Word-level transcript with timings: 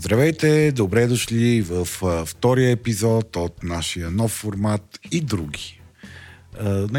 Здравейте, 0.00 0.72
добре 0.72 1.06
дошли 1.06 1.62
в 1.62 1.88
втория 2.26 2.70
епизод 2.70 3.36
от 3.36 3.62
нашия 3.62 4.10
нов 4.10 4.30
формат 4.30 5.00
и 5.10 5.20
други. 5.20 5.80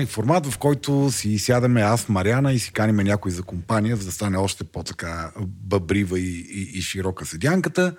Формат, 0.08 0.46
в 0.46 0.58
който 0.58 1.12
си 1.12 1.40
сядаме 1.40 1.82
аз, 1.82 2.10
Мариана 2.10 2.54
и 2.54 2.60
си 2.60 2.71
каниме 2.71 3.04
някой 3.04 3.32
за 3.32 3.43
компания, 3.43 3.96
за 3.96 4.06
да 4.06 4.11
стане 4.11 4.38
още 4.38 4.64
по-така 4.64 5.32
бъбрива 5.42 6.20
и, 6.20 6.39
и, 6.39 6.78
и 6.78 6.82
широка 6.82 7.25
седянката 7.25 7.96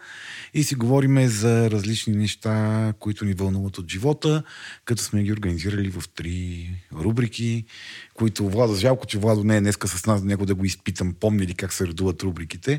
и 0.55 0.65
си 0.65 0.75
говориме 0.75 1.29
за 1.29 1.71
различни 1.71 2.17
неща, 2.17 2.95
които 2.99 3.25
ни 3.25 3.35
вълнуват 3.35 3.79
от 3.79 3.91
живота, 3.91 4.43
като 4.85 5.03
сме 5.03 5.23
ги 5.23 5.33
организирали 5.33 5.91
в 5.91 6.03
три 6.15 6.69
рубрики, 6.95 7.65
които 8.15 8.49
Владо, 8.49 8.75
жалко, 8.75 9.07
че 9.07 9.19
Владо 9.19 9.45
не 9.45 9.57
е 9.57 9.61
днеска 9.61 9.89
с 9.89 10.07
нас, 10.07 10.23
него 10.23 10.47
да 10.47 10.55
го 10.55 10.65
изпитам, 10.65 11.15
помни 11.21 11.47
ли 11.47 11.55
как 11.55 11.73
се 11.73 11.87
редуват 11.87 12.23
рубриките. 12.23 12.79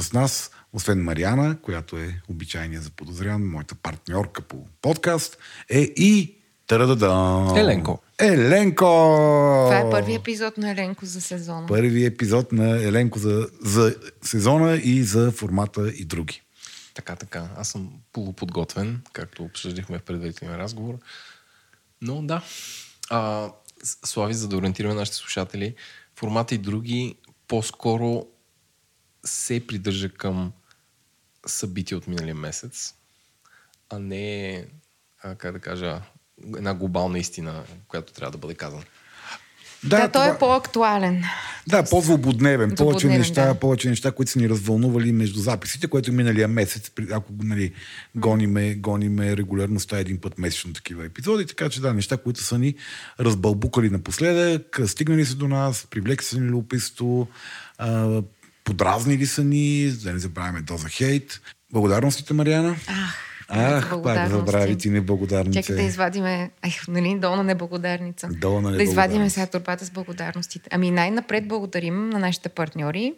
С 0.00 0.12
нас, 0.12 0.50
освен 0.72 1.02
Мариана, 1.02 1.60
която 1.62 1.96
е 1.96 2.20
обичайния 2.28 2.80
за 2.80 2.90
подозрян, 2.90 3.46
моята 3.46 3.74
партньорка 3.74 4.42
по 4.42 4.56
подкаст, 4.82 5.38
е 5.68 5.78
и 5.80 6.36
Тарадада. 6.66 7.52
Еленко. 7.56 8.02
Еленко! 8.18 8.84
Това 9.66 9.78
е 9.78 9.90
първи 9.90 10.14
епизод 10.14 10.58
на 10.58 10.70
Еленко 10.70 11.06
за 11.06 11.20
сезона. 11.20 11.66
Първи 11.66 12.04
епизод 12.04 12.52
на 12.52 12.82
Еленко 12.82 13.18
за, 13.18 13.48
за 13.62 13.96
сезона 14.22 14.76
и 14.76 15.02
за 15.02 15.32
формата 15.32 15.92
и 15.96 16.04
други. 16.04 16.42
Така, 16.94 17.16
така. 17.16 17.48
Аз 17.56 17.68
съм 17.68 17.92
полуподготвен, 18.12 19.02
както 19.12 19.44
обсъждахме 19.44 19.98
в 19.98 20.02
предварителния 20.02 20.58
разговор. 20.58 20.94
Но 22.02 22.22
да. 22.22 22.42
А, 23.10 23.50
Слави, 23.84 24.34
за 24.34 24.48
да 24.48 24.56
ориентираме 24.56 24.94
нашите 24.94 25.16
слушатели, 25.16 25.74
формата 26.16 26.54
и 26.54 26.58
други 26.58 27.14
по-скоро 27.48 28.26
се 29.24 29.66
придържа 29.66 30.08
към 30.08 30.52
събития 31.46 31.98
от 31.98 32.06
миналия 32.06 32.34
месец, 32.34 32.94
а 33.90 33.98
не, 33.98 34.64
а, 35.22 35.34
как 35.34 35.52
да 35.52 35.58
кажа, 35.58 36.02
една 36.56 36.74
глобална 36.74 37.18
истина, 37.18 37.64
която 37.88 38.12
трябва 38.12 38.32
да 38.32 38.38
бъде 38.38 38.54
казана. 38.54 38.82
Да, 39.84 39.88
да 39.88 39.96
той 39.96 40.06
е 40.06 40.10
това... 40.10 40.26
е 40.26 40.38
по-актуален. 40.38 41.24
Да, 41.68 41.84
по-злободневен. 41.90 42.74
Повече 42.76 43.06
неща, 43.06 43.46
да. 43.46 43.54
повече 43.54 43.88
неща, 43.88 44.12
които 44.12 44.32
са 44.32 44.38
ни 44.38 44.48
развълнували 44.48 45.12
между 45.12 45.40
записите, 45.40 45.86
което 45.86 46.12
миналия 46.12 46.48
месец, 46.48 46.90
ако 47.12 47.32
нали, 47.42 47.72
гониме, 48.14 48.74
гониме 48.74 49.36
регулярността 49.36 49.98
един 49.98 50.20
път 50.20 50.38
месечно 50.38 50.72
такива 50.72 51.04
епизоди, 51.04 51.46
така 51.46 51.68
че 51.68 51.80
да, 51.80 51.94
неща, 51.94 52.16
които 52.16 52.40
са 52.40 52.58
ни 52.58 52.74
разбълбукали 53.20 53.90
напоследък, 53.90 54.80
стигнали 54.86 55.24
се 55.24 55.34
до 55.34 55.48
нас, 55.48 55.86
привлекли 55.90 56.24
се 56.24 56.40
ни 56.40 56.48
любопитство, 56.48 57.28
подразнили 58.70 59.26
са 59.26 59.44
ни, 59.44 59.90
да 59.90 60.12
не 60.12 60.18
забравяме 60.18 60.60
доза 60.60 60.88
хейт. 60.88 61.40
Благодарностите, 61.72 62.34
Мариана. 62.34 62.76
Ах, 62.86 63.16
Ах, 63.48 64.02
пак 64.02 64.30
забрави 64.30 64.78
ти 64.78 64.90
неблагодарница. 64.90 65.62
Чакай 65.62 65.76
да 65.76 65.82
извадиме, 65.82 66.50
ай, 66.62 66.72
нали, 66.88 67.18
долна 67.18 67.44
неблагодарница. 67.44 68.28
Долна 68.28 68.72
да 68.72 68.82
извадиме 68.82 69.30
сега 69.30 69.46
турбата 69.46 69.84
с 69.84 69.90
благодарностите. 69.90 70.68
Ами 70.72 70.90
най-напред 70.90 71.48
благодарим 71.48 72.10
на 72.10 72.18
нашите 72.18 72.48
партньори, 72.48 73.14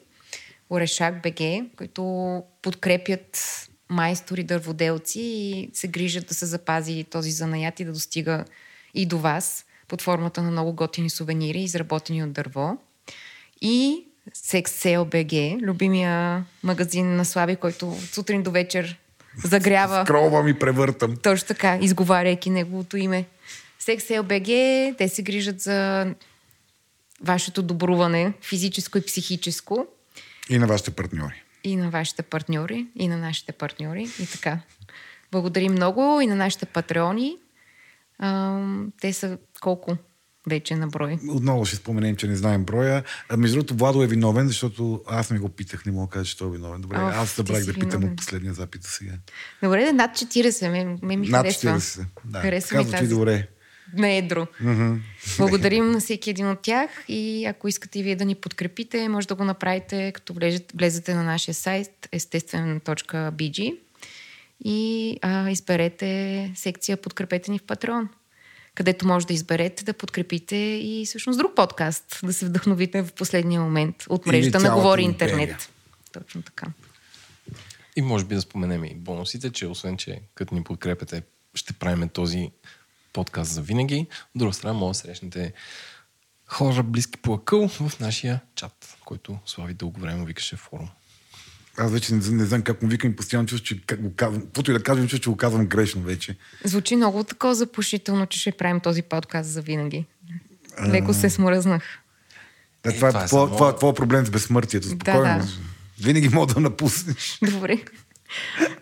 Орешак 0.70 1.22
БГ, 1.22 1.66
които 1.76 2.42
подкрепят 2.62 3.38
майстори, 3.90 4.42
дърводелци 4.44 5.20
и 5.20 5.70
се 5.72 5.88
грижат 5.88 6.26
да 6.26 6.34
се 6.34 6.46
запази 6.46 7.04
този 7.04 7.30
занаят 7.30 7.80
и 7.80 7.84
да 7.84 7.92
достига 7.92 8.44
и 8.94 9.06
до 9.06 9.18
вас 9.18 9.64
под 9.88 10.02
формата 10.02 10.42
на 10.42 10.50
много 10.50 10.72
готини 10.72 11.10
сувенири, 11.10 11.60
изработени 11.60 12.24
от 12.24 12.32
дърво. 12.32 12.78
И 13.60 14.06
SexSale.bg, 14.30 15.60
любимия 15.60 16.44
магазин 16.62 17.16
на 17.16 17.24
Слави, 17.24 17.56
който 17.56 17.96
сутрин 18.00 18.42
до 18.42 18.50
вечер 18.50 18.98
загрява. 19.44 20.04
Скролвам 20.04 20.48
и 20.48 20.58
превъртам. 20.58 21.16
Точно 21.16 21.48
така, 21.48 21.78
изговаряйки 21.80 22.50
неговото 22.50 22.96
име. 22.96 23.26
SexSale.bg, 23.80 24.98
те 24.98 25.08
се 25.08 25.22
грижат 25.22 25.60
за 25.60 26.06
вашето 27.20 27.62
добруване, 27.62 28.32
физическо 28.42 28.98
и 28.98 29.06
психическо. 29.06 29.86
И 30.50 30.58
на 30.58 30.66
вашите 30.66 30.90
партньори. 30.90 31.42
И 31.64 31.76
на 31.76 31.90
вашите 31.90 32.22
партньори, 32.22 32.86
и 32.96 33.08
на 33.08 33.16
нашите 33.16 33.52
партньори. 33.52 34.08
И 34.20 34.26
така. 34.26 34.58
Благодарим 35.32 35.72
много 35.72 36.20
и 36.20 36.26
на 36.26 36.36
нашите 36.36 36.66
патреони. 36.66 37.36
Те 39.00 39.12
са 39.12 39.38
колко? 39.60 39.96
Вече 40.46 40.76
на 40.76 40.86
брой. 40.86 41.18
Отново 41.28 41.64
ще 41.64 41.76
споменем, 41.76 42.16
че 42.16 42.26
не 42.26 42.36
знаем 42.36 42.64
броя. 42.64 43.04
А, 43.28 43.36
между 43.36 43.56
другото, 43.56 43.74
Владо 43.74 44.02
е 44.02 44.06
виновен, 44.06 44.48
защото 44.48 45.02
аз 45.06 45.30
не 45.30 45.38
го 45.38 45.48
питах, 45.48 45.86
не 45.86 45.92
мога 45.92 46.06
да 46.06 46.12
кажа, 46.12 46.30
че 46.30 46.38
той 46.38 46.48
е 46.48 46.50
виновен. 46.50 46.80
Добре, 46.80 46.96
О, 46.96 47.00
аз 47.00 47.30
събрах 47.30 47.64
да 47.64 47.74
питам 47.74 48.04
от 48.04 48.16
последния 48.16 48.54
запит 48.54 48.82
сега. 48.84 49.12
Добре, 49.62 49.92
над 49.92 50.10
40, 50.10 50.70
ме, 50.70 50.96
ме 51.02 51.16
ми 51.16 51.28
над 51.28 51.42
харесва. 51.42 51.70
40, 51.70 52.04
да. 52.24 52.40
Харесва 52.40 52.84
ми 52.84 52.90
тази... 52.90 53.08
добре. 53.08 53.48
На 53.96 54.08
едро. 54.08 54.46
Uh-huh. 54.62 54.98
Благодарим 55.38 55.90
на 55.90 56.00
всеки 56.00 56.30
един 56.30 56.50
от 56.50 56.62
тях 56.62 56.90
и 57.08 57.44
ако 57.44 57.68
искате 57.68 57.98
и 57.98 58.02
вие 58.02 58.16
да 58.16 58.24
ни 58.24 58.34
подкрепите, 58.34 59.08
може 59.08 59.28
да 59.28 59.34
го 59.34 59.44
направите, 59.44 60.12
като 60.12 60.34
влезете 60.74 61.14
на 61.14 61.22
нашия 61.22 61.54
сайт 61.54 62.08
естествен.bg 62.12 63.78
и 64.64 65.18
а, 65.22 65.50
изберете 65.50 66.52
секция 66.56 66.96
Подкрепете 66.96 67.50
ни 67.50 67.58
в 67.58 67.62
Патреон 67.62 68.08
където 68.74 69.06
може 69.06 69.26
да 69.26 69.34
изберете 69.34 69.84
да 69.84 69.92
подкрепите 69.92 70.56
и 70.56 71.06
всъщност 71.06 71.38
друг 71.38 71.56
подкаст, 71.56 72.20
да 72.22 72.32
се 72.32 72.46
вдъхновите 72.46 73.02
в 73.02 73.12
последния 73.12 73.60
момент 73.60 74.04
от 74.08 74.26
мрежата 74.26 74.60
на 74.60 74.74
Говори 74.74 75.02
Интернет. 75.02 75.72
Точно 76.12 76.42
така. 76.42 76.66
И 77.96 78.02
може 78.02 78.24
би 78.24 78.34
да 78.34 78.40
споменем 78.40 78.84
и 78.84 78.94
бонусите, 78.94 79.52
че 79.52 79.66
освен, 79.66 79.96
че 79.96 80.20
като 80.34 80.54
ни 80.54 80.64
подкрепяте, 80.64 81.22
ще 81.54 81.72
правим 81.72 82.08
този 82.08 82.50
подкаст 83.12 83.52
за 83.52 83.62
винаги. 83.62 84.06
От 84.34 84.38
друга 84.38 84.52
страна, 84.52 84.72
може 84.72 84.88
да 84.88 84.94
срещнете 84.94 85.52
хора 86.46 86.82
близки 86.82 87.18
по 87.18 87.34
акъл 87.34 87.68
в 87.68 88.00
нашия 88.00 88.40
чат, 88.54 88.96
който 89.04 89.38
Слави 89.46 89.74
дълго 89.74 90.00
време 90.00 90.24
викаше 90.24 90.56
форум. 90.56 90.88
Аз 91.76 91.92
вече 91.92 92.14
не, 92.14 92.20
не 92.30 92.44
знам 92.44 92.62
как 92.62 92.82
му 92.82 92.88
викам 92.88 93.10
и 93.10 93.16
постоянно 93.16 93.48
чувствам, 93.48 93.80
че 93.86 93.96
го 93.96 94.12
казвам. 94.16 94.42
Каквото 94.42 94.70
и 94.70 94.74
да 94.74 94.82
кажем, 94.82 95.08
че 95.08 95.30
го 95.30 95.36
казвам 95.36 95.66
грешно 95.66 96.02
вече. 96.02 96.36
Звучи 96.64 96.96
много 96.96 97.24
такова 97.24 97.54
запушително, 97.54 98.26
че 98.26 98.40
ще 98.40 98.52
правим 98.52 98.80
този 98.80 99.02
подкаст 99.02 99.50
за 99.50 99.62
винаги. 99.62 100.06
Леко 100.86 101.14
се 101.14 101.30
смръзнах. 101.30 101.82
Да, 102.84 102.90
е, 102.90 102.96
това, 102.96 103.08
е, 103.08 103.12
това, 103.12 103.24
е, 103.24 103.26
това, 103.26 103.46
това, 103.46 103.76
това 103.76 103.88
е 103.88 103.94
проблем 103.94 104.26
с 104.26 104.30
безсмъртието. 104.30 104.88
Спокойно. 104.88 105.22
Да, 105.22 105.38
да. 105.38 105.48
Винаги 106.00 106.28
мога 106.28 106.54
да 106.54 106.60
напуснеш. 106.60 107.38
Добре. 107.52 107.82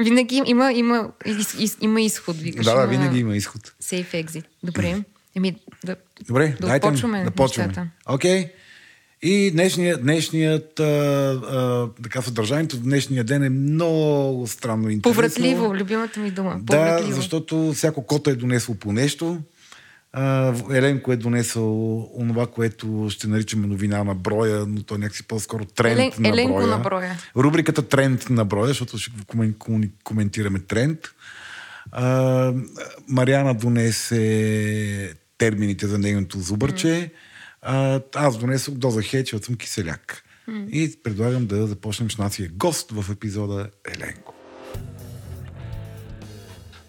Винаги 0.00 0.42
има, 0.46 0.72
има, 0.72 1.10
из, 1.58 1.76
има 1.80 2.00
изход, 2.00 2.36
викаш. 2.36 2.64
Да, 2.64 2.74
да, 2.74 2.86
винаги 2.86 3.18
има 3.18 3.36
изход. 3.36 3.72
Safe 3.82 4.26
exit. 4.26 4.44
Добре. 4.62 5.04
Еми, 5.34 5.56
да, 5.84 5.96
Добре, 6.26 6.56
да 6.60 6.66
дайте 6.66 6.90
да 7.24 7.30
почваме. 7.30 7.90
Окей. 8.06 8.44
Okay. 8.44 8.50
И 9.22 9.50
днешният, 9.50 10.02
днешният 10.02 10.80
а, 10.80 10.84
а, 10.84 11.88
така 12.02 12.22
съдържанието 12.22 12.76
в 12.76 12.80
днешния 12.80 13.24
ден 13.24 13.42
е 13.42 13.48
много 13.50 14.46
странно 14.46 14.90
интересно. 14.90 15.02
Повратливо, 15.02 15.74
любимата 15.74 16.20
ми 16.20 16.30
дума. 16.30 16.56
Да, 16.60 17.02
защото 17.08 17.72
всяко 17.72 18.06
кота 18.06 18.30
е 18.30 18.34
донесло 18.34 18.74
по 18.74 18.92
нещо. 18.92 19.38
А, 20.12 20.54
Еленко 20.72 21.12
е 21.12 21.16
донесъл 21.16 21.98
онова, 22.20 22.46
което 22.46 23.06
ще 23.10 23.28
наричаме 23.28 23.66
новина 23.66 24.04
на 24.04 24.14
броя, 24.14 24.64
но 24.68 24.82
то 24.82 24.94
е 24.94 24.98
някакси 24.98 25.26
по-скоро 25.26 25.64
тренд 25.64 25.98
Елен, 25.98 26.12
на 26.18 26.28
Еленко 26.28 26.54
броя. 26.54 26.66
на 26.66 26.78
броя. 26.78 27.18
Рубриката 27.36 27.82
тренд 27.82 28.30
на 28.30 28.44
броя, 28.44 28.68
защото 28.68 28.98
ще 28.98 29.10
коментираме 30.04 30.58
тренд. 30.58 30.98
А, 31.92 32.52
Мариана 33.08 33.54
донесе 33.54 35.14
термините 35.38 35.86
за 35.86 35.98
нейното 35.98 36.38
зубърче. 36.38 36.86
Mm 36.86 37.10
а, 37.62 38.01
аз 38.15 38.39
донесох 38.39 38.74
доза 38.74 39.03
хейт, 39.03 39.27
защото 39.27 39.47
съм 39.47 39.57
киселяк. 39.57 40.24
Mm. 40.48 40.68
И 40.68 41.03
предлагам 41.03 41.47
да 41.47 41.66
започнем 41.66 42.10
с 42.10 42.18
нашия 42.18 42.48
гост 42.48 42.91
в 42.91 43.12
епизода 43.12 43.71
Еленко. 43.95 44.34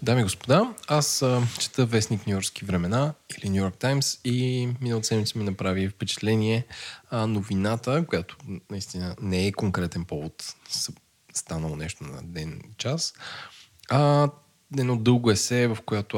Дами 0.03 0.21
и 0.21 0.23
господа, 0.23 0.73
аз 0.88 1.21
а, 1.21 1.41
чета 1.59 1.85
вестник 1.85 2.27
Нью-Йоркски 2.27 2.65
времена 2.65 3.13
или 3.38 3.50
Нью 3.50 3.62
Йорк 3.62 3.77
Таймс 3.77 4.18
и 4.25 4.69
миналата 4.81 5.07
седмица 5.07 5.39
ми 5.39 5.44
направи 5.44 5.89
впечатление 5.89 6.65
а, 7.09 7.27
новината, 7.27 8.06
която 8.07 8.38
наистина 8.71 9.15
не 9.21 9.47
е 9.47 9.51
конкретен 9.51 10.06
повод 10.06 10.56
станало 11.33 11.75
нещо 11.75 12.03
на 12.03 12.21
ден 12.24 12.62
и 12.71 12.74
час. 12.77 13.13
А, 13.89 14.29
едно 14.77 14.97
дълго 14.97 15.31
есе, 15.31 15.67
в 15.67 15.77
което, 15.85 16.17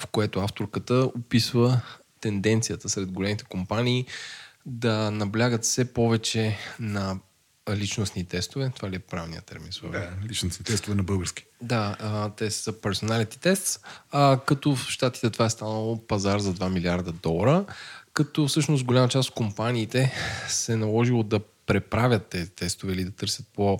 в 0.00 0.06
което 0.12 0.40
авторката 0.40 0.94
описва 0.94 1.80
тенденцията 2.20 2.88
сред 2.88 3.12
големите 3.12 3.44
компании 3.44 4.06
да 4.66 5.10
наблягат 5.10 5.64
все 5.64 5.92
повече 5.92 6.58
на 6.80 7.18
личностни 7.70 8.24
тестове. 8.24 8.72
Това 8.76 8.90
ли 8.90 8.96
е 8.96 8.98
правилният 8.98 9.44
термин? 9.44 9.70
Да, 9.92 10.10
личностни 10.28 10.64
тестове 10.64 10.94
на 10.94 11.02
български. 11.02 11.44
Да, 11.62 11.96
а, 12.00 12.30
те 12.30 12.50
са 12.50 12.72
personality 12.72 13.36
tests, 13.36 13.80
а, 14.10 14.40
като 14.46 14.76
в 14.76 14.86
Штатите 14.88 15.30
това 15.30 15.44
е 15.44 15.50
станало 15.50 16.06
пазар 16.06 16.38
за 16.38 16.54
2 16.54 16.68
милиарда 16.68 17.12
долара, 17.12 17.64
като 18.12 18.46
всъщност 18.46 18.84
голяма 18.84 19.08
част 19.08 19.28
от 19.28 19.34
компаниите 19.34 20.12
се 20.48 20.72
е 20.72 20.76
наложило 20.76 21.22
да 21.22 21.40
преправят 21.66 22.26
тези 22.26 22.50
тестове 22.50 22.92
или 22.92 23.04
да 23.04 23.10
търсят 23.10 23.46
по 23.54 23.78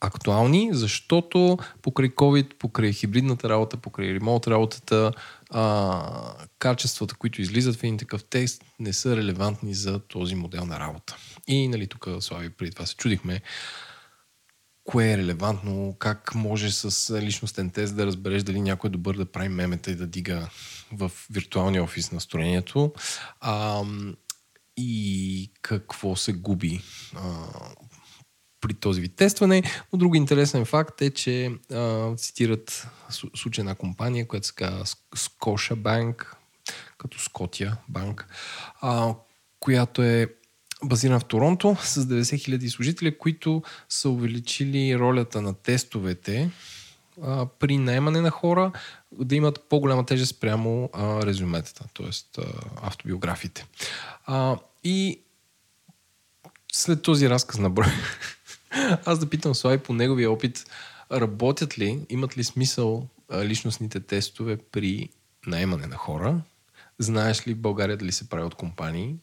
актуални, 0.00 0.70
защото 0.72 1.58
покрай 1.82 2.08
COVID, 2.08 2.54
покрай 2.54 2.92
хибридната 2.92 3.48
работа, 3.48 3.76
покрай 3.76 4.14
ремонт 4.14 4.46
работата, 4.46 5.12
а, 5.50 6.34
качествата, 6.58 7.14
които 7.14 7.42
излизат 7.42 7.76
в 7.76 7.84
един 7.84 7.98
такъв 7.98 8.24
тест, 8.24 8.64
не 8.78 8.92
са 8.92 9.16
релевантни 9.16 9.74
за 9.74 9.98
този 9.98 10.34
модел 10.34 10.66
на 10.66 10.80
работа. 10.80 11.16
И 11.46 11.68
нали, 11.68 11.86
тук, 11.86 12.08
Слави, 12.20 12.50
преди 12.50 12.70
това 12.70 12.86
се 12.86 12.96
чудихме 12.96 13.40
кое 14.84 15.12
е 15.12 15.16
релевантно, 15.16 15.96
как 15.98 16.34
може 16.34 16.72
с 16.72 17.20
личностен 17.22 17.70
тест 17.70 17.96
да 17.96 18.06
разбереш 18.06 18.42
дали 18.42 18.60
някой 18.60 18.88
е 18.88 18.90
добър 18.90 19.16
да 19.16 19.32
прави 19.32 19.48
мемета 19.48 19.90
и 19.90 19.94
да 19.94 20.06
дига 20.06 20.48
в 20.92 21.12
виртуалния 21.30 21.82
офис 21.82 22.12
настроението. 22.12 22.92
А, 23.40 23.82
и 24.76 25.52
какво 25.62 26.16
се 26.16 26.32
губи 26.32 26.80
а, 27.16 27.46
при 28.60 28.74
този 28.74 29.00
вид 29.00 29.14
тестване. 29.16 29.62
Но 29.92 29.98
друг 29.98 30.16
интересен 30.16 30.64
факт 30.64 31.02
е, 31.02 31.10
че 31.10 31.52
а, 31.72 32.14
цитират 32.16 32.88
случай 33.34 33.64
на 33.64 33.74
компания, 33.74 34.28
която 34.28 34.46
се 34.46 34.54
казва 34.54 34.84
Scotia 35.16 35.74
Bank, 35.74 36.26
като 36.98 37.18
Скотия 37.18 37.76
банк, 37.88 38.28
а, 38.80 39.14
която 39.60 40.02
е 40.02 40.26
базирана 40.84 41.20
в 41.20 41.24
Торонто 41.24 41.76
с 41.82 42.04
90 42.04 42.58
000 42.58 42.68
служители, 42.68 43.18
които 43.18 43.62
са 43.88 44.08
увеличили 44.08 44.98
ролята 44.98 45.42
на 45.42 45.54
тестовете 45.54 46.50
а, 47.22 47.46
при 47.46 47.78
найемане 47.78 48.20
на 48.20 48.30
хора 48.30 48.72
да 49.12 49.34
имат 49.34 49.68
по-голяма 49.68 50.06
тежест 50.06 50.40
прямо 50.40 50.90
а, 50.92 51.26
резюметата, 51.26 51.84
т.е. 51.94 52.42
автобиографите. 52.82 53.66
А, 54.26 54.56
и 54.84 55.20
след 56.72 57.02
този 57.02 57.30
разказ 57.30 57.58
на 57.58 57.70
брой, 57.70 57.86
аз 59.06 59.18
да 59.18 59.30
питам 59.30 59.54
Слави 59.54 59.78
по 59.78 59.92
неговия 59.92 60.30
опит, 60.30 60.64
работят 61.12 61.78
ли, 61.78 62.06
имат 62.08 62.38
ли 62.38 62.44
смисъл 62.44 63.08
личностните 63.42 64.00
тестове 64.00 64.56
при 64.56 65.08
наемане 65.46 65.86
на 65.86 65.96
хора? 65.96 66.42
Знаеш 66.98 67.46
ли 67.46 67.54
в 67.54 67.58
България 67.58 67.96
дали 67.96 68.12
се 68.12 68.28
прави 68.28 68.44
от 68.44 68.54
компании? 68.54 69.16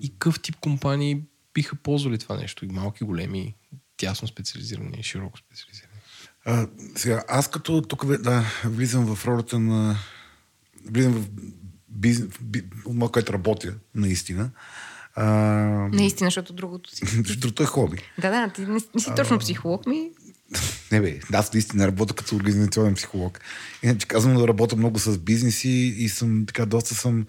И 0.00 0.10
какъв 0.10 0.40
тип 0.40 0.56
компании 0.56 1.22
биха 1.54 1.76
ползвали 1.76 2.18
това 2.18 2.36
нещо? 2.36 2.64
И 2.64 2.68
малки, 2.68 3.04
големи, 3.04 3.54
тясно 3.96 4.28
специализирани 4.28 4.96
и 4.98 5.02
широко 5.02 5.38
специализирани? 5.38 6.00
А, 6.44 6.68
сега, 6.96 7.24
аз 7.28 7.50
като 7.50 7.82
тук 7.82 8.06
да, 8.06 8.44
влизам 8.64 9.16
в 9.16 9.26
ролята 9.26 9.58
на... 9.58 9.96
Влизам 10.84 11.12
в 11.12 11.28
бизнес, 11.88 12.28
това, 12.84 13.08
което 13.08 13.32
работя, 13.32 13.74
наистина. 13.94 14.50
А, 15.20 15.26
наистина, 15.92 16.26
защото 16.26 16.52
другото 16.52 16.96
си. 16.96 17.22
Другото 17.38 17.62
е 17.62 17.66
хоби. 17.66 17.98
Да, 18.18 18.30
да, 18.30 18.52
ти 18.52 18.60
не, 18.60 18.80
не 18.94 19.00
си 19.00 19.10
точно 19.16 19.36
а, 19.36 19.38
психолог 19.38 19.86
ми. 19.86 20.10
Не 20.92 21.00
бе, 21.00 21.20
аз 21.32 21.52
наистина 21.52 21.86
работя 21.86 22.14
като 22.14 22.36
организационен 22.36 22.94
психолог. 22.94 23.40
Иначе 23.82 24.06
казвам 24.06 24.36
да 24.36 24.48
работя 24.48 24.76
много 24.76 24.98
с 24.98 25.18
бизнеси 25.18 25.94
и 25.98 26.08
съм 26.08 26.44
така 26.46 26.66
доста 26.66 26.94
съм 26.94 27.26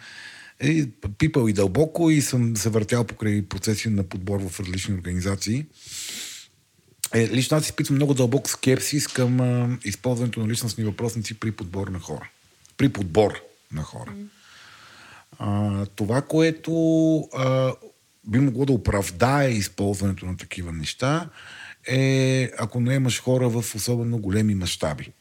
е, 0.60 0.88
пипал 1.18 1.48
и 1.48 1.54
дълбоко 1.54 2.10
и 2.10 2.22
съм 2.22 2.58
се 2.58 2.70
въртял 2.70 3.04
покрай 3.04 3.42
процеси 3.42 3.90
на 3.90 4.04
подбор 4.04 4.50
в 4.50 4.60
различни 4.60 4.96
организации. 4.96 5.66
Е, 7.14 7.30
лично 7.30 7.58
аз 7.58 7.66
изпитвам 7.66 7.96
много 7.96 8.14
дълбок 8.14 8.50
скепсис 8.50 9.08
към 9.08 9.42
а, 9.42 9.78
използването 9.86 10.40
на 10.40 10.48
личностни 10.48 10.84
въпросници 10.84 11.34
при 11.34 11.52
подбор 11.52 11.88
на 11.88 12.00
хора. 12.00 12.30
При 12.78 12.90
подбор 12.90 13.42
на 13.72 13.84
хора. 13.84 14.12
Mm. 14.12 14.39
А, 15.40 15.86
това, 15.86 16.22
което 16.22 16.72
а, 17.20 17.74
би 18.28 18.40
могло 18.40 18.66
да 18.66 18.74
оправдае 18.74 19.50
използването 19.50 20.26
на 20.26 20.38
такива 20.38 20.72
неща, 20.72 21.30
е 21.88 22.52
ако 22.60 22.80
не 22.80 22.94
имаш 22.96 23.22
хора 23.22 23.50
в 23.50 23.76
особено 23.76 24.18
големи 24.18 24.56
мащаби. 24.56 25.12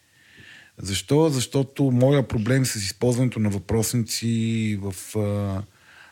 Защо? 0.78 1.28
Защото 1.28 1.90
моя 1.90 2.28
проблем 2.28 2.66
с 2.66 2.74
използването 2.74 3.40
на 3.40 3.50
въпросници 3.50 4.78
в 4.82 5.18
а, 5.18 5.62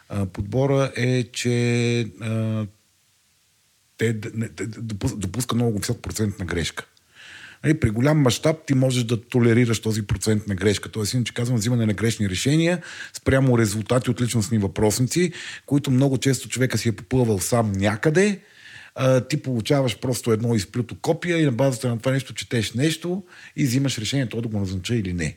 а, 0.08 0.26
подбора 0.26 0.92
е, 0.96 1.22
че 1.22 2.00
а, 2.20 2.66
те 3.98 4.12
допуска 5.16 5.54
много 5.54 5.78
висок 5.78 6.02
процент 6.02 6.38
на 6.38 6.44
грешка. 6.44 6.86
Нали, 7.64 7.80
при 7.80 7.90
голям 7.90 8.18
мащаб 8.18 8.56
ти 8.66 8.74
можеш 8.74 9.04
да 9.04 9.20
толерираш 9.20 9.80
този 9.80 10.02
процент 10.02 10.46
на 10.46 10.54
грешка. 10.54 10.88
Тоест, 10.88 11.14
иначе 11.14 11.34
казвам, 11.34 11.58
взимане 11.58 11.86
на 11.86 11.92
грешни 11.92 12.30
решения 12.30 12.82
спрямо 13.12 13.58
резултати 13.58 14.10
от 14.10 14.20
личностни 14.20 14.58
въпросници, 14.58 15.32
които 15.66 15.90
много 15.90 16.18
често 16.18 16.48
човека 16.48 16.78
си 16.78 16.88
е 16.88 16.92
попълвал 16.92 17.38
сам 17.38 17.72
някъде, 17.72 18.40
а, 18.94 19.20
ти 19.20 19.36
получаваш 19.36 19.98
просто 19.98 20.32
едно 20.32 20.54
изплюто 20.54 20.94
копия 20.94 21.38
и 21.38 21.44
на 21.44 21.52
базата 21.52 21.88
на 21.88 21.98
това 21.98 22.12
нещо 22.12 22.34
четеш 22.34 22.72
нещо 22.72 23.22
и 23.56 23.64
взимаш 23.64 23.98
решение 23.98 24.28
то 24.28 24.40
да 24.40 24.48
го 24.48 24.60
назнача 24.60 24.94
или 24.94 25.12
не. 25.12 25.36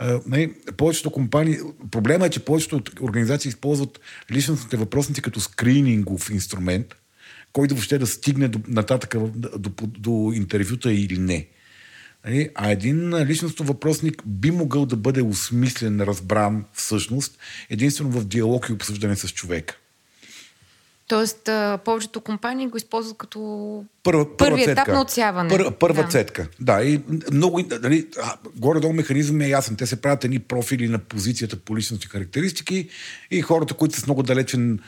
Uh, 0.00 0.74
повечето 0.76 1.10
компании, 1.10 1.58
проблема 1.90 2.26
е, 2.26 2.30
че 2.30 2.44
повечето 2.44 2.76
от 2.76 3.00
организации 3.00 3.48
използват 3.48 4.00
личностните 4.32 4.76
въпросници 4.76 5.22
като 5.22 5.40
скринингов 5.40 6.30
инструмент, 6.30 6.94
който 7.56 7.74
въобще 7.74 7.98
да 7.98 8.06
стигне 8.06 8.48
до, 8.48 8.60
нататък 8.68 9.14
до, 9.34 9.48
до, 9.58 9.70
до 9.86 10.32
интервюта 10.34 10.92
или 10.92 11.18
не. 11.18 11.48
Нали? 12.24 12.50
А 12.54 12.70
един 12.70 13.24
личностно 13.24 13.66
въпросник 13.66 14.22
би 14.26 14.50
могъл 14.50 14.86
да 14.86 14.96
бъде 14.96 15.22
осмислен, 15.22 16.00
разбран 16.00 16.64
всъщност 16.72 17.38
единствено 17.70 18.10
в 18.10 18.24
диалог 18.24 18.66
и 18.68 18.72
обсъждане 18.72 19.16
с 19.16 19.28
човека. 19.28 19.78
Тоест, 21.08 21.50
повечето 21.84 22.20
компании 22.20 22.66
го 22.66 22.76
използват 22.76 23.18
като 23.18 23.84
първа, 24.02 24.36
първи 24.36 24.64
цетка. 24.64 24.72
етап 24.72 24.88
на 24.88 25.00
отсяване. 25.00 25.48
Пър, 25.48 25.72
първа 25.72 26.02
да. 26.02 26.08
цетка. 26.08 26.48
Да, 26.60 26.84
и 26.84 27.00
много, 27.32 27.60
нали, 27.82 28.06
горе-долу 28.56 28.92
механизъм 28.92 29.40
е 29.40 29.48
ясен. 29.48 29.76
Те 29.76 29.86
се 29.86 30.00
правят 30.00 30.24
едни 30.24 30.38
профили 30.38 30.88
на 30.88 30.98
позицията 30.98 31.56
по 31.56 31.76
личности 31.76 32.06
характеристики 32.06 32.88
и 33.30 33.42
хората, 33.42 33.74
които 33.74 33.94
са 33.94 34.00
с 34.00 34.06
много, 34.06 34.22
далечен, 34.22 34.78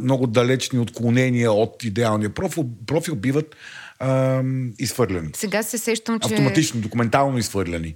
много 0.00 0.26
далечни 0.26 0.78
отклонения 0.78 1.52
от 1.52 1.84
идеалния 1.84 2.30
профил, 2.30 2.66
профил 2.86 3.14
биват 3.14 3.56
ам, 3.98 4.72
изхвърлени. 4.78 5.30
Сега 5.34 5.62
се 5.62 5.78
сещам, 5.78 6.20
че... 6.20 6.34
Автоматично, 6.34 6.80
документално 6.80 7.38
изхвърлени 7.38 7.94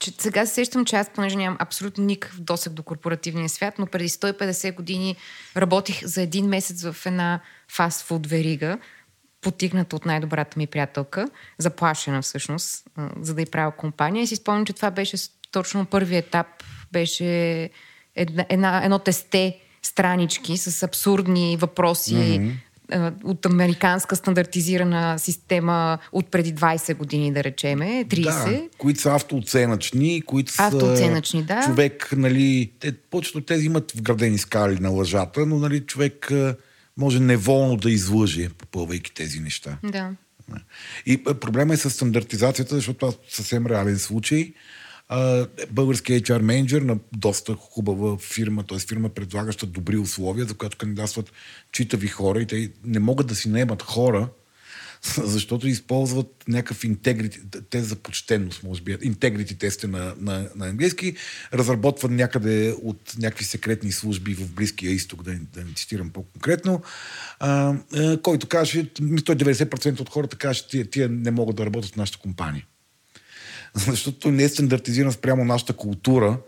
че 0.00 0.12
сега 0.18 0.46
се 0.46 0.54
сещам, 0.54 0.84
че 0.84 0.96
аз, 0.96 1.10
понеже 1.10 1.36
нямам 1.36 1.56
абсолютно 1.60 2.04
никакъв 2.04 2.40
досег 2.40 2.72
до 2.72 2.82
корпоративния 2.82 3.48
свят, 3.48 3.74
но 3.78 3.86
преди 3.86 4.08
150 4.08 4.74
години 4.74 5.16
работих 5.56 6.04
за 6.04 6.22
един 6.22 6.46
месец 6.46 6.82
в 6.82 7.06
една 7.06 7.40
фастфуд 7.68 8.26
верига, 8.26 8.78
потигната 9.40 9.96
от 9.96 10.06
най-добрата 10.06 10.58
ми 10.58 10.66
приятелка, 10.66 11.28
заплашена 11.58 12.22
всъщност, 12.22 12.84
за 13.20 13.34
да 13.34 13.42
й 13.42 13.46
правя 13.46 13.72
компания. 13.76 14.22
И 14.22 14.26
си 14.26 14.36
спомням, 14.36 14.66
че 14.66 14.72
това 14.72 14.90
беше 14.90 15.16
точно 15.52 15.86
първи 15.86 16.16
етап, 16.16 16.46
беше 16.92 17.70
една, 18.16 18.46
една, 18.48 18.84
едно 18.84 18.98
тесте 18.98 19.58
странички 19.82 20.56
с 20.56 20.82
абсурдни 20.82 21.56
въпроси, 21.56 22.14
mm-hmm 22.14 22.52
от 23.24 23.46
американска 23.46 24.16
стандартизирана 24.16 25.18
система 25.18 25.98
от 26.12 26.30
преди 26.30 26.54
20 26.54 26.96
години, 26.96 27.32
да 27.32 27.44
речеме, 27.44 28.04
30. 28.08 28.22
Да, 28.22 28.62
които 28.78 29.00
са 29.00 29.14
автооценъчни, 29.14 30.22
които 30.22 30.52
са 30.52 30.62
автооценъчни, 30.62 31.42
да. 31.42 31.62
човек, 31.64 32.12
нали, 32.16 32.72
те, 32.80 32.92
повечето 32.92 33.40
тези 33.40 33.66
имат 33.66 33.92
вградени 33.96 34.38
скали 34.38 34.78
на 34.80 34.90
лъжата, 34.90 35.46
но 35.46 35.58
нали, 35.58 35.80
човек 35.80 36.32
може 36.96 37.20
неволно 37.20 37.76
да 37.76 37.90
излъже, 37.90 38.48
попълвайки 38.48 39.14
тези 39.14 39.40
неща. 39.40 39.78
Да. 39.82 40.10
И 41.06 41.24
проблема 41.24 41.74
е 41.74 41.76
с 41.76 41.90
стандартизацията, 41.90 42.74
защото 42.74 43.06
е 43.06 43.10
съвсем 43.28 43.66
реален 43.66 43.98
случай 43.98 44.52
български 45.70 46.12
HR 46.12 46.40
менеджер 46.40 46.82
на 46.82 46.98
доста 47.12 47.54
хубава 47.54 48.18
фирма, 48.18 48.62
т.е. 48.62 48.78
фирма 48.78 49.08
предлагаща 49.08 49.66
добри 49.66 49.96
условия, 49.96 50.46
за 50.46 50.54
която 50.54 50.76
кандидатстват 50.76 51.32
читави 51.72 52.08
хора 52.08 52.42
и 52.42 52.46
те 52.46 52.70
не 52.84 52.98
могат 52.98 53.26
да 53.26 53.34
си 53.34 53.48
наемат 53.48 53.82
хора 53.82 54.28
защото 55.24 55.68
използват 55.68 56.44
някакъв 56.48 56.84
интегрити, 56.84 57.40
тест 57.70 57.88
за 57.88 57.96
почтенност, 57.96 58.62
може 58.62 58.82
би, 58.82 58.96
интегрити 59.02 59.58
тести 59.58 59.86
на, 59.86 60.14
на, 60.20 60.48
на 60.56 60.66
английски, 60.66 61.14
разработват 61.52 62.10
някъде 62.10 62.74
от 62.82 63.14
някакви 63.18 63.44
секретни 63.44 63.92
служби 63.92 64.34
в 64.34 64.52
Близкия 64.52 64.92
изток, 64.92 65.22
да, 65.22 65.30
да 65.30 65.64
не 65.64 65.74
цитирам 65.74 66.10
по-конкретно, 66.10 66.82
а, 67.38 67.74
а, 67.94 68.22
който 68.22 68.48
каже, 68.48 68.86
мисля, 69.00 69.36
90% 69.36 70.00
от 70.00 70.10
хората 70.10 70.36
кажат, 70.36 70.68
тия, 70.68 70.90
тия 70.90 71.08
не 71.08 71.30
могат 71.30 71.56
да 71.56 71.66
работят 71.66 71.92
в 71.92 71.96
нашата 71.96 72.18
компания. 72.18 72.64
Защото 73.86 74.30
не 74.30 74.42
е 74.42 74.48
стандартизиран 74.48 75.12
спрямо 75.12 75.44
нашата 75.44 75.72
култура, 75.72 76.38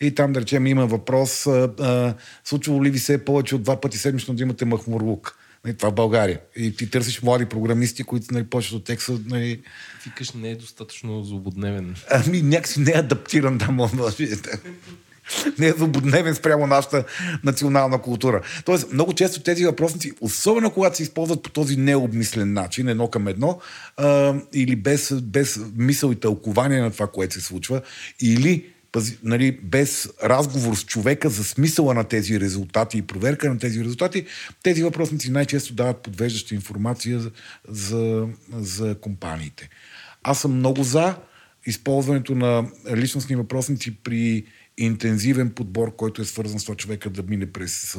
и 0.00 0.14
там, 0.14 0.32
да 0.32 0.40
речем, 0.40 0.66
има 0.66 0.86
въпрос, 0.86 1.46
а, 1.46 1.72
а, 1.80 2.14
случвало 2.44 2.84
ли 2.84 2.90
ви 2.90 2.98
се 2.98 3.24
повече 3.24 3.54
от 3.54 3.62
два 3.62 3.80
пъти 3.80 3.98
седмично 3.98 4.34
да 4.34 4.42
имате 4.42 4.64
махмурлук? 4.64 5.36
Нали, 5.64 5.76
това 5.76 5.90
в 5.90 5.94
България. 5.94 6.40
И 6.56 6.76
ти 6.76 6.90
търсиш 6.90 7.22
млади 7.22 7.46
програмисти, 7.46 8.04
които 8.04 8.34
нали, 8.34 8.44
почват 8.44 8.78
от 8.78 8.84
текста. 8.84 9.18
Нали... 9.26 9.62
Викаш, 10.04 10.32
не 10.32 10.50
е 10.50 10.56
достатъчно 10.56 11.24
злободневен. 11.24 11.96
Ами 12.10 12.42
някакси 12.42 12.80
не 12.80 12.90
е 12.90 12.98
адаптиран 12.98 13.58
там. 13.58 13.80
Не 15.58 15.66
е 15.66 15.72
злободневен 15.72 16.34
спрямо 16.34 16.66
нашата 16.66 17.04
национална 17.44 18.02
култура. 18.02 18.42
Тоест, 18.64 18.92
много 18.92 19.12
често 19.12 19.42
тези 19.42 19.64
въпросници, 19.64 20.12
особено 20.20 20.70
когато 20.70 20.96
се 20.96 21.02
използват 21.02 21.42
по 21.42 21.50
този 21.50 21.76
необмислен 21.76 22.52
начин, 22.52 22.88
едно 22.88 23.08
към 23.08 23.28
едно, 23.28 23.60
а, 23.96 24.34
или 24.52 24.76
без, 24.76 25.14
без 25.22 25.60
мисъл 25.76 26.12
и 26.12 26.16
тълкование 26.16 26.80
на 26.80 26.90
това, 26.90 27.06
което 27.06 27.34
се 27.34 27.40
случва, 27.40 27.82
или 28.22 28.66
нали, 29.22 29.58
без 29.62 30.08
разговор 30.24 30.74
с 30.74 30.84
човека 30.84 31.30
за 31.30 31.44
смисъла 31.44 31.94
на 31.94 32.04
тези 32.04 32.40
резултати 32.40 32.98
и 32.98 33.02
проверка 33.02 33.50
на 33.50 33.58
тези 33.58 33.84
резултати, 33.84 34.26
тези 34.62 34.82
въпросници 34.82 35.30
най-често 35.30 35.74
дават 35.74 36.02
подвеждаща 36.02 36.54
информация 36.54 37.20
за, 37.20 37.30
за, 37.68 38.26
за 38.52 38.94
компаниите. 38.94 39.68
Аз 40.22 40.40
съм 40.40 40.54
много 40.54 40.82
за 40.82 41.16
използването 41.66 42.34
на 42.34 42.68
личностни 42.96 43.36
въпросници 43.36 43.96
при 43.96 44.44
интензивен 44.78 45.50
подбор, 45.50 45.96
който 45.96 46.22
е 46.22 46.24
свързан 46.24 46.60
с 46.60 46.64
това 46.64 46.76
човека 46.76 47.10
да 47.10 47.22
мине 47.22 47.52
през 47.52 47.96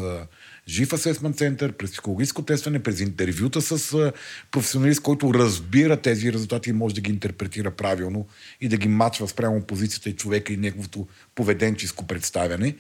жив 0.68 0.94
асесмент 0.94 1.38
център, 1.38 1.72
през 1.72 1.92
психологическо 1.92 2.42
тестване, 2.42 2.84
през 2.84 3.00
интервюта 3.00 3.62
с 3.62 4.12
професионалист, 4.52 5.02
който 5.02 5.34
разбира 5.34 5.98
тези 5.98 6.34
резултати 6.34 6.70
и 6.70 6.74
може 6.74 6.96
да 6.96 7.02
ги 7.02 7.12
интерпретира 7.12 7.72
правилно 7.72 8.28
и 8.62 8.68
да 8.68 8.78
ги 8.78 8.88
мачва 8.88 9.28
спрямо 9.28 9.62
позицията 9.62 10.10
и 10.10 10.16
човека 10.16 10.54
и 10.54 10.58
неговото 10.58 11.08
поведенческо 11.36 12.08
представяне. 12.08 12.76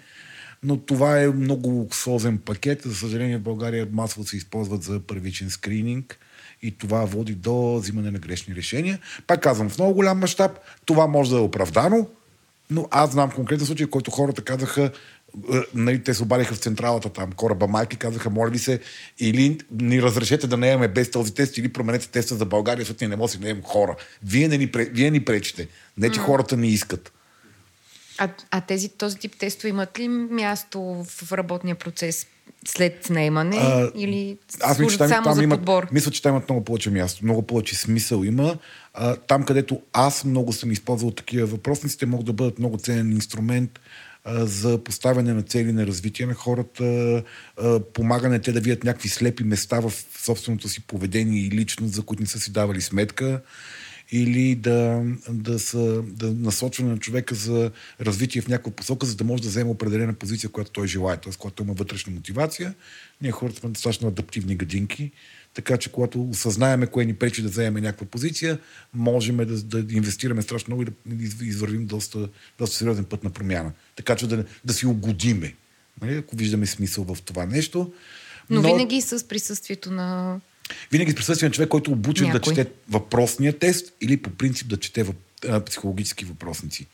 Но 0.64 0.78
това 0.78 1.22
е 1.22 1.28
много 1.28 1.88
сложен 1.92 2.38
пакет. 2.38 2.82
За 2.82 2.96
съжаление 2.96 3.38
в 3.38 3.42
България 3.42 3.88
масово 3.92 4.28
се 4.28 4.38
използват 4.38 4.84
за 4.84 5.00
първичен 5.00 5.50
скрининг 5.50 6.20
и 6.62 6.78
това 6.78 7.06
води 7.06 7.36
до 7.36 7.80
взимане 7.80 8.12
на 8.12 8.20
грешни 8.20 8.56
решения. 8.56 9.00
Пак 9.28 9.42
казвам, 9.42 9.70
в 9.70 9.78
много 9.78 9.94
голям 9.94 10.20
мащаб 10.20 10.52
това 10.86 11.08
може 11.08 11.32
да 11.32 11.38
е 11.38 11.40
оправдано, 11.40 12.08
но 12.72 12.88
аз 12.92 13.12
знам 13.12 13.32
конкретен 13.32 13.68
случай, 13.68 13.86
в 13.86 13.90
който 13.90 14.12
хората 14.12 14.42
казаха, 14.42 14.92
е, 15.54 15.58
нали, 15.74 16.04
те 16.04 16.14
се 16.14 16.24
обадиха 16.24 16.56
в 16.56 16.60
централата 16.60 17.10
там, 17.10 17.32
кораба 17.32 17.68
майки, 17.68 17.98
казаха, 17.98 18.30
моля 18.30 18.50
ви 18.50 18.60
се, 18.60 18.80
или 19.20 19.60
ни 19.72 20.02
разрешете 20.02 20.48
да 20.48 20.58
наемаме 20.58 20.88
без 20.88 21.12
този 21.12 21.34
тест, 21.34 21.58
или 21.58 21.74
променете 21.74 22.08
теста 22.08 22.36
за 22.36 22.46
България, 22.46 22.82
защото 22.82 23.04
ние 23.04 23.10
не 23.10 23.16
можем 23.16 23.42
да 23.42 23.46
наемем 23.46 23.64
хора. 23.64 23.96
Вие, 24.24 24.48
не 24.48 24.58
ни, 24.58 24.72
вие 24.76 25.12
ни 25.12 25.26
пречите. 25.26 25.68
Не, 25.98 26.10
че 26.10 26.20
хората 26.20 26.58
ни 26.58 26.68
искат. 26.68 27.12
А, 28.18 28.30
а 28.52 28.62
тези, 28.62 28.90
този 28.90 29.18
тип 29.18 29.36
тестове 29.40 29.70
имат 29.70 30.00
ли 30.00 30.08
място 30.08 31.06
в 31.08 31.32
работния 31.32 31.76
процес 31.76 32.28
след 32.68 33.10
наемане 33.10 33.58
а, 33.58 33.92
или 33.96 34.38
аз 34.62 34.80
мисля, 34.80 34.92
че 34.92 34.98
там, 34.98 35.08
само 35.08 35.24
там 35.24 35.34
за 35.34 35.44
имат, 35.44 35.60
подбор? 35.60 35.88
Мисля, 35.92 36.12
че 36.12 36.22
там 36.22 36.32
имат 36.32 36.50
много 36.50 36.66
повече 36.66 36.90
място, 36.90 37.26
много 37.26 37.42
повече 37.42 37.76
смисъл 37.76 38.24
има. 38.24 38.58
Там, 39.28 39.44
където 39.44 39.82
аз 39.94 40.26
много 40.26 40.54
съм 40.54 40.72
използвал 40.72 41.12
такива 41.12 41.46
въпросници, 41.46 41.98
те 41.98 42.06
могат 42.06 42.26
да 42.26 42.34
бъдат 42.34 42.60
много 42.60 42.78
ценен 42.78 43.12
инструмент 43.12 43.80
за 44.26 44.84
поставяне 44.84 45.34
на 45.34 45.44
цели 45.44 45.72
на 45.72 45.88
развитие 45.88 46.26
на 46.26 46.34
хората, 46.34 47.24
помагане 47.94 48.40
те 48.40 48.52
да 48.52 48.60
видят 48.60 48.84
някакви 48.84 49.10
слепи 49.10 49.44
места 49.44 49.80
в 49.80 49.94
собственото 50.18 50.70
си 50.70 50.82
поведение 50.82 51.42
и 51.42 51.52
личност, 51.52 51.94
за 51.94 52.02
които 52.02 52.24
не 52.24 52.28
са 52.28 52.40
си 52.40 52.52
давали 52.52 52.82
сметка 52.82 53.42
или 54.12 54.56
да, 54.56 55.04
да, 55.30 55.60
са, 55.60 56.02
да 56.02 56.32
насочване 56.34 56.92
на 56.92 56.98
човека 56.98 57.36
за 57.36 57.72
развитие 58.02 58.42
в 58.42 58.48
някаква 58.48 58.72
посока, 58.72 59.06
за 59.06 59.16
да 59.16 59.24
може 59.24 59.44
да 59.44 59.50
вземе 59.50 59.70
определена 59.70 60.14
позиция, 60.14 60.50
която 60.50 60.72
той 60.72 60.88
желая, 60.88 61.18
т.е. 61.18 61.34
когато 61.38 61.64
има 61.64 61.74
вътрешна 61.74 62.14
мотивация. 62.14 62.74
Ние 63.22 63.32
хората 63.32 63.60
сме 63.60 63.70
достатъчно 63.70 64.08
адаптивни 64.08 64.56
гадинки, 64.56 65.12
така 65.54 65.78
че 65.78 65.92
когато 65.92 66.30
осъзнаеме 66.30 66.88
кое 66.88 67.06
ни 67.06 67.14
пречи 67.14 67.42
да 67.42 67.50
вземем 67.50 67.84
някаква 67.84 68.08
позиция, 68.08 68.60
можем 68.94 69.38
да, 69.38 69.84
да 69.84 69.96
инвестираме 69.96 70.42
страшно 70.42 70.76
много 70.76 70.82
и 70.82 70.86
да 71.16 71.46
извървим 71.46 71.86
доста, 71.86 72.30
доста 72.60 72.76
сериозен 72.76 73.06
път 73.06 73.24
на 73.24 73.30
промяна. 73.30 73.72
Така 73.96 74.16
че 74.16 74.28
да, 74.28 74.46
да 74.66 74.74
си 74.74 74.86
угодиме, 74.86 75.56
нали? 76.02 76.16
ако 76.16 76.36
виждаме 76.36 76.66
смисъл 76.66 77.04
в 77.04 77.22
това 77.22 77.46
нещо. 77.46 77.94
Но, 78.50 78.62
Но 78.62 78.68
винаги 78.68 79.02
с 79.02 79.28
присъствието 79.28 79.92
на 79.92 80.40
винаги 80.92 81.12
с 81.12 81.16
присъствие 81.16 81.50
на 81.50 81.54
човек, 81.54 81.70
който 81.70 81.92
обучен 81.92 82.28
Някой. 82.28 82.40
да 82.40 82.46
чете 82.46 82.72
въпросния 82.90 83.60
тест 83.60 83.94
или 84.02 84.18
по 84.18 84.30
принцип 84.30 84.68
да 84.68 84.78
чете 84.78 85.04
въп, 85.04 85.18
психологически 85.66 86.26
въпросници. 86.26 86.88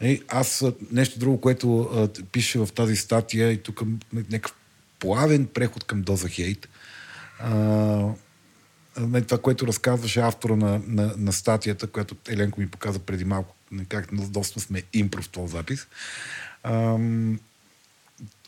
Е, 0.00 0.20
аз 0.28 0.64
нещо 0.92 1.18
друго, 1.18 1.40
което 1.40 1.80
а, 1.80 2.08
пише 2.32 2.58
в 2.58 2.68
тази 2.74 2.96
статия 2.96 3.52
и 3.52 3.56
тук 3.56 3.82
някакъв 4.12 4.54
плавен 4.98 5.46
преход 5.46 5.84
към 5.84 6.02
доза 6.02 6.28
хейт. 6.28 6.68
А, 7.42 9.22
това, 9.26 9.38
което 9.38 9.66
разказваше 9.66 10.20
автора 10.20 10.56
на, 10.56 10.80
на, 10.86 11.14
на 11.16 11.32
статията, 11.32 11.86
която 11.86 12.16
Еленко 12.28 12.60
ми 12.60 12.70
показа 12.70 12.98
преди 12.98 13.24
малко, 13.24 13.54
как 13.88 14.14
доста 14.14 14.60
сме 14.60 14.82
импров 14.92 15.28
този 15.28 15.52
запис. 15.52 15.86
А, 16.62 16.98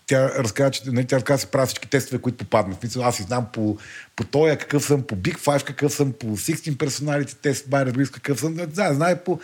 тя 0.07 0.29
разказва, 0.39 0.71
че 0.71 0.83
нали, 0.87 1.07
тя 1.07 1.17
разказва, 1.17 1.39
се 1.39 1.47
прави 1.47 1.67
всички 1.67 1.89
тестове, 1.89 2.23
които 2.23 2.45
попаднат. 2.45 2.83
Мисля, 2.83 3.05
аз 3.05 3.21
и 3.21 3.23
знам 3.23 3.47
по, 3.53 3.77
по 4.17 4.25
тоя 4.25 4.59
какъв 4.59 4.85
съм, 4.85 5.03
по 5.03 5.17
Big 5.17 5.39
Five 5.39 5.65
какъв 5.65 5.93
съм, 5.93 6.13
по 6.13 6.27
16 6.27 6.77
Personality 6.77 7.37
тест, 7.37 7.69
Байер 7.69 7.95
Руис 7.95 8.11
какъв 8.11 8.41
съм. 8.41 8.57
Знае, 8.73 8.95
знае 8.95 9.25
по 9.25 9.41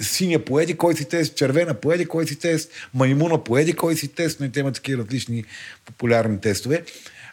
синя 0.00 0.38
поеди 0.38 0.76
кой 0.76 0.94
си 0.94 1.04
тест, 1.04 1.36
червена 1.36 1.74
поеди 1.74 2.06
кой 2.06 2.26
си 2.26 2.36
тест, 2.36 2.70
маймуна 2.94 3.44
поеди 3.44 3.72
кой 3.72 3.96
си 3.96 4.08
тест, 4.08 4.40
но 4.40 4.46
и 4.46 4.52
те 4.52 4.60
имат 4.60 4.74
такива 4.74 5.04
различни 5.04 5.44
популярни 5.84 6.40
тестове. 6.40 6.84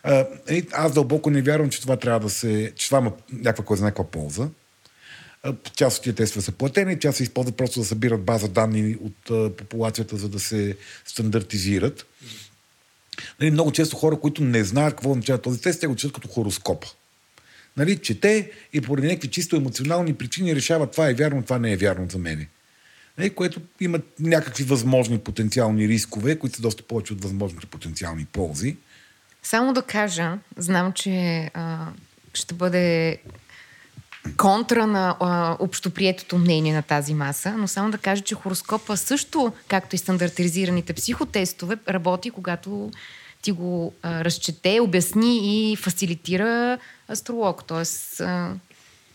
А, 0.03 0.25
аз 0.71 0.93
дълбоко 0.93 1.29
не 1.29 1.41
вярвам, 1.41 1.69
че 1.69 1.81
това 1.81 1.97
трябва 1.97 2.19
да 2.19 2.29
се... 2.29 2.73
че 2.75 2.85
това 2.85 2.97
има 2.97 3.11
някаква 3.31 3.65
кой 3.65 3.79
някаква 3.79 4.03
полза. 4.03 4.49
Част 5.75 5.97
от 5.97 6.03
тия 6.03 6.15
тестове 6.15 6.43
са 6.43 6.51
платени, 6.51 6.99
част 6.99 7.17
се 7.17 7.23
използват 7.23 7.57
просто 7.57 7.79
да 7.79 7.85
събират 7.85 8.23
база 8.23 8.47
данни 8.47 8.97
от 9.01 9.23
популацията, 9.57 10.17
за 10.17 10.29
да 10.29 10.39
се 10.39 10.77
стандартизират. 11.05 12.05
Нали, 13.39 13.51
много 13.51 13.71
често 13.71 13.95
хора, 13.95 14.19
които 14.19 14.43
не 14.43 14.63
знаят 14.63 14.93
какво 14.93 15.11
означава 15.11 15.41
този 15.41 15.61
тест, 15.61 15.79
те 15.79 15.87
го 15.87 15.95
четат 15.95 16.13
като 16.13 16.27
хороскопа. 16.27 16.87
Нали, 17.77 17.97
чете 17.97 18.51
и 18.73 18.81
поради 18.81 19.07
някакви 19.07 19.27
чисто 19.27 19.55
емоционални 19.55 20.13
причини 20.13 20.55
решава 20.55 20.87
това 20.87 21.09
е 21.09 21.13
вярно, 21.13 21.43
това 21.43 21.59
не 21.59 21.71
е 21.71 21.77
вярно 21.77 22.07
за 22.09 22.17
мен. 22.17 22.47
Нали, 23.17 23.29
което 23.29 23.61
имат 23.79 24.03
някакви 24.19 24.63
възможни 24.63 25.19
потенциални 25.19 25.87
рискове, 25.87 26.39
които 26.39 26.55
са 26.55 26.61
доста 26.61 26.83
повече 26.83 27.13
от 27.13 27.23
възможните 27.23 27.65
потенциални 27.65 28.25
ползи. 28.25 28.77
Само 29.49 29.73
да 29.73 29.81
кажа, 29.81 30.37
знам, 30.57 30.93
че 30.93 31.49
а, 31.53 31.87
ще 32.33 32.53
бъде 32.53 33.17
контра 34.37 34.87
на 34.87 35.15
а, 35.19 35.57
общоприетото 35.59 36.37
мнение 36.37 36.73
на 36.73 36.81
тази 36.81 37.13
маса, 37.13 37.55
но 37.57 37.67
само 37.67 37.91
да 37.91 37.97
кажа, 37.97 38.23
че 38.23 38.35
хороскопа 38.35 38.97
също, 38.97 39.53
както 39.67 39.95
и 39.95 39.97
стандартизираните 39.99 40.93
психотестове, 40.93 41.77
работи, 41.89 42.29
когато 42.29 42.91
ти 43.41 43.51
го 43.51 43.93
а, 44.01 44.23
разчете, 44.23 44.79
обясни 44.79 45.71
и 45.71 45.75
фасилитира 45.75 46.77
астролог. 47.11 47.63
Тоест, 47.67 48.19
а, 48.19 48.53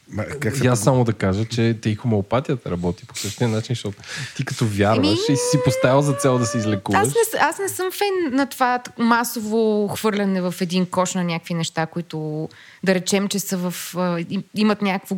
Ма, 0.09 0.25
как 0.25 0.57
се... 0.57 0.67
аз 0.67 0.81
само 0.81 1.05
да 1.05 1.13
кажа, 1.13 1.45
че 1.45 1.79
те 1.83 1.91
и 1.91 1.95
хомеопатията 1.95 2.71
работи 2.71 3.07
по 3.07 3.17
същия 3.17 3.49
начин, 3.49 3.75
защото 3.75 3.97
ти 4.37 4.45
като 4.45 4.67
вярваш 4.67 4.99
Еми... 4.99 5.13
и 5.13 5.37
си 5.37 5.59
поставил 5.65 6.03
за 6.03 6.13
цел 6.13 6.39
да 6.39 6.47
се 6.47 6.59
излекуваш. 6.59 7.01
Аз 7.01 7.09
не, 7.09 7.41
аз 7.41 7.59
не 7.59 7.69
съм 7.69 7.91
фен 7.93 8.37
на 8.37 8.47
това 8.47 8.81
масово 8.99 9.89
хвърляне 9.89 10.41
в 10.41 10.55
един 10.61 10.87
кош 10.87 11.15
на 11.15 11.25
някакви 11.25 11.55
неща, 11.55 11.87
които 11.87 12.49
да 12.85 12.95
речем, 12.95 13.29
че 13.29 13.39
са 13.39 13.71
в... 13.71 13.95
имат 14.55 14.83
някакво 14.83 15.17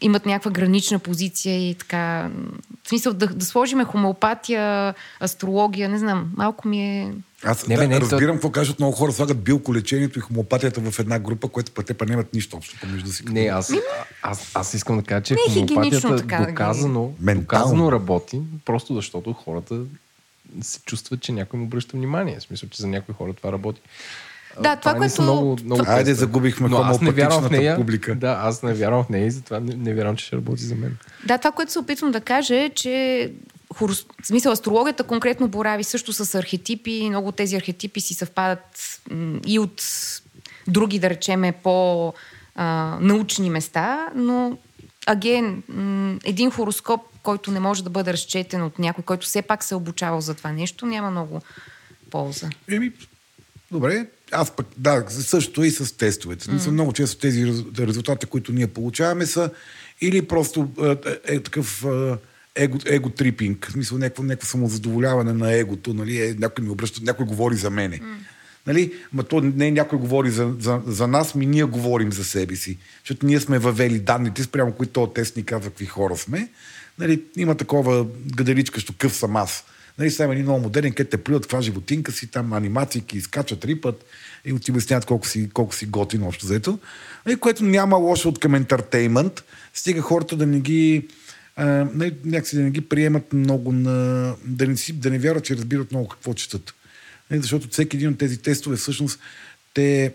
имат 0.00 0.26
някаква 0.26 0.50
гранична 0.50 0.98
позиция 0.98 1.70
и 1.70 1.74
така. 1.74 2.30
В 2.84 2.88
смисъл 2.88 3.12
да, 3.12 3.26
да 3.26 3.44
сложиме 3.44 3.84
хомеопатия, 3.84 4.94
астрология, 5.20 5.88
не 5.88 5.98
знам, 5.98 6.32
малко 6.36 6.68
ми 6.68 6.82
е... 6.82 7.12
Аз 7.44 7.66
не, 7.66 7.76
да, 7.76 7.88
не, 7.88 8.00
разбирам 8.00 8.36
какво 8.36 8.50
кажат 8.50 8.78
много 8.78 8.92
хора, 8.96 9.12
слагат 9.12 9.42
билколечението 9.42 10.18
и 10.18 10.22
хомеопатията 10.22 10.80
в 10.80 10.98
една 10.98 11.18
група, 11.18 11.48
което 11.48 11.72
пък 11.72 11.86
те 11.86 11.94
па 11.94 12.06
нямат 12.06 12.34
нищо 12.34 12.56
общо 12.56 12.80
помежду 12.80 13.12
си. 13.12 13.24
Не, 13.26 13.46
аз, 13.46 13.72
аз, 14.22 14.50
аз 14.54 14.74
искам 14.74 14.96
да 14.96 15.02
кажа, 15.02 15.22
че 15.22 15.34
не, 15.34 15.54
хомеопатията 15.54 16.16
така, 16.16 16.46
доказано, 16.48 17.12
да 17.20 17.34
доказано 17.34 17.92
работи, 17.92 18.40
просто 18.64 18.94
защото 18.94 19.32
хората 19.32 19.80
се 20.60 20.80
чувстват, 20.80 21.20
че 21.20 21.32
някой 21.32 21.60
му 21.60 21.66
обръща 21.66 21.96
внимание. 21.96 22.36
В 22.40 22.42
смисъл, 22.42 22.68
че 22.68 22.82
за 22.82 22.88
някои 22.88 23.14
хора 23.14 23.32
това 23.32 23.52
работи. 23.52 23.80
Да, 24.60 24.76
това, 24.76 24.94
което- 24.94 25.14
са 25.14 25.22
много, 25.22 25.58
много 25.64 25.82
Айде, 25.86 26.14
загубихме 26.14 26.68
Но 26.68 26.78
аз 26.78 27.00
не 27.00 27.10
вярвам 27.10 27.42
в 27.42 27.50
нея. 27.50 27.76
публика. 27.76 28.14
Да, 28.14 28.38
аз 28.42 28.62
не 28.62 28.74
вярвам 28.74 29.04
в 29.04 29.08
нея 29.08 29.26
и 29.26 29.30
затова 29.30 29.60
не, 29.60 29.74
не 29.74 29.94
вярвам, 29.94 30.16
че 30.16 30.24
ще 30.24 30.36
работи 30.36 30.62
за 30.62 30.74
мен. 30.74 30.96
Да, 31.26 31.38
това, 31.38 31.52
което 31.52 31.72
се 31.72 31.78
опитвам 31.78 32.10
да 32.10 32.20
кажа 32.20 32.56
е, 32.56 32.70
че 32.70 33.32
хорос... 33.74 34.06
в 34.22 34.26
смисъл, 34.26 34.52
астрологията 34.52 35.04
конкретно 35.04 35.48
борави 35.48 35.84
също 35.84 36.12
с 36.12 36.34
архетипи. 36.34 37.06
Много 37.08 37.28
от 37.28 37.36
тези 37.36 37.56
архетипи 37.56 38.00
си 38.00 38.14
съвпадат 38.14 39.00
и 39.46 39.58
от 39.58 39.82
други, 40.68 40.98
да 40.98 41.10
речеме, 41.10 41.52
по-научни 41.52 43.50
места, 43.50 44.08
но 44.14 44.58
аген, 45.06 45.62
един 46.24 46.50
хороскоп, 46.50 47.00
който 47.22 47.50
не 47.50 47.60
може 47.60 47.84
да 47.84 47.90
бъде 47.90 48.12
разчетен 48.12 48.62
от 48.62 48.78
някой, 48.78 49.04
който 49.04 49.26
все 49.26 49.42
пак 49.42 49.64
се 49.64 49.74
е 49.74 49.76
обучавал 49.76 50.20
за 50.20 50.34
това 50.34 50.52
нещо, 50.52 50.86
няма 50.86 51.10
много 51.10 51.40
полза. 52.10 52.48
Еми, 52.70 52.92
добре. 53.70 54.06
Аз 54.32 54.50
пък, 54.50 54.66
да, 54.76 55.04
също 55.08 55.64
и 55.64 55.70
с 55.70 55.96
тестовете. 55.96 56.44
Mm. 56.44 56.70
Много 56.70 56.92
често 56.92 57.20
тези 57.20 57.46
рез- 57.46 57.78
резултати, 57.78 58.26
които 58.26 58.52
ние 58.52 58.66
получаваме, 58.66 59.26
са 59.26 59.50
или 60.00 60.22
просто 60.22 60.68
е, 60.82 61.34
е 61.34 61.40
такъв 61.40 61.84
е, 61.84 62.16
его, 62.54 62.78
его 62.86 63.10
трипинг, 63.10 63.66
в 63.68 63.72
смисъл 63.72 63.98
някакво, 63.98 64.22
някакво 64.22 64.46
самозадоволяване 64.46 65.32
на 65.32 65.52
егото, 65.52 65.94
нали, 65.94 66.22
е, 66.22 66.34
някой 66.38 66.64
ми 66.64 66.70
обръща, 66.70 67.00
някой 67.04 67.26
говори 67.26 67.56
за 67.56 67.70
мене. 67.70 67.98
Mm. 67.98 68.04
Нали? 68.66 68.92
Ма 69.12 69.22
то 69.22 69.40
не 69.40 69.70
някой 69.70 69.98
говори 69.98 70.30
за, 70.30 70.54
за, 70.58 70.80
за 70.86 71.06
нас, 71.06 71.34
ми 71.34 71.46
ние 71.46 71.64
говорим 71.64 72.12
за 72.12 72.24
себе 72.24 72.56
си. 72.56 72.78
Защото 73.04 73.26
ние 73.26 73.40
сме 73.40 73.58
въвели 73.58 73.98
данните, 73.98 74.42
спрямо 74.42 74.72
които 74.72 74.92
този 74.92 75.12
тест 75.12 75.36
ни 75.36 75.44
казва 75.44 75.70
какви 75.70 75.86
хора 75.86 76.16
сме. 76.16 76.48
Нали, 76.98 77.22
има 77.36 77.54
такова 77.54 78.06
гаделичкащо 78.36 78.94
къв 78.98 79.14
съм 79.14 79.36
аз. 79.36 79.64
Нали, 80.00 80.10
сега 80.10 80.24
има 80.24 80.32
един 80.32 80.44
много 80.44 80.60
модерен, 80.60 80.92
където 80.92 81.16
те 81.16 81.24
плюят 81.24 81.42
каква 81.42 81.62
животинка 81.62 82.12
си, 82.12 82.26
там 82.26 82.52
анимации, 82.52 83.04
изкачат 83.12 83.64
рипът 83.64 84.04
и 84.44 84.58
ти 84.58 84.70
обясняват 84.70 85.04
колко 85.04 85.26
си, 85.26 85.50
колко 85.50 85.74
си 85.74 85.86
готин 85.86 86.22
общо 86.22 86.46
взето. 86.46 86.78
Нали, 87.26 87.36
което 87.36 87.64
няма 87.64 87.96
лошо 87.96 88.28
от 88.28 88.38
към 88.38 88.54
ентертеймент. 88.54 89.44
Стига 89.74 90.00
хората 90.00 90.36
да 90.36 90.46
не 90.46 90.60
ги 90.60 91.08
а, 91.56 91.64
нали, 91.94 92.14
някакси 92.24 92.56
да 92.56 92.62
не 92.62 92.70
ги 92.70 92.80
приемат 92.80 93.32
много 93.32 93.72
на... 93.72 94.34
Да 94.44 94.66
не, 94.66 94.76
си, 94.76 94.92
да 94.92 95.10
не 95.10 95.18
вярват, 95.18 95.44
че 95.44 95.56
разбират 95.56 95.92
много 95.92 96.08
какво 96.08 96.34
четат. 96.34 96.74
Нали, 97.30 97.40
защото 97.40 97.68
всеки 97.68 97.96
един 97.96 98.08
от 98.08 98.18
тези 98.18 98.38
тестове 98.38 98.76
всъщност 98.76 99.20
те 99.74 100.14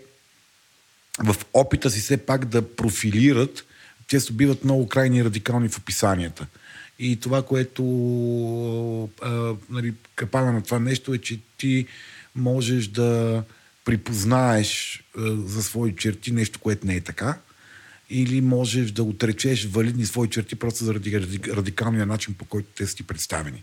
в 1.18 1.36
опита 1.52 1.90
си 1.90 2.00
все 2.00 2.16
пак 2.16 2.44
да 2.44 2.74
профилират, 2.76 3.64
често 4.08 4.32
биват 4.32 4.64
много 4.64 4.88
крайни 4.88 5.24
радикални 5.24 5.68
в 5.68 5.78
описанията. 5.78 6.46
И 6.98 7.16
това, 7.16 7.42
което 7.42 7.82
а, 9.22 9.54
нали, 9.70 9.94
капана 10.14 10.52
на 10.52 10.62
това 10.62 10.78
нещо 10.78 11.14
е, 11.14 11.18
че 11.18 11.38
ти 11.58 11.86
можеш 12.36 12.86
да 12.86 13.42
припознаеш 13.84 15.04
а, 15.18 15.36
за 15.36 15.62
свои 15.62 15.96
черти 15.96 16.32
нещо, 16.32 16.58
което 16.58 16.86
не 16.86 16.94
е 16.94 17.00
така, 17.00 17.38
или 18.10 18.40
можеш 18.40 18.90
да 18.90 19.02
отречеш 19.02 19.64
валидни 19.64 20.06
свои 20.06 20.28
черти 20.30 20.54
просто 20.54 20.84
заради 20.84 21.12
ради- 21.12 21.52
радикалния 21.52 22.06
начин, 22.06 22.34
по 22.34 22.44
който 22.44 22.68
те 22.76 22.86
са 22.86 22.96
ти 22.96 23.02
представени. 23.02 23.62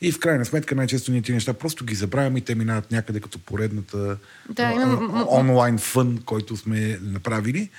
И 0.00 0.12
в 0.12 0.18
крайна 0.18 0.44
сметка 0.44 0.74
най-често 0.74 1.12
ние 1.12 1.22
тези 1.22 1.32
неща 1.34 1.52
просто 1.52 1.84
ги 1.84 1.94
забравяме 1.94 2.38
и 2.38 2.42
те 2.42 2.54
минават 2.54 2.90
някъде 2.92 3.20
като 3.20 3.38
поредната 3.38 4.16
Да, 4.50 4.72
имам- 4.72 5.26
онлайн 5.30 5.78
фън, 5.78 6.18
който 6.24 6.56
сме 6.56 6.98
направили. 7.02 7.70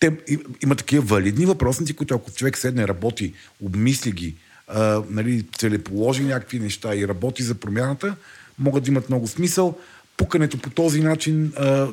Те, 0.00 0.16
има 0.62 0.74
такива 0.74 1.02
валидни 1.02 1.46
въпросници, 1.46 1.96
които 1.96 2.14
ако 2.14 2.32
човек 2.32 2.58
седне, 2.58 2.88
работи, 2.88 3.34
обмисли 3.60 4.12
ги, 4.12 4.34
а, 4.68 5.02
нали, 5.10 5.46
целеположи 5.58 6.24
някакви 6.24 6.58
неща 6.58 6.94
и 6.96 7.08
работи 7.08 7.42
за 7.42 7.54
промяната, 7.54 8.16
могат 8.58 8.84
да 8.84 8.90
имат 8.90 9.08
много 9.08 9.26
смисъл. 9.26 9.78
Пукането 10.16 10.58
по 10.58 10.70
този 10.70 11.00
начин, 11.00 11.52
а, 11.56 11.88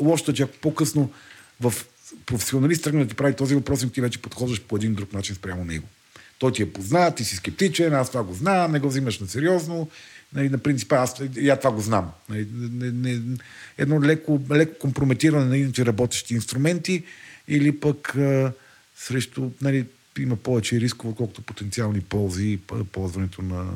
лошото 0.00 0.30
е, 0.30 0.34
че 0.34 0.42
ако 0.42 0.56
по-късно 0.60 1.10
в 1.60 1.74
професионалист 2.26 2.84
тръгне 2.84 3.04
да 3.04 3.08
ти 3.08 3.14
прави 3.14 3.34
този 3.34 3.54
въпросник, 3.54 3.92
ти 3.92 4.00
вече 4.00 4.22
подхождаш 4.22 4.60
по 4.60 4.76
един 4.76 4.94
друг 4.94 5.12
начин 5.12 5.34
спрямо 5.34 5.64
него. 5.64 5.86
Той 6.38 6.52
ти 6.52 6.62
е 6.62 6.72
познат, 6.72 7.16
ти 7.16 7.24
си 7.24 7.36
скептичен, 7.36 7.94
аз 7.94 8.08
това 8.08 8.22
го 8.22 8.34
знам, 8.34 8.72
не 8.72 8.80
го 8.80 8.88
взимаш 8.88 9.18
на 9.18 9.26
сериозно. 9.26 9.88
Нали, 10.34 10.48
на 10.48 10.58
принципа, 10.58 10.96
аз 10.96 11.22
аз 11.50 11.58
това 11.58 11.70
го 11.70 11.80
знам. 11.80 12.10
Нали, 12.28 12.48
не, 12.54 12.90
не, 12.90 13.20
едно 13.78 14.02
леко, 14.02 14.40
леко 14.50 14.78
компрометиране 14.78 15.44
на 15.44 15.56
иначе 15.56 15.86
работещи 15.86 16.34
инструменти 16.34 17.04
или 17.48 17.80
пък 17.80 18.16
а, 18.16 18.52
срещу, 18.96 19.50
нали, 19.62 19.86
има 20.18 20.36
повече 20.36 20.80
рискове, 20.80 21.14
колкото 21.16 21.42
потенциални 21.42 22.00
ползи 22.00 22.58
ползването 22.92 23.42
на 23.42 23.66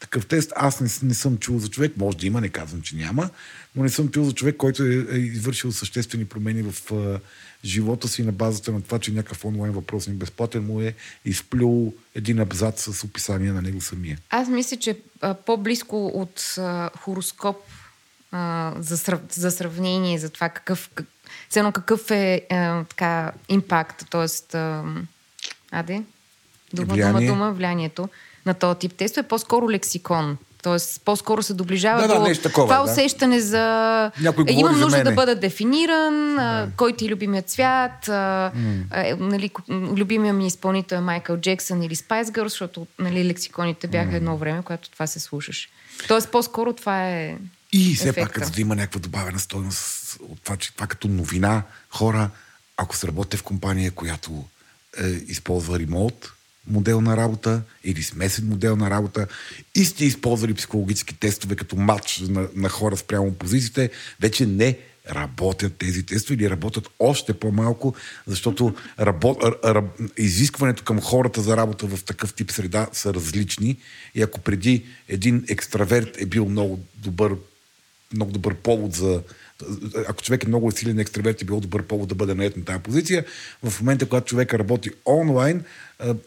такъв 0.00 0.26
тест. 0.26 0.52
Аз 0.56 0.80
не, 0.80 1.08
не 1.08 1.14
съм 1.14 1.38
чул 1.38 1.58
за 1.58 1.68
човек, 1.68 1.92
може 1.96 2.16
да 2.16 2.26
има, 2.26 2.40
не 2.40 2.48
казвам, 2.48 2.82
че 2.82 2.96
няма, 2.96 3.30
но 3.76 3.82
не 3.82 3.88
съм 3.88 4.08
чул 4.08 4.24
за 4.24 4.32
човек, 4.32 4.56
който 4.56 4.82
е, 4.82 5.06
е 5.10 5.16
извършил 5.16 5.72
съществени 5.72 6.24
промени 6.24 6.62
в 6.62 6.92
а, 6.92 7.20
живота 7.64 8.08
си 8.08 8.22
на 8.22 8.32
базата 8.32 8.72
на 8.72 8.82
това, 8.82 8.98
че 8.98 9.12
някакъв 9.12 9.44
онлайн 9.44 9.72
въпросник 9.72 10.16
безплатен 10.16 10.64
му 10.66 10.80
е 10.80 10.94
изплюл 11.24 11.94
един 12.14 12.40
абзац 12.40 12.82
с 12.82 13.04
описание 13.04 13.52
на 13.52 13.62
него 13.62 13.80
самия. 13.80 14.18
Аз 14.30 14.48
мисля, 14.48 14.76
че 14.76 14.98
а, 15.20 15.34
по-близко 15.34 16.06
от 16.06 16.54
а, 16.58 16.90
хороскоп 16.98 17.56
а, 18.32 18.74
за, 18.78 18.98
срав, 18.98 19.20
за 19.30 19.50
сравнение 19.50 20.18
за 20.18 20.28
това 20.28 20.48
какъв, 20.48 20.90
как, 20.94 21.06
едно 21.56 21.72
какъв 21.72 22.10
е 22.10 22.46
а, 22.50 22.84
така 22.84 23.32
импакт, 23.48 24.10
т.е. 24.10 24.58
аде, 25.72 26.02
дума, 26.72 26.86
дума, 26.86 26.94
Влияние. 26.94 27.28
дума, 27.28 27.52
влиянието 27.52 28.08
на 28.46 28.54
този 28.54 28.78
тип 28.78 28.92
тестове 28.92 29.24
е 29.24 29.28
по-скоро 29.28 29.70
лексикон. 29.70 30.38
Тоест, 30.62 31.00
по-скоро 31.04 31.42
се 31.42 31.54
доближава 31.54 32.02
Да, 32.02 32.08
да, 32.08 32.14
до 32.14 32.22
нещо 32.22 32.42
такова, 32.42 32.66
това 32.66 32.84
да. 32.84 32.92
усещане 32.92 33.40
за... 33.40 33.58
Някой 34.20 34.44
е, 34.48 34.52
имам 34.52 34.80
нужда 34.80 35.04
да 35.04 35.12
бъда 35.12 35.34
дефиниран, 35.34 36.38
а, 36.38 36.68
кой 36.76 36.92
ти 36.92 37.06
е 37.06 37.08
любимият 37.08 37.48
цвят, 37.48 38.08
а, 38.08 38.52
а, 38.90 39.08
е, 39.08 39.14
нали, 39.14 39.50
любимия 39.70 40.34
ми 40.34 40.46
изпълнител 40.46 40.96
е 40.96 41.00
Майкъл 41.00 41.36
Джексън 41.36 41.82
или 41.82 41.96
Spice 41.96 42.24
Girls, 42.24 42.42
защото 42.42 42.86
нали, 42.98 43.24
лексиконите 43.24 43.86
бяха 43.86 44.16
едно 44.16 44.36
време, 44.36 44.62
когато 44.62 44.90
това 44.90 45.06
се 45.06 45.20
слушаше. 45.20 45.68
Тоест, 46.08 46.30
по-скоро 46.30 46.72
това 46.72 47.08
е 47.08 47.36
И 47.72 47.94
все 47.94 48.08
ефекта. 48.08 48.40
пак, 48.40 48.46
за 48.46 48.50
да 48.52 48.60
има 48.60 48.76
някаква 48.76 49.00
добавена 49.00 49.38
стойност 49.38 50.16
от 50.28 50.42
това, 50.42 50.56
че 50.56 50.74
това 50.74 50.86
като 50.86 51.08
новина, 51.08 51.62
хора, 51.90 52.30
ако 52.76 52.96
се 52.96 53.06
работите 53.06 53.36
в 53.36 53.42
компания, 53.42 53.90
която 53.90 54.44
е, 55.02 55.06
използва 55.06 55.78
ремонт 55.78 56.14
модел 56.70 57.00
на 57.00 57.16
работа 57.16 57.62
или 57.84 58.02
смесен 58.02 58.48
модел 58.48 58.76
на 58.76 58.90
работа 58.90 59.26
и 59.74 59.84
сте 59.84 60.04
използвали 60.04 60.54
психологически 60.54 61.14
тестове 61.14 61.56
като 61.56 61.76
матч 61.76 62.18
на, 62.28 62.48
на 62.54 62.68
хора 62.68 62.96
спрямо 62.96 63.32
позициите, 63.32 63.90
вече 64.20 64.46
не 64.46 64.78
работят 65.10 65.76
тези 65.76 66.06
тестове 66.06 66.34
или 66.34 66.50
работят 66.50 66.88
още 66.98 67.34
по-малко, 67.34 67.94
защото 68.26 68.74
работ, 69.00 69.42
р, 69.42 69.74
р, 69.74 69.84
изискването 70.16 70.84
към 70.84 71.00
хората 71.00 71.40
за 71.40 71.56
работа 71.56 71.86
в 71.86 72.04
такъв 72.04 72.34
тип 72.34 72.50
среда 72.50 72.88
са 72.92 73.14
различни. 73.14 73.76
И 74.14 74.22
ако 74.22 74.40
преди 74.40 74.84
един 75.08 75.44
екстраверт 75.48 76.16
е 76.20 76.26
бил 76.26 76.48
много 76.48 76.80
добър 76.96 77.36
много 78.14 78.32
добър 78.32 78.54
повод 78.54 78.94
за... 78.94 79.22
Ако 80.08 80.22
човек 80.22 80.44
е 80.44 80.48
много 80.48 80.72
силен 80.72 80.98
екстраверт, 80.98 81.42
е 81.42 81.44
било 81.44 81.60
добър 81.60 81.82
повод 81.82 82.08
да 82.08 82.14
бъде 82.14 82.34
наед 82.34 82.56
на 82.56 82.64
тази 82.64 82.82
позиция. 82.82 83.24
В 83.62 83.80
момента, 83.80 84.08
когато 84.08 84.26
човека 84.26 84.58
работи 84.58 84.90
онлайн, 85.06 85.64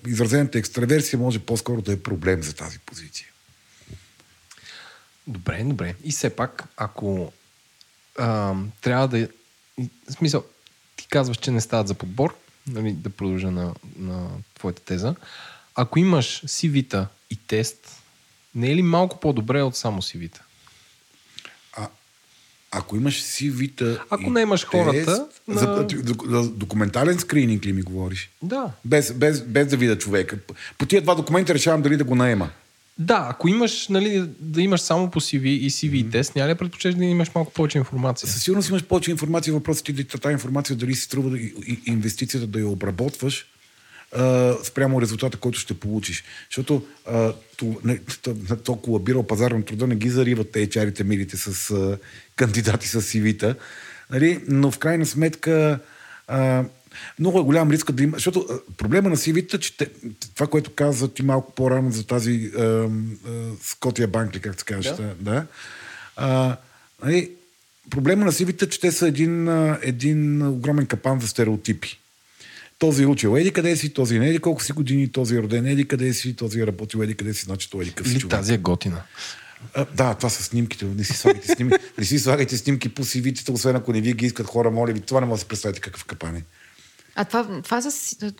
изразената 0.07 0.59
екстраверсия 0.59 1.19
може 1.19 1.39
по-скоро 1.39 1.81
да 1.81 1.93
е 1.93 1.99
проблем 1.99 2.43
за 2.43 2.53
тази 2.53 2.79
позиция. 2.79 3.27
Добре, 5.27 5.63
добре. 5.63 5.95
И 6.03 6.11
все 6.11 6.29
пак, 6.29 6.63
ако 6.77 7.33
а, 8.17 8.55
трябва 8.81 9.07
да... 9.07 9.27
В 10.09 10.11
смисъл, 10.11 10.43
ти 10.95 11.07
казваш, 11.07 11.37
че 11.37 11.51
не 11.51 11.61
стават 11.61 11.87
за 11.87 11.93
подбор, 11.93 12.35
нали, 12.67 12.91
да 12.91 13.09
продължа 13.09 13.51
на, 13.51 13.73
на 13.95 14.29
твоята 14.55 14.81
теза. 14.81 15.15
Ако 15.75 15.99
имаш 15.99 16.41
CV-та 16.45 17.07
и 17.29 17.35
тест, 17.35 18.01
не 18.55 18.71
е 18.71 18.75
ли 18.75 18.81
малко 18.81 19.19
по-добре 19.19 19.61
от 19.61 19.75
само 19.75 20.01
CV-та? 20.01 20.41
Ако 22.71 22.95
имаш 22.95 23.23
CV-та 23.23 23.97
Ако 24.09 24.23
и 24.23 24.29
наемаш 24.29 24.65
хората 24.65 25.05
тест, 25.05 25.41
на- 25.47 25.87
за, 26.29 26.49
документален 26.49 27.19
скрининг 27.19 27.65
ли 27.65 27.73
ми 27.73 27.81
говориш? 27.81 28.29
Да. 28.43 28.71
Без, 28.85 29.13
без, 29.13 29.41
без 29.41 29.67
да 29.67 29.77
видя 29.77 29.97
човека. 29.97 30.37
По 30.77 30.85
тия 30.85 31.01
два 31.01 31.15
документа 31.15 31.53
решавам 31.53 31.81
дали 31.81 31.97
да 31.97 32.03
го 32.03 32.15
наема. 32.15 32.49
Да, 32.97 33.27
ако 33.29 33.47
имаш, 33.47 33.87
нали, 33.87 34.23
да 34.39 34.61
имаш 34.61 34.81
само 34.81 35.11
по 35.11 35.21
CV 35.21 35.43
и 35.43 35.71
CV 35.71 35.93
и 35.93 36.09
тест, 36.09 36.35
няма 36.35 36.49
ли 36.49 36.53
да 36.53 36.57
предпочиташ 36.57 36.95
да 36.95 37.05
имаш 37.05 37.31
малко 37.35 37.53
повече 37.53 37.77
информация? 37.77 38.29
Със 38.29 38.43
сигурност 38.43 38.69
имаш 38.69 38.83
повече 38.83 39.11
информация. 39.11 39.53
Въпросът 39.53 39.85
ти 39.85 39.91
е 39.91 40.03
тази 40.03 40.33
информация 40.33 40.75
дали 40.75 40.95
си 40.95 41.01
струва 41.01 41.29
да, 41.29 41.37
и, 41.37 41.53
и, 41.67 41.79
инвестицията 41.85 42.47
да 42.47 42.59
я 42.59 42.67
обработваш 42.67 43.45
а, 44.15 44.53
спрямо 44.63 45.01
резултата, 45.01 45.37
който 45.37 45.59
ще 45.59 45.73
получиш. 45.73 46.23
Защото 46.49 46.85
а, 47.07 47.33
то, 47.57 47.75
не, 47.83 47.99
то, 48.63 49.23
пазар 49.27 49.51
на 49.51 49.65
труда 49.65 49.87
не 49.87 49.95
ги 49.95 50.09
зариват 50.09 50.51
те 50.51 50.67
HR-ите 50.67 51.03
милите 51.03 51.37
с 51.37 51.71
а, 51.71 51.97
кандидати 52.35 52.87
с 52.87 53.01
CV-та. 53.01 53.55
Нали? 54.11 54.43
Но 54.47 54.71
в 54.71 54.77
крайна 54.77 55.05
сметка 55.05 55.79
а, 56.27 56.63
много 57.19 57.39
е 57.39 57.43
голям 57.43 57.71
риск 57.71 57.91
да 57.91 58.03
има. 58.03 58.17
Защото 58.17 58.45
а, 58.49 58.73
проблема 58.77 59.09
на 59.09 59.17
CV-та, 59.17 59.57
че 59.57 59.77
те, 59.77 59.87
това, 60.35 60.47
което 60.47 60.73
каза 60.73 61.13
ти 61.13 61.23
малко 61.23 61.51
по-рано 61.51 61.91
за 61.91 62.07
тази 62.07 62.51
а, 62.57 62.61
а, 62.61 62.87
Скотия 63.61 64.07
банк, 64.07 64.39
как 64.41 64.59
се 64.59 64.65
казваш, 64.65 64.95
Да. 64.97 65.15
да. 65.19 65.45
а, 66.15 66.57
нали, 67.03 67.31
проблема 67.89 68.25
на 68.25 68.31
сивите, 68.31 68.69
че 68.69 68.79
те 68.79 68.91
са 68.91 69.07
един, 69.07 69.49
един 69.81 70.47
огромен 70.47 70.85
капан 70.85 71.19
за 71.19 71.27
стереотипи. 71.27 72.00
Този 72.81 73.03
е 73.03 73.07
учил 73.07 73.37
еди 73.37 73.51
къде 73.51 73.75
си, 73.75 73.93
този 73.93 74.19
не 74.19 74.29
еди 74.29 74.39
колко 74.39 74.63
си 74.63 74.71
години, 74.71 75.11
този 75.11 75.35
е 75.35 75.41
роден 75.41 75.65
еди 75.65 75.87
къде 75.87 76.13
си, 76.13 76.35
този 76.35 76.61
е 76.61 76.67
работил 76.67 76.99
еди 77.03 77.15
къде 77.15 77.33
си, 77.33 77.45
значи 77.45 77.69
той 77.69 77.81
еди 77.81 77.91
къде 77.91 78.09
си 78.09 78.15
Или 78.15 78.21
човек. 78.21 78.31
тази 78.31 78.53
е 78.53 78.57
готина. 78.57 79.01
А, 79.73 79.85
да, 79.85 80.13
това 80.13 80.29
са 80.29 80.43
снимките. 80.43 80.85
Не 80.85 81.03
си 81.03 81.13
слагайте 81.13 81.55
снимки, 81.55 81.75
не 81.97 82.05
си 82.05 82.19
слагайте 82.19 82.57
снимки 82.57 82.89
по 82.89 83.03
сивиците, 83.03 83.51
освен 83.51 83.75
ако 83.75 83.93
не 83.93 84.01
ви 84.01 84.13
ги 84.13 84.25
искат 84.25 84.47
хора, 84.47 84.71
моля 84.71 84.93
ви. 84.93 84.99
Това 84.99 85.19
не 85.19 85.25
може 85.25 85.39
да 85.39 85.41
си 85.41 85.47
представите 85.47 85.79
какъв 85.79 86.05
капан 86.05 86.35
е. 86.35 86.43
А 87.15 87.25
това, 87.25 87.61
това 87.61 87.81
за, 87.81 87.91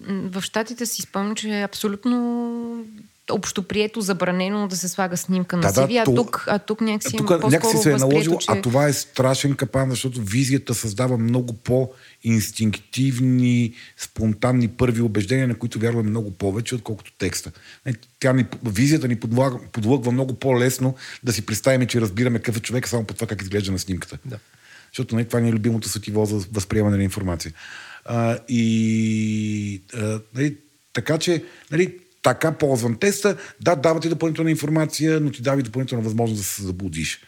в 0.07 0.41
щатите 0.41 0.85
си 0.85 1.01
спомням, 1.01 1.35
че 1.35 1.59
е 1.59 1.63
абсолютно 1.63 2.85
общоприето, 3.31 4.01
забранено 4.01 4.67
да 4.67 4.75
се 4.75 4.87
слага 4.87 5.17
снимка 5.17 5.57
на 5.57 5.61
Да, 5.61 5.71
да, 5.71 5.81
CV, 5.81 6.01
а, 6.01 6.05
то- 6.05 6.15
тук, 6.15 6.45
а 6.47 6.59
тук 6.59 6.81
някакси 6.81 7.17
Тук 7.17 7.25
е 7.25 7.33
по-скоро 7.33 7.51
някакси 7.51 7.77
се 7.77 7.91
е 7.91 7.95
наложило, 7.95 8.37
че... 8.37 8.47
а 8.51 8.61
това 8.61 8.87
е 8.87 8.93
страшен 8.93 9.55
капан, 9.55 9.89
защото 9.89 10.21
визията 10.21 10.73
създава 10.73 11.17
много 11.17 11.53
по-инстинктивни, 11.53 13.73
спонтанни 13.97 14.67
първи 14.67 15.01
убеждения, 15.01 15.47
на 15.47 15.55
които 15.55 15.79
вярваме 15.79 16.09
много 16.09 16.31
повече, 16.31 16.75
отколкото 16.75 17.11
текста. 17.17 17.51
Е, 17.85 17.93
Тя 18.19 18.33
ни, 18.33 18.45
визията 18.65 19.07
ни 19.07 19.15
подлага, 19.15 19.57
подлъгва 19.71 20.11
много 20.11 20.33
по-лесно 20.33 20.95
да 21.23 21.33
си 21.33 21.45
представим, 21.45 21.87
че 21.87 22.01
разбираме 22.01 22.39
какъв 22.39 22.57
е 22.57 22.59
човек 22.59 22.87
само 22.87 23.03
по 23.03 23.13
това 23.13 23.27
как 23.27 23.41
изглежда 23.41 23.71
на 23.71 23.79
снимката. 23.79 24.17
Да. 24.25 24.37
Защото 24.91 25.15
не, 25.15 25.25
това 25.25 25.39
ни 25.39 25.49
е 25.49 25.53
любимото 25.53 25.89
сетиво 25.89 26.25
за 26.25 26.45
възприемане 26.51 26.97
на 26.97 27.03
информация. 27.03 27.53
А, 28.05 28.37
и 28.49 29.81
а, 29.93 30.19
нали, 30.35 30.57
така 30.93 31.17
че, 31.17 31.43
нали, 31.71 31.97
така 32.23 32.51
ползвам 32.51 32.95
теста. 32.95 33.37
Да, 33.61 33.75
дава 33.75 33.99
ти 33.99 34.09
допълнителна 34.09 34.51
информация, 34.51 35.19
но 35.19 35.31
ти 35.31 35.41
дава 35.41 35.59
и 35.59 35.63
допълнителна 35.63 36.03
възможност 36.03 36.41
да 36.41 36.47
се 36.47 36.63
заблудиш. 36.63 37.21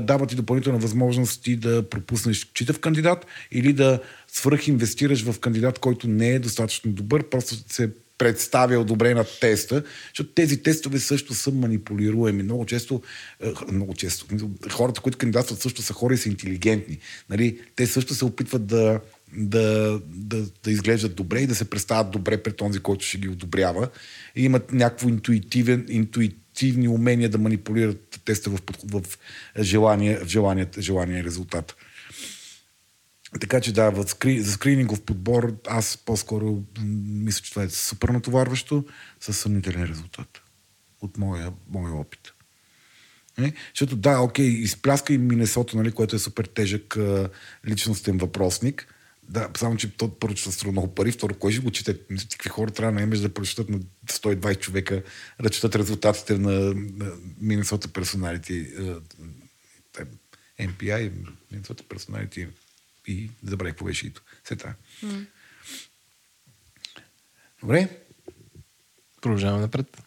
Дава 0.00 0.26
ти 0.26 0.34
допълнителна 0.34 0.78
възможност 0.78 1.42
ти 1.42 1.56
да 1.56 1.88
пропуснеш 1.88 2.50
читав 2.54 2.78
кандидат 2.78 3.26
или 3.52 3.72
да 3.72 4.00
свръхинвестираш 4.28 5.22
в 5.24 5.40
кандидат, 5.40 5.78
който 5.78 6.08
не 6.08 6.28
е 6.30 6.38
достатъчно 6.38 6.92
добър, 6.92 7.28
просто 7.28 7.54
се 7.68 7.90
представя 8.18 8.84
добре 8.84 9.14
на 9.14 9.24
теста, 9.40 9.82
защото 10.08 10.30
тези 10.30 10.62
тестове 10.62 10.98
също 10.98 11.34
са 11.34 11.50
манипулируеми. 11.50 12.42
Много 12.42 12.66
често, 12.66 13.02
е, 13.40 13.52
много 13.72 13.94
често, 13.94 14.26
хората, 14.70 15.00
които 15.00 15.18
кандидатстват 15.18 15.60
също 15.60 15.82
са 15.82 15.92
хора 15.92 16.14
и 16.14 16.16
са 16.16 16.28
интелигентни. 16.28 16.98
Нали? 17.30 17.60
Те 17.76 17.86
също 17.86 18.14
се 18.14 18.24
опитват 18.24 18.66
да, 18.66 19.00
да, 19.32 20.00
да, 20.06 20.46
да 20.64 20.70
изглеждат 20.70 21.14
добре 21.14 21.40
и 21.40 21.46
да 21.46 21.54
се 21.54 21.70
представят 21.70 22.10
добре 22.10 22.42
пред 22.42 22.56
този, 22.56 22.80
който 22.80 23.04
ще 23.04 23.18
ги 23.18 23.28
одобрява. 23.28 23.88
И 24.36 24.44
имат 24.44 24.72
някакво 24.72 25.08
интуитивен, 25.08 25.86
интуитивни 25.88 26.88
умения 26.88 27.28
да 27.28 27.38
манипулират 27.38 28.20
теста 28.24 28.50
в, 28.50 28.58
в 28.84 29.02
желания, 29.60 30.24
в 30.24 30.28
желания, 30.28 30.68
желания 30.78 31.24
резултат. 31.24 31.76
Така 33.40 33.60
че 33.60 33.72
да, 33.72 34.04
скри, 34.06 34.40
за 34.40 34.52
скринингов 34.52 35.02
подбор 35.02 35.56
аз 35.68 35.96
по-скоро 35.96 36.62
мисля, 37.04 37.42
че 37.42 37.50
това 37.50 37.62
е 37.62 37.68
супер 37.68 38.08
натоварващо 38.08 38.84
със 39.20 39.38
съмнителен 39.38 39.84
резултат. 39.84 40.42
От 41.00 41.18
моя, 41.18 41.52
моя 41.68 41.94
опит. 41.94 42.32
Не? 43.38 43.52
Защото 43.74 43.96
да, 43.96 44.20
окей, 44.20 44.46
изпляска 44.46 45.12
и 45.12 45.18
Минесота, 45.18 45.76
нали, 45.76 45.92
което 45.92 46.16
е 46.16 46.18
супер 46.18 46.44
тежък 46.44 46.98
личностен 47.66 48.18
въпросник. 48.18 48.94
Да, 49.28 49.48
само, 49.56 49.76
че 49.76 49.96
то 49.96 50.18
първо, 50.18 50.34
че 50.34 50.52
струва 50.52 50.72
много 50.72 50.94
пари, 50.94 51.12
второ, 51.12 51.34
кой 51.34 51.52
ще 51.52 51.60
го 51.60 51.70
чете? 51.70 51.98
Какви 52.30 52.50
хора 52.50 52.70
трябва 52.70 52.92
да 52.92 52.94
наемеш 52.94 53.18
да 53.18 53.34
прочитат 53.34 53.68
на 53.68 53.78
120 54.06 54.60
човека, 54.60 55.02
да 55.42 55.50
четат 55.50 55.76
резултатите 55.76 56.38
на, 56.38 56.74
на 56.74 57.12
Минесота 57.40 57.88
персоналити, 57.88 58.66
MPI, 60.60 61.12
Минесота 61.52 61.84
персоналити 61.88 62.46
и 63.06 63.30
забравих 63.44 63.72
какво 63.72 63.84
беше 63.84 64.06
ито. 64.06 64.22
Сета. 64.44 64.74
Добре, 67.60 67.88
Продължаваме 69.20 69.60
напред. 69.60 70.02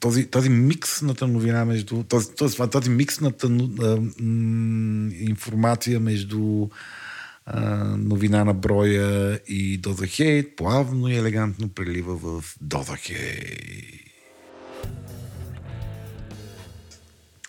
този, 0.00 0.26
този 0.26 0.48
миксната 0.48 1.26
новина 1.26 1.64
между... 1.64 2.02
Този, 2.02 2.34
този, 2.34 2.56
този 2.70 2.90
миксната 2.90 3.46
а, 3.46 3.96
м, 4.20 5.10
информация 5.14 6.00
между 6.00 6.64
а, 6.64 6.68
новина 7.96 8.44
на 8.44 8.54
броя 8.54 9.40
и 9.46 9.78
доза 9.78 10.06
хейт 10.06 10.56
плавно 10.56 11.08
и 11.08 11.16
елегантно 11.16 11.68
прелива 11.68 12.16
в 12.16 12.44
доза 12.60 12.96
хейт. 12.96 14.06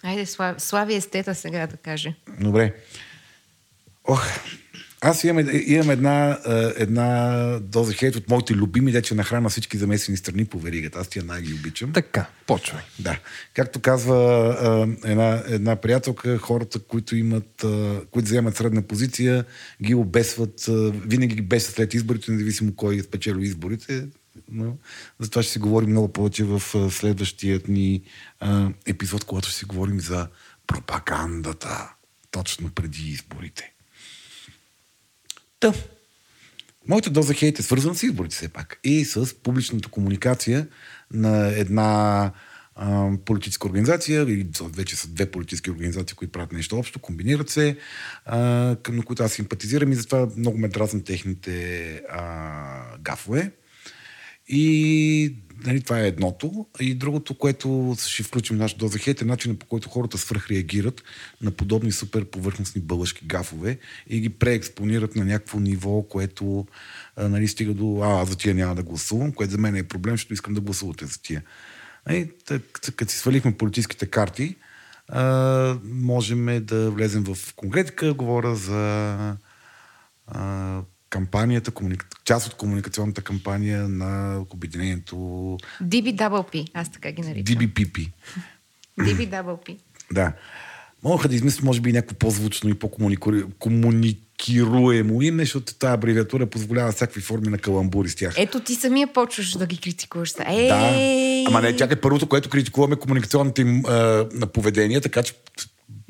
Айде, 0.04 0.26
Слави, 0.26 0.60
Слави 0.60 0.96
естета 0.96 1.36
сега 1.36 1.68
да 1.68 1.78
каже. 1.78 2.16
Добре. 2.40 2.76
Ох, 4.04 4.26
аз 5.02 5.24
имам, 5.24 5.46
имам 5.66 5.90
една, 5.90 6.40
а, 6.46 6.74
една 6.78 7.60
доза 7.62 7.94
хейт 7.94 8.16
от 8.16 8.30
моите 8.30 8.54
любими, 8.54 8.92
де 8.92 9.02
че 9.02 9.16
нахрана 9.16 9.50
всички 9.50 9.78
замесени 9.78 10.18
страни 10.18 10.46
по 10.46 10.60
веригата. 10.60 11.00
Аз 11.00 11.08
тия 11.08 11.24
най-ги 11.24 11.54
обичам. 11.54 11.94
Така, 11.94 12.30
почвай. 12.48 12.82
Да. 13.00 13.20
Както 13.54 13.80
казва 13.80 14.16
а, 14.62 14.88
една, 15.12 15.44
една 15.48 15.76
приятелка, 15.76 16.38
хората, 16.38 16.80
които 16.80 17.16
имат, 17.16 17.66
които 18.12 18.26
вземат 18.26 18.58
средна 18.58 18.82
позиция, 18.82 19.46
ги 19.84 19.96
обесват, 19.96 20.66
винаги 21.06 21.36
ги 21.36 21.42
бесят 21.42 21.76
след 21.76 21.94
изборите, 21.94 22.32
независимо 22.32 22.76
кой 22.76 22.96
е 22.96 23.04
спечелил 23.04 23.42
изборите. 23.42 24.08
Но, 24.52 24.78
за 25.20 25.30
това 25.30 25.44
ще 25.44 25.52
си 25.52 25.60
говорим 25.60 25.90
много 25.90 26.08
повече 26.08 26.44
в 26.44 26.62
следващият 26.92 27.68
ни 27.68 28.02
епизод, 28.86 29.24
когато 29.24 29.48
ще 29.48 29.58
си 29.58 29.66
говорим 29.66 30.00
за 30.00 30.28
пропагандата 30.68 31.90
точно 32.32 32.70
преди 32.70 33.04
изборите. 33.10 33.74
Та, 35.60 35.74
Моята 36.88 37.10
доза 37.10 37.34
хейт 37.34 37.60
е 37.60 37.64
свързана 37.64 37.96
с 37.96 38.04
изборите 38.04 38.36
все 38.36 38.50
пак. 38.50 38.80
И 38.84 39.06
с 39.06 39.36
публичната 39.44 39.90
комуникация 39.90 40.68
на 41.12 41.48
една 41.48 42.32
а, 42.76 43.10
политическа 43.26 43.68
организация, 43.68 44.22
или 44.22 44.48
вече 44.62 44.96
са 44.96 45.08
две 45.08 45.32
политически 45.32 45.72
организации, 45.72 46.16
които 46.16 46.32
правят 46.32 46.52
нещо 46.52 46.78
общо, 46.78 47.00
комбинират 47.00 47.50
се, 47.50 47.78
а, 48.26 48.38
на 48.90 49.04
които 49.06 49.24
аз 49.24 49.32
симпатизирам 49.32 49.92
и 49.92 49.96
затова 49.96 50.28
много 50.38 50.58
ме 50.58 50.68
дразнат 50.68 51.06
техните 51.06 51.94
а, 52.10 52.98
гафове. 53.02 53.52
И 54.48 55.36
нали, 55.66 55.82
това 55.82 56.00
е 56.00 56.08
едното. 56.08 56.66
И 56.80 56.96
другото, 56.96 57.38
което 57.38 57.96
ще 58.08 58.24
включим 58.24 58.58
в 58.58 58.60
нашата 58.60 58.80
доза 58.80 58.98
хейт, 58.98 59.22
е 59.22 59.26
начинът 59.26 59.60
по 59.60 59.66
който 59.66 59.90
хората 59.90 60.18
свръхреагират 60.18 61.04
на 61.42 61.52
подобни 61.52 61.92
супер 61.92 62.26
повърхностни 62.26 62.82
бълъжки 62.82 63.26
гафове 63.26 63.80
и 64.10 64.20
ги 64.20 64.30
преекспонират 64.30 65.16
на 65.16 65.26
някакво 65.26 65.60
ниво, 65.60 66.02
което 66.02 66.68
нали, 67.18 67.48
стига 67.48 67.74
до 67.74 68.02
а, 68.04 68.26
за 68.26 68.38
тия 68.38 68.56
няма 68.56 68.76
да 68.76 68.84
гласувам, 68.84 69.32
което 69.32 69.52
за 69.52 69.58
мен 69.58 69.76
е 69.76 69.84
проблем, 69.84 70.14
защото 70.14 70.34
искам 70.34 70.54
да 70.54 70.62
гласувате 70.62 71.06
за 71.06 71.22
тия. 71.22 71.44
Нали, 72.08 72.32
като 72.96 73.12
си 73.12 73.18
свалихме 73.18 73.58
политическите 73.58 74.06
карти, 74.06 74.56
а, 75.08 75.80
можем 75.84 76.66
да 76.66 76.92
влезем 76.92 77.24
в 77.24 77.54
конкретика. 77.56 78.14
Говоря 78.14 78.56
за 78.56 79.18
а, 80.28 80.82
кампанията, 81.10 81.72
комуника... 81.72 82.06
част 82.26 82.48
от 82.48 82.54
комуникационната 82.54 83.22
кампания 83.22 83.90
на 83.90 84.42
обединението 84.50 85.16
DBWP, 85.84 86.70
аз 86.74 86.92
така 86.92 87.12
ги 87.12 87.22
наричам. 87.22 87.56
DBPP. 87.56 88.12
DBWP. 89.00 89.78
Да. 90.12 90.34
Могаха 91.04 91.28
да 91.28 91.36
измислят, 91.36 91.64
може 91.64 91.82
би, 91.82 91.94
някакво 91.94 92.16
по-звучно 92.16 92.70
и 92.70 92.74
по-комуникируемо 92.74 95.22
име, 95.22 95.44
защото 95.44 95.74
тази 95.74 95.94
абревиатура 95.94 96.46
позволява 96.46 96.92
всякакви 96.92 97.22
форми 97.22 97.48
на 97.48 97.58
каламбури 97.58 98.10
с 98.10 98.16
тях. 98.16 98.34
Ето 98.38 98.60
ти 98.60 98.76
самия 98.76 99.14
почваш 99.14 99.52
да 99.52 99.66
ги 99.66 99.78
критикуваш. 99.78 100.34
Ей! 100.48 100.68
Да. 100.68 100.94
Ама 101.48 101.62
не, 101.62 101.76
чакай, 101.76 102.02
първото, 102.02 102.28
което 102.28 102.50
критикуваме 102.50 102.94
е 102.94 103.00
комуникационните 103.00 103.62
им 103.62 103.84
поведение, 104.54 105.02
така 105.02 105.24
че 105.24 105.34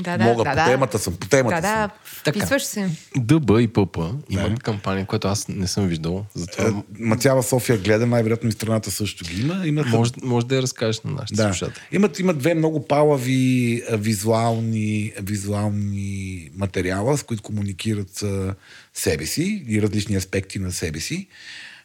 Да, 0.02 0.18
да, 0.18 0.24
мога, 0.24 0.44
да, 0.44 0.50
по 0.50 0.56
да. 0.56 0.66
темата 0.66 1.00
съм, 1.00 1.16
по 1.16 1.28
темата 1.28 1.56
Да, 1.56 1.62
да, 1.62 1.68
съм. 1.68 2.22
Така. 2.24 2.40
вписваш 2.40 2.64
се. 2.64 2.90
ДБ 3.18 3.60
и 3.60 3.68
ПП 3.68 3.98
имат 4.30 4.64
кампания, 4.64 5.06
която 5.06 5.28
аз 5.28 5.48
не 5.48 5.68
съм 5.68 5.88
виждал. 5.88 6.26
Затова 6.34 6.68
Е, 6.70 6.72
Ма 7.00 7.18
цяла 7.18 7.44
София 7.44 7.78
гледа, 7.78 8.06
най-вероятно 8.08 8.50
и 8.50 8.52
страната 8.52 8.92
също 8.92 9.26
ги 9.26 9.42
има. 9.42 9.68
Имат 9.68 9.88
може, 9.88 10.12
може 10.24 10.46
да 10.46 10.56
я 10.56 10.62
разкажеш 10.62 11.02
на 11.02 11.12
нашите 11.12 11.36
Да. 11.36 11.44
слушатели. 11.44 11.84
Имат, 11.92 12.20
имат 12.20 12.38
две 12.38 12.54
много 12.54 12.88
палави 12.88 13.82
визуални, 13.92 15.14
визуални 15.22 16.50
материала, 16.56 17.18
с 17.18 17.24
които 17.24 17.44
комуникират 17.44 18.24
себе 18.94 19.26
си 19.26 19.64
и 19.68 19.82
различни 19.82 20.16
аспекти 20.16 20.60
на 20.60 20.72
себе 20.72 21.00
си. 21.00 21.28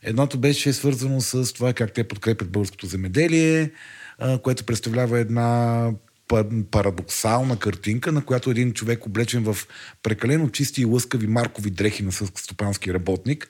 Едното 0.02 0.38
беше 0.38 0.72
свързано 0.72 1.20
с 1.20 1.52
това 1.52 1.72
как 1.72 1.92
те 1.92 2.04
подкрепят 2.08 2.50
българското 2.50 2.86
земеделие, 2.86 3.70
което 4.42 4.64
представлява 4.64 5.18
една 5.18 5.88
парадоксална 6.70 7.58
картинка, 7.58 8.12
на 8.12 8.24
която 8.24 8.50
един 8.50 8.72
човек 8.72 9.06
облечен 9.06 9.42
в 9.42 9.56
прекалено 10.02 10.50
чисти 10.50 10.82
и 10.82 10.84
лъскави 10.84 11.26
маркови 11.26 11.70
дрехи 11.70 12.02
на 12.02 12.12
стопански 12.12 12.94
работник, 12.94 13.48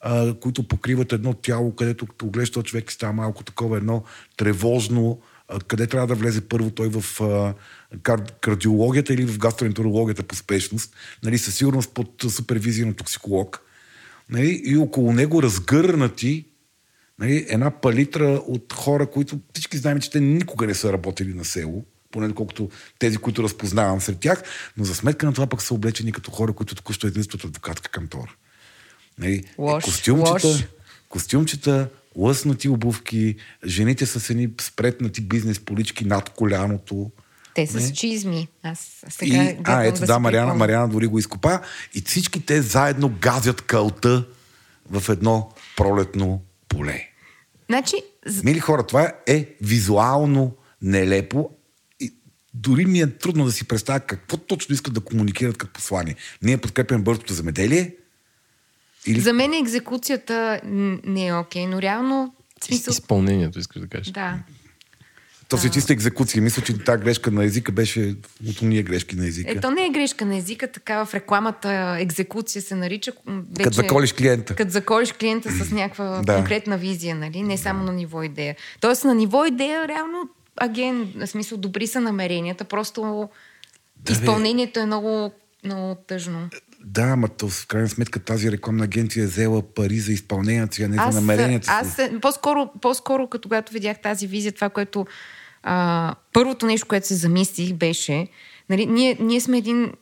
а, 0.00 0.34
които 0.34 0.68
покриват 0.68 1.12
едно 1.12 1.34
тяло, 1.34 1.74
където 1.74 2.06
оглежда 2.22 2.54
този 2.54 2.64
човек 2.64 2.92
става 2.92 3.12
малко 3.12 3.44
такова 3.44 3.76
едно 3.76 4.04
тревожно, 4.36 5.20
а, 5.48 5.60
къде 5.60 5.86
трябва 5.86 6.06
да 6.06 6.14
влезе 6.14 6.48
първо 6.48 6.70
той 6.70 6.88
в 6.88 7.20
а, 7.20 7.54
кар, 8.02 8.22
кардиологията 8.40 9.14
или 9.14 9.26
в 9.26 9.38
гастроентерологията 9.38 10.22
по 10.22 10.36
спешност, 10.36 10.96
нали, 11.22 11.38
със 11.38 11.54
сигурност 11.54 11.94
под 11.94 12.24
супервизия 12.28 12.86
на 12.86 12.94
токсиколог. 12.94 13.62
Нали, 14.30 14.60
и 14.64 14.76
около 14.76 15.12
него 15.12 15.42
разгърнати 15.42 16.46
нали, 17.18 17.46
една 17.48 17.70
палитра 17.70 18.42
от 18.46 18.72
хора, 18.72 19.10
които 19.10 19.40
всички 19.52 19.76
знаем, 19.76 20.00
че 20.00 20.10
те 20.10 20.20
никога 20.20 20.66
не 20.66 20.74
са 20.74 20.92
работили 20.92 21.34
на 21.34 21.44
село, 21.44 21.84
поне 22.16 22.34
колкото 22.34 22.68
тези, 22.98 23.16
които 23.16 23.42
разпознавам 23.42 24.00
сред 24.00 24.18
тях, 24.20 24.42
но 24.76 24.84
за 24.84 24.94
сметка 24.94 25.26
на 25.26 25.32
това 25.32 25.46
пък 25.46 25.62
са 25.62 25.74
облечени 25.74 26.12
като 26.12 26.30
хора, 26.30 26.52
които 26.52 26.74
току-що 26.74 27.06
единството 27.06 27.46
от 27.46 27.50
адвокатска 27.50 27.90
кантора. 27.90 28.32
Нали, 29.18 29.44
Лош, 29.58 29.84
костюмчета, 29.84 30.48
лош. 30.48 30.64
костюмчета, 31.08 31.88
лъснати 32.16 32.68
обувки, 32.68 33.36
жените 33.66 34.06
с 34.06 34.30
едни 34.30 34.48
спретнати 34.60 35.20
бизнес 35.20 35.58
полички 35.60 36.04
над 36.04 36.28
коляното. 36.30 37.10
Те 37.54 37.66
с 37.66 37.74
Не. 37.74 37.92
чизми. 37.92 38.48
Аз 38.62 39.02
И, 39.08 39.10
сега 39.12 39.44
гледам 39.44 39.62
а, 39.66 39.84
ето 39.84 40.00
да, 40.00 40.06
да, 40.06 40.18
Мариана. 40.18 40.54
Мариана 40.54 40.88
дори 40.88 41.06
го 41.06 41.18
изкопа. 41.18 41.60
И 41.94 42.00
всички 42.00 42.46
те 42.46 42.62
заедно 42.62 43.12
газят 43.20 43.60
кълта 43.62 44.24
в 44.90 45.08
едно 45.08 45.52
пролетно 45.76 46.42
поле. 46.68 47.08
Значи, 47.68 47.96
Мили 48.44 48.60
хора, 48.60 48.86
това 48.86 49.12
е 49.26 49.48
визуално 49.62 50.56
нелепо 50.82 51.50
и 51.50 51.55
дори 52.62 52.86
ми 52.86 53.00
е 53.00 53.06
трудно 53.06 53.44
да 53.44 53.52
си 53.52 53.68
представя 53.68 54.00
какво 54.00 54.36
точно 54.36 54.74
искат 54.74 54.94
да 54.94 55.00
комуникират 55.00 55.56
като 55.56 55.72
послание. 55.72 56.16
Ние 56.42 56.58
подкрепяме 56.58 57.02
бързото 57.02 57.32
земеделие 57.32 57.94
или 59.06 59.20
за 59.20 59.32
мен 59.32 59.52
екзекуцията 59.54 60.60
не 61.04 61.26
е 61.26 61.34
окей, 61.34 61.66
но 61.66 61.82
реално 61.82 62.34
смисъл... 62.64 62.92
Изпълнението, 62.92 63.58
искаш 63.58 63.80
да 63.82 63.88
кажеш. 63.88 64.12
Да. 64.12 64.38
то 65.48 65.58
си 65.58 65.70
чиста 65.70 65.92
екзекуция. 65.92 66.42
Мисля, 66.42 66.62
че 66.62 66.78
тази 66.78 67.02
грешка 67.02 67.30
на 67.30 67.44
езика 67.44 67.72
беше 67.72 68.14
от 68.48 68.62
уния 68.62 68.82
грешки 68.82 69.16
на 69.16 69.26
езика. 69.26 69.50
Ето 69.50 69.70
не 69.70 69.86
е 69.86 69.90
грешка 69.90 70.24
на 70.26 70.36
езика, 70.36 70.72
така 70.72 71.04
в 71.04 71.14
рекламата 71.14 71.96
екзекуция 72.00 72.62
се 72.62 72.74
нарича. 72.74 73.12
Вече, 73.26 73.62
Като 73.64 73.74
заколиш 73.74 74.12
клиента. 74.12 74.54
Като 74.54 74.70
заколиш 74.70 75.12
клиента 75.12 75.50
с 75.50 75.70
някаква 75.70 76.22
Да. 76.22 76.36
конкретна 76.36 76.78
визия, 76.78 77.16
нали? 77.16 77.42
Не 77.42 77.58
само 77.58 77.84
на 77.84 77.92
ниво 77.92 78.22
идея. 78.22 78.56
Тоест 78.80 79.04
на 79.04 79.14
ниво 79.14 79.44
идея 79.44 79.88
реално 79.88 80.28
аген, 80.56 81.12
в 81.16 81.26
смисъл 81.26 81.58
добри 81.58 81.86
са 81.86 82.00
намеренията, 82.00 82.64
просто 82.64 83.28
Да, 83.96 84.12
изпълнението 84.12 84.80
е 84.80 84.86
много, 84.86 85.30
много 85.64 85.94
тъжно. 85.94 86.48
Да, 86.84 87.02
ама 87.02 87.28
то 87.28 87.48
в 87.48 87.66
крайна 87.66 87.88
сметка 87.88 88.20
тази 88.20 88.52
рекламна 88.52 88.84
агенция 88.84 89.22
е 89.22 89.26
взела 89.26 89.62
пари 89.62 89.98
за 89.98 90.12
изпълнението 90.12 90.74
си, 90.74 90.82
а 90.82 90.88
не 90.88 90.96
за 90.96 91.20
намеренията 91.20 91.66
си. 91.66 92.02
аз 92.02 92.20
по-скоро, 92.20 92.70
по-скоро, 92.82 93.28
като 93.28 93.48
когато 93.48 93.72
видях 93.72 94.00
тази 94.02 94.26
визия, 94.26 94.52
това, 94.52 94.70
което 94.70 95.06
а, 95.62 96.14
първото 96.32 96.66
нещо, 96.66 96.86
което 96.86 97.06
се 97.06 97.14
замислих, 97.14 97.74
беше, 97.74 98.28
нали, 98.70 98.86
ние, 98.86 99.16
ние 99.20 99.40
сме 99.40 99.58
един 99.58 99.92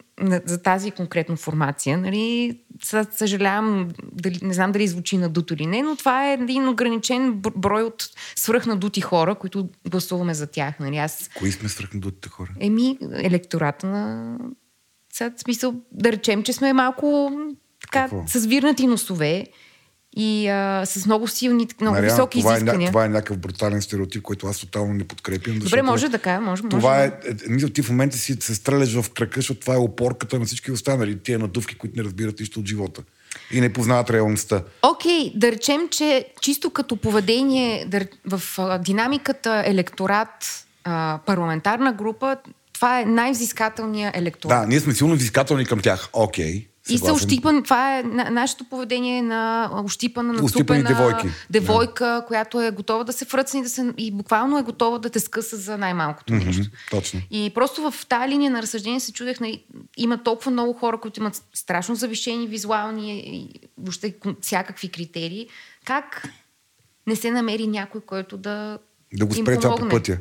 за 0.44 0.62
тази 0.62 0.90
конкретна 0.90 1.36
формация, 1.36 1.98
нали, 1.98 2.58
съ- 2.84 3.16
съжалявам, 3.16 3.88
дали, 4.12 4.38
не 4.42 4.54
знам 4.54 4.72
дали 4.72 4.88
звучи 4.88 5.18
надуто 5.18 5.54
или 5.54 5.66
не, 5.66 5.82
но 5.82 5.96
това 5.96 6.30
е 6.30 6.32
един 6.32 6.68
ограничен 6.68 7.32
бр- 7.34 7.52
брой 7.56 7.82
от 7.82 8.08
свръхнадути 8.36 9.00
хора, 9.00 9.34
които 9.34 9.68
гласуваме 9.90 10.34
за 10.34 10.46
тях. 10.46 10.78
Нали. 10.80 10.96
Аз 10.96 11.30
Кои 11.38 11.52
сме 11.52 11.68
свръхнадутите 11.68 12.28
хора? 12.28 12.50
Еми, 12.60 12.98
електората 13.12 13.86
на... 13.86 14.36
Сега, 15.12 15.34
смисъл, 15.36 15.74
да 15.92 16.12
речем, 16.12 16.42
че 16.42 16.52
сме 16.52 16.72
малко 16.72 17.32
така, 17.80 18.02
Какво? 18.02 18.22
с 18.26 18.46
вирнати 18.46 18.86
носове 18.86 19.46
и 20.16 20.48
а, 20.48 20.86
с 20.86 21.06
много 21.06 21.28
силни, 21.28 21.68
много 21.80 21.94
Мариана, 21.94 22.14
високи 22.14 22.38
това, 22.38 22.52
е, 22.52 22.56
изисквания. 22.56 22.90
това 22.90 23.04
е 23.04 23.08
някакъв 23.08 23.38
брутален 23.38 23.82
стереотип, 23.82 24.22
който 24.22 24.46
аз 24.46 24.58
тотално 24.58 24.94
не 24.94 25.04
подкрепям. 25.04 25.58
Добре, 25.58 25.82
може 25.82 26.08
да 26.08 26.18
кажа, 26.18 26.40
може, 26.40 26.62
може. 26.62 26.76
Това 26.76 26.96
да. 26.96 27.04
е, 27.04 27.06
е, 27.06 27.48
мисля, 27.48 27.68
ти 27.68 27.82
в 27.82 27.90
момента 27.90 28.16
си 28.16 28.36
се 28.40 28.54
стреляш 28.54 29.00
в 29.00 29.10
кръка, 29.10 29.32
защото 29.36 29.60
това 29.60 29.74
е 29.74 29.78
опорката 29.78 30.38
на 30.38 30.44
всички 30.44 30.72
останали, 30.72 31.18
тия 31.18 31.38
надувки, 31.38 31.74
които 31.74 31.96
не 31.96 32.04
разбират 32.04 32.40
нищо 32.40 32.60
от 32.60 32.66
живота 32.66 33.02
и 33.50 33.60
не 33.60 33.72
познават 33.72 34.10
реалността. 34.10 34.62
Окей, 34.82 35.32
да 35.34 35.52
речем, 35.52 35.88
че 35.90 36.26
чисто 36.40 36.70
като 36.70 36.96
поведение 36.96 37.86
в 38.26 38.42
динамиката 38.78 39.62
електорат, 39.66 40.64
парламентарна 41.26 41.92
група, 41.92 42.36
това 42.72 43.00
е 43.00 43.04
най-взискателният 43.04 44.16
електорат. 44.16 44.60
Да, 44.60 44.66
ние 44.66 44.80
сме 44.80 44.94
силно 44.94 45.14
взискателни 45.14 45.66
към 45.66 45.80
тях. 45.80 46.08
Окей. 46.12 46.66
И 46.88 46.92
са 46.92 47.04
съгласен. 47.04 47.26
ощипан, 47.26 47.62
това 47.62 47.98
е 47.98 48.02
на, 48.02 48.30
нашето 48.30 48.64
поведение 48.64 49.22
на 49.22 49.70
ощипана, 49.84 50.42
Ощипани 50.42 50.82
нацупена 50.82 50.82
девойки. 50.82 51.28
девойка, 51.50 52.24
която 52.28 52.62
е 52.62 52.70
готова 52.70 53.04
да 53.04 53.12
се 53.12 53.24
фръцне 53.24 53.60
и, 53.60 53.62
да 53.62 53.68
се, 53.68 53.92
и 53.96 54.10
буквално 54.12 54.58
е 54.58 54.62
готова 54.62 54.98
да 54.98 55.10
те 55.10 55.20
скъса 55.20 55.56
за 55.56 55.78
най-малкото 55.78 56.34
Мгм, 56.34 56.46
нещо. 56.46 56.70
Точно. 56.90 57.20
И 57.30 57.50
просто 57.54 57.90
в 57.90 58.06
тази 58.06 58.28
линия 58.28 58.50
на 58.50 58.62
разсъждение 58.62 59.00
се 59.00 59.12
чудех, 59.12 59.40
нали, 59.40 59.64
има 59.96 60.22
толкова 60.22 60.50
много 60.50 60.72
хора, 60.72 60.98
които 61.00 61.20
имат 61.20 61.42
страшно 61.54 61.94
завишени 61.94 62.46
визуални 62.46 63.18
и 63.18 63.60
въобще 63.78 64.14
всякакви 64.40 64.88
критерии. 64.88 65.46
Как 65.84 66.28
не 67.06 67.16
се 67.16 67.30
намери 67.30 67.66
някой, 67.66 68.00
който 68.00 68.36
да 68.36 68.78
Да 69.14 69.26
го 69.26 69.34
спре 69.34 69.58
това 69.60 69.76
по 69.76 69.88
пътя. 69.88 70.18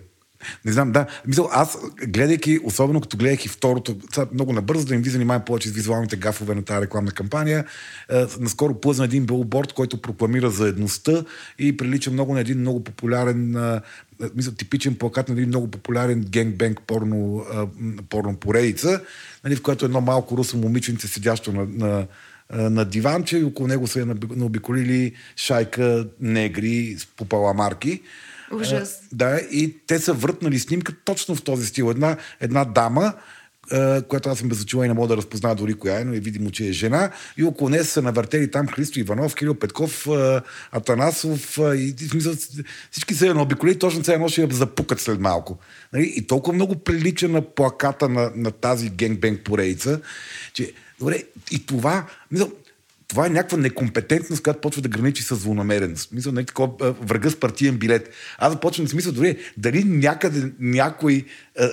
Не 0.65 0.71
знам, 0.71 0.91
да. 0.91 1.07
Мисъл, 1.27 1.49
аз, 1.51 1.77
гледайки, 2.07 2.59
особено 2.63 3.01
като 3.01 3.17
гледах 3.17 3.45
и 3.45 3.47
второто, 3.47 3.97
много 4.33 4.53
набързо 4.53 4.85
да 4.85 4.95
им 4.95 5.01
ви 5.01 5.09
занимавам 5.09 5.45
повече 5.45 5.69
с 5.69 5.71
визуалните 5.71 6.15
гафове 6.15 6.55
на 6.55 6.63
тази 6.63 6.81
рекламна 6.81 7.11
кампания, 7.11 7.65
е, 8.09 8.25
наскоро 8.39 8.73
плъзна 8.73 9.05
един 9.05 9.25
билборд, 9.25 9.73
който 9.73 10.01
прокламира 10.01 10.49
заедността 10.49 11.23
и 11.59 11.77
прилича 11.77 12.11
много 12.11 12.33
на 12.33 12.39
един 12.39 12.59
много 12.59 12.83
популярен, 12.83 13.55
е, 13.55 13.81
мисля, 14.35 14.51
типичен 14.51 14.95
плакат 14.95 15.29
на 15.29 15.33
един 15.33 15.47
много 15.47 15.71
популярен 15.71 16.21
генгбенг 16.29 16.81
порно, 16.87 17.45
е, 17.53 17.57
м, 17.57 17.67
порно 18.09 18.35
поредица, 18.35 19.01
нали, 19.43 19.55
в 19.55 19.61
която 19.61 19.85
едно 19.85 20.01
малко 20.01 20.37
русо 20.37 20.57
момиченце 20.57 21.07
седящо 21.07 21.51
на, 21.51 21.65
на 21.65 22.07
а, 22.49 22.69
на 22.69 22.85
диванче 22.85 23.37
и 23.37 23.43
около 23.43 23.67
него 23.67 23.87
са 23.87 24.05
наобиколили 24.35 25.13
шайка 25.35 26.07
негри 26.19 26.95
с 26.99 27.05
попаламарки. 27.05 28.01
Ужас. 28.55 28.99
А, 29.03 29.15
Да, 29.15 29.39
и 29.51 29.77
те 29.87 29.99
са 29.99 30.13
въртнали 30.13 30.59
снимка 30.59 30.93
точно 31.05 31.35
в 31.35 31.43
този 31.43 31.67
стил. 31.67 31.89
Една, 31.89 32.17
една 32.39 32.65
дама, 32.65 33.13
а, 33.71 34.01
която 34.01 34.29
аз 34.29 34.39
съм 34.39 34.49
без 34.49 34.61
очила 34.61 34.85
и 34.85 34.87
не 34.87 34.93
мога 34.93 35.07
да 35.07 35.17
разпозная 35.17 35.55
дори 35.55 35.73
коя 35.73 35.99
е, 35.99 36.03
но 36.03 36.13
е 36.13 36.19
видимо, 36.19 36.51
че 36.51 36.67
е 36.67 36.71
жена. 36.71 37.11
И 37.37 37.43
около 37.43 37.69
нея 37.69 37.83
са 37.83 38.01
навъртели 38.01 38.51
там 38.51 38.67
Христо 38.67 38.99
Иванов, 38.99 39.35
Кирил 39.35 39.55
Петков, 39.55 40.07
а, 40.07 40.41
Атанасов 40.71 41.57
и, 41.57 41.95
и 42.01 42.07
смисъл, 42.07 42.33
всички 42.91 43.13
са 43.13 43.27
я 43.27 43.33
наобиколили, 43.33 43.79
точно 43.79 44.03
сега 44.03 44.15
едно 44.15 44.27
ще 44.27 44.41
я 44.41 44.47
запукат 44.51 44.99
след 44.99 45.19
малко. 45.19 45.57
Нали? 45.93 46.13
И 46.15 46.27
толкова 46.27 46.53
много 46.53 46.75
прилича 46.75 47.27
на 47.27 47.41
плаката 47.41 48.09
на, 48.09 48.31
на 48.35 48.51
тази 48.51 48.89
генгбенг 48.89 49.43
поредица, 49.43 50.01
че 50.53 50.73
добре, 50.99 51.23
и 51.51 51.65
това, 51.65 52.05
мисъл, 52.31 52.51
това 53.13 53.25
е 53.25 53.31
някаква 53.31 53.57
некомпетентност, 53.57 54.43
която 54.43 54.61
почва 54.61 54.81
да 54.81 54.89
граничи 54.89 55.23
с 55.23 55.35
злонамереност. 55.35 56.11
Мисля, 56.11 56.31
не 56.31 56.43
такова 56.43 56.69
а, 56.81 56.91
врага 56.91 57.29
с 57.29 57.35
партиен 57.35 57.77
билет. 57.77 58.09
Аз 58.37 58.53
започвам 58.53 58.85
да 58.85 58.89
си 58.89 58.95
мисля, 58.95 59.11
дори 59.11 59.37
дали 59.57 59.83
някъде 59.83 60.51
някой 60.59 61.25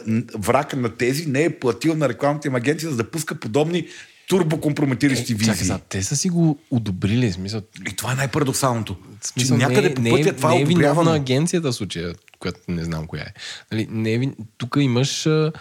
н- 0.06 0.22
враг 0.34 0.76
на 0.76 0.88
тези 0.90 1.26
не 1.26 1.44
е 1.44 1.50
платил 1.50 1.94
на 1.94 2.08
рекламната 2.08 2.48
им 2.48 2.54
агенция, 2.54 2.90
за 2.90 2.96
да 2.96 3.04
пуска 3.04 3.34
подобни 3.34 3.86
турбокомпрометиращи 4.28 5.24
Чакай, 5.24 5.36
визии. 5.38 5.54
сега, 5.56 5.78
те 5.78 6.02
са 6.02 6.16
си 6.16 6.28
го 6.28 6.58
одобрили, 6.70 7.32
смисъл, 7.32 7.60
И 7.82 7.96
това 7.96 8.12
е 8.12 8.16
най-парадоксалното. 8.16 8.96
Смисъл, 9.22 9.58
че 9.58 9.62
някъде 9.62 9.88
не, 9.88 9.94
по 9.94 10.02
не, 10.02 10.10
пътя 10.10 10.28
е- 10.28 10.32
това 10.32 10.48
не 10.50 10.56
е 10.56 10.60
е 10.60 10.64
одобрявано. 10.64 11.10
агенцията 11.12 11.72
в 11.72 11.74
случая, 11.74 12.12
която 12.38 12.60
не 12.68 12.84
знам 12.84 13.06
коя 13.06 13.22
е. 13.22 13.32
Нали, 13.72 13.88
не 13.90 14.14
е. 14.14 14.20
Тук 14.58 14.76
имаш... 14.80 15.26
а, 15.26 15.52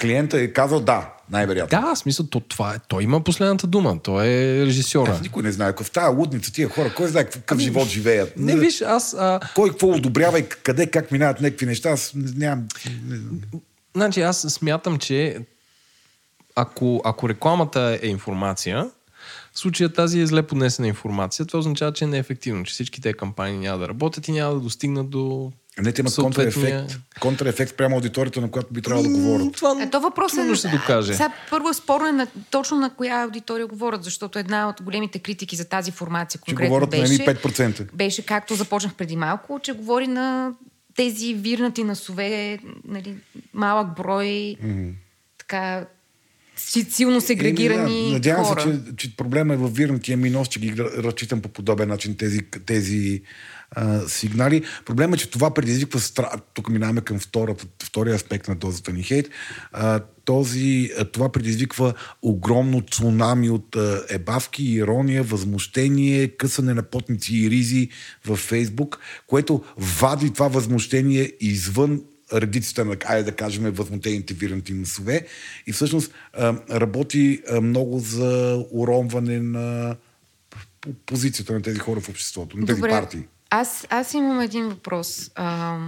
Клиента 0.00 0.40
е 0.40 0.52
казал 0.52 0.80
да, 0.80 1.10
най-вероятно. 1.30 1.80
Да, 1.80 1.94
в 1.94 1.98
смисъл, 1.98 2.26
то, 2.26 2.40
това 2.40 2.74
е, 2.74 2.78
той 2.88 3.02
има 3.02 3.20
последната 3.24 3.66
дума. 3.66 3.98
Той 4.02 4.26
е 4.26 4.66
режисьора. 4.66 5.12
Аз 5.12 5.20
никой 5.20 5.42
не 5.42 5.52
знае. 5.52 5.68
Ако 5.68 5.84
в 5.84 5.90
тази 5.90 6.16
лудница 6.16 6.52
тия 6.52 6.68
хора, 6.68 6.94
кой 6.96 7.08
знае 7.08 7.24
какъв 7.24 7.56
Ами, 7.56 7.62
живот 7.62 7.88
живеят. 7.88 8.32
Не, 8.36 8.56
виж, 8.56 8.80
аз... 8.80 9.14
А, 9.18 9.40
Кой 9.54 9.70
какво 9.70 9.88
одобрява 9.88 10.38
и 10.38 10.48
къде, 10.48 10.86
как 10.86 11.10
минават 11.12 11.40
някакви 11.40 11.66
неща, 11.66 11.90
аз 11.90 12.12
не- 12.14 12.32
нямам... 12.36 12.68
значи, 13.96 14.20
аз 14.20 14.40
смятам, 14.40 14.98
че 14.98 15.38
ако, 16.56 17.02
ако 17.04 17.28
рекламата 17.28 17.98
е 18.02 18.06
информация, 18.06 18.90
в 19.52 19.58
случая 19.58 19.92
тази 19.92 20.20
е 20.20 20.26
зле 20.26 20.42
поднесена 20.42 20.88
информация, 20.88 21.46
това 21.46 21.58
означава, 21.58 21.92
че 21.92 22.04
е 22.04 22.08
неефективно, 22.08 22.64
че 22.64 22.72
всички 22.72 23.00
тези 23.00 23.14
кампании 23.14 23.58
няма 23.58 23.78
да 23.78 23.88
работят 23.88 24.28
и 24.28 24.32
няма 24.32 24.54
да 24.54 24.60
достигнат 24.60 25.10
до 25.10 25.52
Не, 25.78 25.92
те 25.92 26.00
имат 26.00 26.12
съответния- 26.12 26.52
контраефект. 26.52 27.00
Контраефект 27.20 27.76
прямо 27.76 27.94
аудиторията, 27.94 28.40
на 28.40 28.50
която 28.50 28.72
би 28.72 28.82
трябвало 28.82 29.08
да 29.08 29.14
говорят. 29.14 29.52
Това 29.52 29.76
Ето 29.82 30.00
въпросът 30.00 30.36
трудно 30.36 30.52
е... 30.52 30.56
ще 30.56 30.68
се 30.68 30.76
докаже. 30.76 31.12
Сега, 31.12 31.32
първо 31.50 31.68
е 31.68 31.74
спорно 31.74 32.06
е 32.06 32.12
на, 32.12 32.26
точно 32.50 32.76
на 32.76 32.90
коя 32.90 33.22
аудитория 33.22 33.66
говорят, 33.66 34.04
защото 34.04 34.38
една 34.38 34.68
от 34.68 34.82
големите 34.82 35.18
критики 35.18 35.56
за 35.56 35.64
тази 35.64 35.90
формация 35.90 36.38
Че 36.38 36.44
конкретно 36.44 36.68
говорят 36.68 36.92
на 36.92 37.00
беше, 37.00 37.12
едни 37.14 37.26
5%. 37.26 37.92
беше, 37.92 38.26
както 38.26 38.54
започнах 38.54 38.94
преди 38.94 39.16
малко, 39.16 39.60
че 39.62 39.72
говори 39.72 40.06
на 40.06 40.52
тези 40.96 41.34
вирнати 41.34 41.84
насове, 41.84 42.58
нали, 42.84 43.16
малък 43.54 43.96
брой, 43.96 44.26
mm-hmm. 44.26 44.92
така, 45.38 45.86
си- 46.56 46.86
силно 46.90 47.20
сегрегирани 47.20 48.04
да, 48.04 48.12
Надявам 48.12 48.44
хора. 48.44 48.60
се, 48.62 48.68
че, 48.68 49.08
че 49.08 49.16
проблема 49.16 49.54
е 49.54 49.58
във 49.58 49.74
вирнатия 49.74 50.16
ми 50.16 50.30
нос, 50.30 50.48
че 50.48 50.60
ги 50.60 50.72
ра- 50.72 51.02
разчитам 51.02 51.40
по 51.40 51.48
подобен 51.48 51.88
начин 51.88 52.16
тези, 52.16 52.40
тези 52.66 53.22
а, 53.70 54.08
сигнали. 54.08 54.64
Проблема 54.84 55.14
е, 55.14 55.18
че 55.18 55.30
това 55.30 55.54
предизвиква 55.54 56.00
страх. 56.00 56.30
Тук 56.54 56.68
минаваме 56.68 57.00
към 57.00 57.18
втората, 57.18 57.66
втория 57.82 58.14
аспект 58.14 58.48
на 58.48 58.54
дозата 58.54 58.92
ни 58.92 59.02
хейт. 59.02 59.28
А, 59.72 60.00
този, 60.24 60.90
това 61.12 61.32
предизвиква 61.32 61.94
огромно 62.22 62.82
цунами 62.82 63.50
от 63.50 63.76
ебавки, 64.08 64.64
ирония, 64.64 65.22
възмущение, 65.22 66.28
късане 66.28 66.74
на 66.74 66.82
потници 66.82 67.36
и 67.36 67.50
ризи 67.50 67.88
във 68.26 68.38
Фейсбук, 68.38 68.98
което 69.26 69.64
вади 69.76 70.32
това 70.32 70.48
възмущение 70.48 71.32
извън 71.40 72.00
редиците 72.32 72.84
на, 72.84 72.96
айде 73.04 73.22
да 73.30 73.36
кажем, 73.36 73.70
възмутените 73.70 74.34
вирнати 74.34 74.74
носове 74.74 75.26
и 75.66 75.72
всъщност 75.72 76.12
работи 76.70 77.42
много 77.62 77.98
за 77.98 78.64
уронване 78.70 79.40
на 79.40 79.96
по- 80.80 80.92
позицията 81.06 81.52
на 81.52 81.62
тези 81.62 81.78
хора 81.78 82.00
в 82.00 82.08
обществото, 82.08 82.56
на 82.56 82.66
тези 82.66 82.80
партии. 82.80 83.22
Аз, 83.50 83.86
аз 83.90 84.14
имам 84.14 84.40
един 84.40 84.68
въпрос. 84.68 85.30
А, 85.34 85.78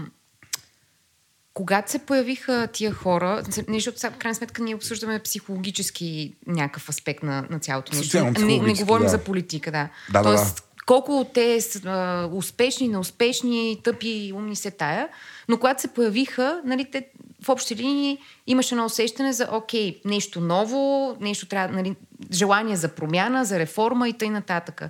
когато 1.55 1.91
се 1.91 1.99
появиха 1.99 2.69
тия 2.73 2.93
хора, 2.93 3.43
не, 3.69 3.75
защото 3.75 3.99
в 4.01 4.19
крайна 4.19 4.35
сметка 4.35 4.63
ние 4.63 4.75
обсъждаме 4.75 5.19
психологически 5.19 6.35
някакъв 6.47 6.89
аспект 6.89 7.23
на, 7.23 7.47
на 7.51 7.59
цялото 7.59 7.97
нещо. 7.97 8.17
Не, 8.17 8.23
не 8.23 8.29
Социално-психологически, 8.31 8.85
говорим 8.85 9.07
да. 9.07 9.11
за 9.11 9.19
политика, 9.19 9.73
да. 9.73 9.89
Да, 10.13 10.23
да, 10.23 10.23
Тоест, 10.23 10.57
да. 10.57 10.63
колко 10.87 11.21
от 11.21 11.33
те 11.33 11.61
са 11.61 11.81
а, 11.85 12.29
успешни, 12.37 12.89
неуспешни, 12.89 13.81
тъпи, 13.85 14.33
умни 14.35 14.57
се 14.57 14.71
тая, 14.71 15.09
но 15.49 15.59
когато 15.59 15.81
се 15.81 15.89
появиха, 15.89 16.61
нали, 16.65 16.91
те 16.93 17.07
в 17.45 17.49
общи 17.49 17.77
линии 17.77 18.19
имаше 18.47 18.75
едно 18.75 18.85
усещане 18.85 19.33
за 19.33 19.49
окей, 19.53 20.01
нещо 20.05 20.41
ново, 20.41 21.17
нещо 21.21 21.47
трябва, 21.47 21.77
нали, 21.77 21.97
желание 22.33 22.77
за 22.77 22.89
промяна, 22.89 23.45
за 23.45 23.59
реформа 23.59 24.09
и 24.09 24.13
т.н. 24.13 24.31
нататък. 24.31 24.83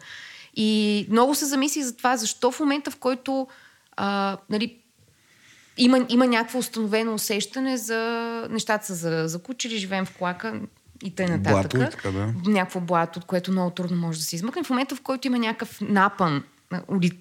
И 0.54 1.06
много 1.10 1.34
се 1.34 1.44
замисли 1.44 1.82
за 1.82 1.96
това, 1.96 2.16
защо 2.16 2.50
в 2.50 2.60
момента, 2.60 2.90
в 2.90 2.96
който 2.96 3.46
а, 3.96 4.38
нали, 4.50 4.78
има, 5.78 6.06
има 6.08 6.26
някакво 6.26 6.58
установено 6.58 7.14
усещане 7.14 7.76
за 7.76 7.98
нещата 8.50 8.86
са 8.86 8.94
за, 8.94 9.28
закучили, 9.28 9.78
живеем 9.78 10.06
в 10.06 10.16
клака 10.18 10.60
и 11.04 11.14
т.н. 11.14 11.38
Блато 11.38 11.76
и 11.76 11.80
така, 11.80 12.10
да. 12.10 12.34
Някакво 12.46 12.80
блато, 12.80 13.18
от 13.18 13.24
което 13.24 13.52
много 13.52 13.70
трудно 13.70 13.96
може 13.96 14.18
да 14.18 14.24
се 14.24 14.36
измъкне. 14.36 14.62
В 14.62 14.70
момента, 14.70 14.96
в 14.96 15.00
който 15.00 15.26
има 15.26 15.38
някакъв 15.38 15.80
напън, 15.80 16.44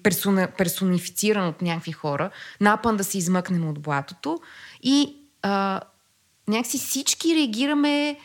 персона, 0.02 0.48
персонифициран 0.58 1.48
от 1.48 1.62
някакви 1.62 1.92
хора, 1.92 2.30
напън 2.60 2.96
да 2.96 3.04
се 3.04 3.18
измъкнем 3.18 3.68
от 3.68 3.80
блатото 3.80 4.40
и 4.82 5.16
а, 5.42 5.80
някакси 6.48 6.78
всички 6.78 7.34
реагираме 7.36 8.16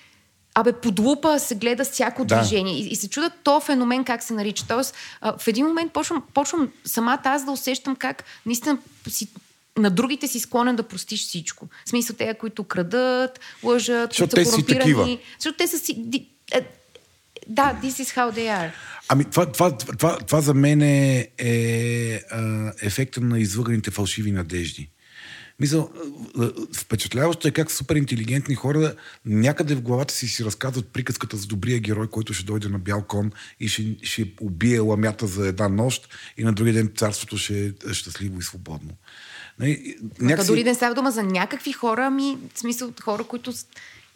Абе, 0.59 0.73
под 0.73 0.99
лупа 0.99 1.39
се 1.39 1.55
гледа 1.55 1.85
всяко 1.85 2.25
Да. 2.25 2.39
движение. 2.39 2.73
И, 2.73 2.87
и 2.87 2.95
се 2.95 3.09
чудят 3.09 3.33
то 3.43 3.59
феномен 3.59 4.03
как 4.03 4.23
се 4.23 4.33
нарича. 4.33 4.65
Тоест, 4.67 4.95
а, 5.21 5.37
в 5.37 5.47
един 5.47 5.65
момент 5.65 5.93
почвам, 5.93 6.23
почвам 6.33 6.71
самата 6.85 7.21
аз 7.23 7.45
да 7.45 7.51
усещам 7.51 7.95
как 7.95 8.23
наистина 8.45 8.77
си, 9.09 9.27
на 9.77 9.89
другите 9.89 10.27
си 10.27 10.39
склонен 10.39 10.75
да 10.75 10.83
простиш 10.83 11.21
всичко. 11.27 11.67
В 11.85 11.89
смисъл, 11.89 12.15
те, 12.15 12.33
които 12.33 12.63
крадат, 12.63 13.39
лъжат, 13.63 14.09
Защото 14.11 14.35
които 14.35 14.49
са 14.49 14.55
корумпирани. 14.55 15.19
Защото 15.39 15.57
те 15.57 15.67
са 15.67 15.79
си... 15.79 16.21
е, 16.51 16.61
Да, 17.47 17.79
this 17.83 18.03
is 18.03 18.17
how 18.17 18.31
they 18.37 18.47
are. 18.61 18.71
Ами 19.09 19.25
това, 19.25 19.51
това, 19.51 19.77
това, 19.77 20.17
това 20.17 20.41
за 20.41 20.53
мен 20.53 20.81
е, 20.81 21.27
е 21.37 22.21
ефекта 22.81 23.21
на 23.21 23.39
излъганите 23.39 23.91
фалшиви 23.91 24.31
надежди. 24.31 24.89
А, 25.63 26.51
впечатляващо 26.73 27.47
е 27.47 27.51
как 27.51 27.71
супер 27.71 27.95
интелигентни 27.95 28.55
хора 28.55 28.95
някъде 29.25 29.75
в 29.75 29.81
главата 29.81 30.13
си 30.13 30.27
си 30.27 30.45
разказват 30.45 30.87
приказката 30.87 31.37
за 31.37 31.47
добрия 31.47 31.79
герой, 31.79 32.07
който 32.07 32.33
ще 32.33 32.45
дойде 32.45 32.69
на 32.69 32.79
бял 32.79 33.03
кон 33.03 33.31
и 33.59 33.67
ще, 33.67 33.95
ще 34.03 34.33
убие 34.41 34.79
ламята 34.79 35.27
за 35.27 35.47
една 35.47 35.67
нощ 35.67 36.09
и 36.37 36.43
на 36.43 36.53
другия 36.53 36.73
ден 36.73 36.91
царството 36.95 37.37
ще 37.37 37.65
е 37.89 37.93
щастливо 37.93 38.39
и 38.39 38.43
свободно. 38.43 38.91
Нали, 39.59 39.95
Някакси... 40.19 40.47
Дори 40.47 40.63
не 40.63 40.75
става 40.75 40.95
дума 40.95 41.11
за 41.11 41.23
някакви 41.23 41.71
хора, 41.71 42.05
ами 42.05 42.37
в 42.53 42.59
смисъл 42.59 42.93
хора, 43.01 43.23
които 43.23 43.53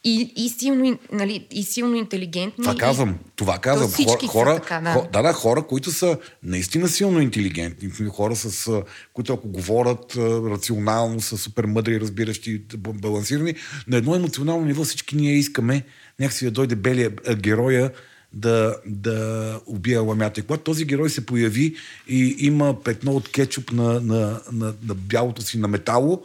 и, 0.04 0.34
и, 0.36 0.50
силно, 0.50 1.00
нали, 1.12 1.48
и 1.52 1.64
силно 1.64 1.96
интелигентни. 1.96 2.64
Това 2.64 2.76
и- 2.76 2.78
казвам, 2.78 3.20
това 3.36 3.58
казвам. 3.58 3.92
То 3.92 4.04
хора, 4.04 4.28
хора, 4.28 4.56
така, 4.56 4.82
да. 4.82 4.94
хо- 4.94 5.08
да, 5.14 5.22
да, 5.22 5.34
хора, 5.34 5.68
които 5.68 5.92
са 5.92 6.18
наистина 6.44 6.88
силно 6.88 7.22
интелигентни, 7.22 7.90
хора, 8.10 8.36
с, 8.36 8.82
които 9.14 9.34
ако 9.34 9.48
говорят 9.48 10.16
рационално, 10.52 11.22
са 11.22 11.38
супер 11.38 11.66
мъдри, 11.66 12.00
разбиращи, 12.00 12.62
балансирани. 12.78 13.56
На 13.88 13.98
едно 13.98 14.16
емоционално 14.16 14.66
ниво 14.66 14.84
всички 14.84 15.16
ние 15.16 15.34
искаме 15.34 15.84
някакси 16.20 16.46
да 16.46 16.52
дойде 16.52 16.76
белия 16.76 17.10
героя 17.36 17.92
да, 18.34 18.76
да 18.86 19.60
убие 19.66 19.98
ламята. 19.98 20.40
И 20.40 20.44
когато 20.44 20.64
този 20.64 20.86
герой 20.86 21.10
се 21.10 21.26
появи 21.26 21.76
и 22.08 22.36
има 22.40 22.84
петно 22.84 23.12
от 23.12 23.30
кетчуп 23.32 23.72
на, 23.72 23.84
на, 24.02 24.42
на, 24.52 24.74
на 24.88 24.96
бялото 24.96 25.42
си 25.42 25.58
на 25.58 25.68
метало, 25.68 26.24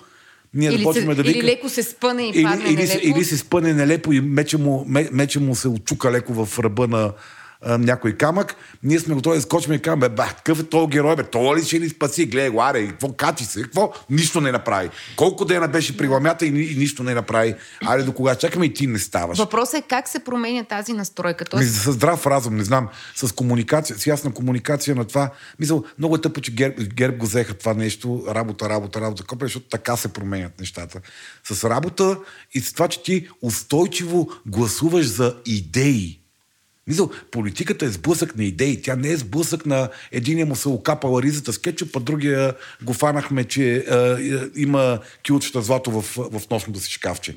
ние 0.57 0.69
Или, 0.69 0.79
да 0.79 0.85
почваме 0.85 1.14
се, 1.14 1.23
да 1.23 1.23
или 1.23 1.33
викаме... 1.33 1.53
леко 1.53 1.69
се 1.69 1.83
спъне 1.83 2.23
и 2.23 2.29
Или, 2.29 2.42
падне 2.42 2.64
или, 2.64 2.77
нелепо. 2.77 3.01
или 3.05 3.25
се 3.25 3.37
спъне 3.37 3.73
нелепо 3.73 4.12
и 4.12 4.21
мече 4.21 4.59
му, 4.59 4.85
ме- 4.88 5.09
мече 5.12 5.40
му 5.40 5.55
се 5.55 5.69
отчука 5.69 6.12
леко 6.12 6.35
в 6.37 6.59
ръба 6.59 6.88
на 6.88 7.12
а, 7.66 7.79
някой 7.79 8.12
камък, 8.12 8.57
ние 8.83 9.00
сме 9.00 9.14
готови 9.14 9.37
да 9.37 9.42
скочим 9.42 9.72
и 9.72 9.79
кажем, 9.79 10.00
бе, 10.00 10.09
ба, 10.09 10.26
какъв 10.26 10.61
е 10.61 10.62
този 10.62 10.90
герой, 10.90 11.16
бе, 11.16 11.22
той 11.22 11.57
ли 11.57 11.64
ще 11.64 11.79
ни 11.79 11.88
спаси, 11.88 12.26
гледай 12.26 12.48
го, 12.48 12.62
аре, 12.62 12.88
какво 12.88 13.12
качи 13.12 13.44
се, 13.44 13.62
какво, 13.62 13.92
нищо 14.11 14.40
не 14.40 14.52
направи. 14.52 14.90
Колко 15.16 15.44
дена 15.44 15.68
беше 15.68 15.96
при 15.96 16.09
ламята 16.09 16.46
и, 16.46 16.72
и 16.72 16.76
нищо 16.76 17.02
не 17.02 17.14
направи. 17.14 17.55
Аре, 17.87 18.02
до 18.02 18.12
кога 18.12 18.35
чакаме 18.35 18.66
и 18.66 18.74
ти 18.74 18.87
не 18.87 18.98
ставаш. 18.98 19.38
Въпросът 19.38 19.74
е 19.74 19.83
как 19.88 20.09
се 20.09 20.18
променя 20.18 20.64
тази 20.64 20.92
настройка. 20.92 21.44
Тоест, 21.44 21.74
с 21.74 21.92
здрав 21.92 22.26
разум, 22.26 22.57
не 22.57 22.64
знам, 22.64 22.88
с 23.14 23.35
комуникация, 23.35 23.98
с 23.98 24.07
ясна 24.07 24.33
комуникация 24.33 24.94
на 24.94 25.05
това. 25.05 25.31
Мисъл, 25.59 25.85
много 25.98 26.14
е 26.16 26.20
тъпо, 26.20 26.40
че 26.40 26.52
ГЕРБ, 26.55 26.74
ГЕРБ 26.94 27.16
го 27.16 27.26
взеха 27.26 27.55
това 27.55 27.74
нещо, 27.74 28.24
работа, 28.29 28.68
работа, 28.68 29.00
работа, 29.00 29.24
копре, 29.24 29.46
защото 29.46 29.66
така 29.68 29.96
се 29.96 30.09
променят 30.09 30.61
нещата. 30.61 31.00
С 31.44 31.70
работа 31.70 32.18
и 32.55 32.61
с 32.61 32.72
това, 32.72 32.88
че 32.88 33.02
ти 33.02 33.29
устойчиво 33.42 34.31
гласуваш 34.46 35.07
за 35.07 35.37
идеи. 35.46 36.26
Мисъл, 36.88 37.11
политиката 37.31 37.85
е 37.85 37.88
сблъсък 37.88 38.37
на 38.37 38.44
идеи. 38.44 38.83
Тя 38.83 38.96
не 38.96 39.09
е 39.09 39.16
сблъсък 39.16 39.66
на 39.66 39.88
единия 40.12 40.46
му 40.46 40.57
се 40.57 40.68
окапала 40.68 41.22
ризата 41.22 41.53
с 41.53 41.59
кетчуп, 41.59 41.96
а 41.96 42.01
другия 42.01 42.55
го 42.83 42.92
фанахме, 42.92 43.44
че 43.44 43.75
е, 43.75 43.77
е, 43.77 44.38
има 44.57 44.99
килчета 45.22 45.62
злато 45.62 45.90
в, 45.90 46.03
в 46.16 46.51
носното 46.51 46.81
си 46.81 46.90
шкафче. 46.90 47.35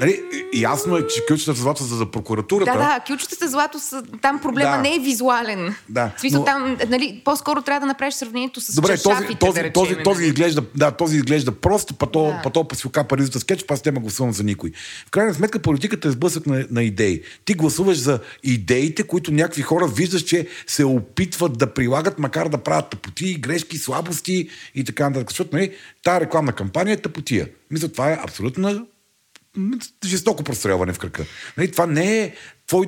Нали? 0.00 0.22
Ясно 0.54 0.96
е, 0.96 1.06
че 1.06 1.26
килчета 1.26 1.52
злато 1.52 1.82
са 1.82 1.94
за 1.94 2.06
прокуратурата. 2.06 2.72
да, 2.72 2.78
да, 2.78 3.00
ключовите 3.06 3.48
злато 3.48 3.78
са, 3.78 4.02
там 4.22 4.40
проблема 4.40 4.70
Да. 4.70 4.82
не 4.82 4.94
е 4.94 4.98
визуален. 4.98 5.74
Да, 5.88 6.12
В 6.16 6.20
смисъл 6.20 6.38
но- 6.40 6.44
там, 6.44 6.76
нали, 6.88 7.22
по-скоро 7.24 7.62
трябва 7.62 7.80
да 7.80 7.86
направиш 7.86 8.14
сравнението 8.14 8.60
с 8.60 8.74
Добре, 8.74 8.96
този, 8.96 9.04
този, 9.34 9.52
да 9.52 9.64
речем, 9.64 9.72
този, 9.72 9.96
този, 9.96 10.18
нали? 10.18 10.26
изглежда, 10.26 10.62
да, 10.74 10.90
този 10.90 11.16
изглежда 11.16 11.52
прост, 11.52 11.92
па 11.98 12.06
то, 12.06 12.24
Да. 12.24 12.40
па 12.42 12.50
то 12.50 12.68
па 12.68 12.76
си 12.76 12.86
окапа 12.86 13.16
ризата 13.16 13.40
с 13.40 13.44
кетчуп, 13.44 13.70
аз 13.70 13.84
няма 13.84 14.00
гласувам 14.00 14.32
за 14.32 14.44
никой. 14.44 14.70
В 15.06 15.10
крайна 15.10 15.34
сметка 15.34 15.58
политиката 15.58 16.08
е 16.08 16.12
сблъсък 16.12 16.46
на, 16.46 16.66
на 16.70 16.82
идеи. 16.82 17.22
Ти 17.44 17.54
гласуваш 17.54 17.98
за 17.98 18.18
идеите, 18.42 19.02
които 19.02 19.32
някакви 19.32 19.62
хора 19.62 19.86
виждаш, 19.86 20.22
че 20.22 20.46
се 20.66 20.84
опитват 20.84 21.58
да 21.58 21.66
прилагат, 21.66 22.18
макар 22.18 22.48
да 22.48 22.58
правят 22.58 22.88
тъпоти, 22.90 23.34
грешки, 23.34 23.78
слабости 23.78 24.48
и 24.74 24.84
така 24.84 25.08
нататък. 25.08 25.30
Защото 25.30 25.56
нали, 25.56 25.72
тази 26.02 26.20
рекламна 26.20 26.52
кампания 26.52 26.94
е 26.94 27.02
тъпотия. 27.02 27.48
Мисля, 27.70 27.88
това 27.88 28.10
е 28.10 28.18
абсолютно 28.24 28.86
жестоко 30.04 30.44
прострелване 30.44 30.92
в 30.92 30.98
кръка. 30.98 31.24
Нали, 31.56 31.72
това 31.72 31.86
не 31.86 32.20
е 32.20 32.34
твой 32.66 32.86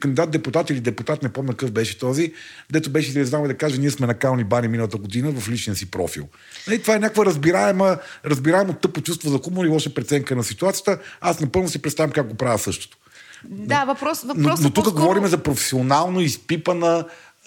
кандидат 0.00 0.30
депутат 0.30 0.70
или 0.70 0.80
депутат, 0.80 1.22
не 1.22 1.28
помня 1.28 1.50
какъв 1.50 1.70
беше 1.70 1.98
този, 1.98 2.32
дето 2.72 2.90
беше 2.90 3.08
излезнал 3.08 3.46
да 3.46 3.56
каже, 3.56 3.78
ние 3.78 3.90
сме 3.90 4.06
на 4.06 4.14
кални 4.14 4.44
бани 4.44 4.68
миналата 4.68 4.96
година 4.96 5.30
в 5.30 5.48
личния 5.48 5.76
си 5.76 5.90
профил. 5.90 6.28
Нали, 6.66 6.82
това 6.82 6.94
е 6.94 6.98
някаква 6.98 7.24
разбираема, 7.24 7.98
разбираемо 8.24 8.72
тъпо 8.72 9.00
чувство 9.00 9.30
за 9.30 9.38
хумор 9.38 9.64
и 9.64 9.68
лоша 9.68 9.94
преценка 9.94 10.36
на 10.36 10.44
ситуацията. 10.44 10.98
Аз 11.20 11.40
напълно 11.40 11.68
си 11.68 11.82
представям 11.82 12.10
как 12.10 12.28
го 12.28 12.34
правя 12.34 12.58
същото. 12.58 12.96
Да, 13.44 13.84
въпрос, 13.84 14.24
Но, 14.24 14.34
въпрос 14.34 14.60
но 14.60 14.70
тук 14.70 14.92
говорим 14.92 15.26
за 15.26 15.38
професионално 15.38 16.20
изпипана 16.20 17.04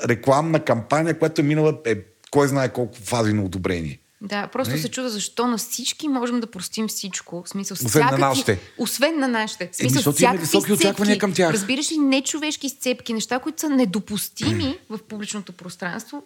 рекламна 0.08 0.60
кампания, 0.60 1.20
която 1.20 1.42
е 1.42 1.44
минала 1.44 1.78
е, 1.86 1.96
кой 2.32 2.48
знае 2.48 2.74
колко 2.74 2.98
фази 2.98 3.34
на 3.34 3.44
одобрение. 3.44 4.00
Да, 4.24 4.48
просто 4.48 4.72
Нали? 4.72 4.82
се 4.82 4.92
чуда 4.92 5.10
защо 5.10 5.48
на 5.48 5.58
всички 5.58 6.08
можем 6.08 6.40
да 6.40 6.48
простим 6.48 6.88
всичко. 6.88 7.44
В 7.44 7.50
смисъл, 7.50 7.76
Освен 7.76 7.86
на 7.86 7.90
всякакви- 8.08 8.22
нашите. 8.22 8.60
Освен 8.78 9.20
на 9.20 9.28
нашите. 9.28 9.66
В 9.68 9.80
Еми, 9.80 9.90
смисъл, 9.90 10.10
имаме 10.10 10.16
всякакви 10.16 10.42
високи 10.42 10.72
очаквания 10.74 10.96
сцепки. 11.06 11.20
към 11.20 11.34
тях. 11.34 11.54
Разбираш 11.54 11.92
ли, 11.92 11.98
нечовешки 11.98 12.70
сцепки, 12.70 13.14
неща, 13.14 13.40
които 13.40 13.62
са 13.62 13.70
недопустими 13.70 14.78
в 14.90 15.00
публичното 15.00 15.52
пространство, 15.54 16.24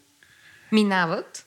минават. 0.71 1.45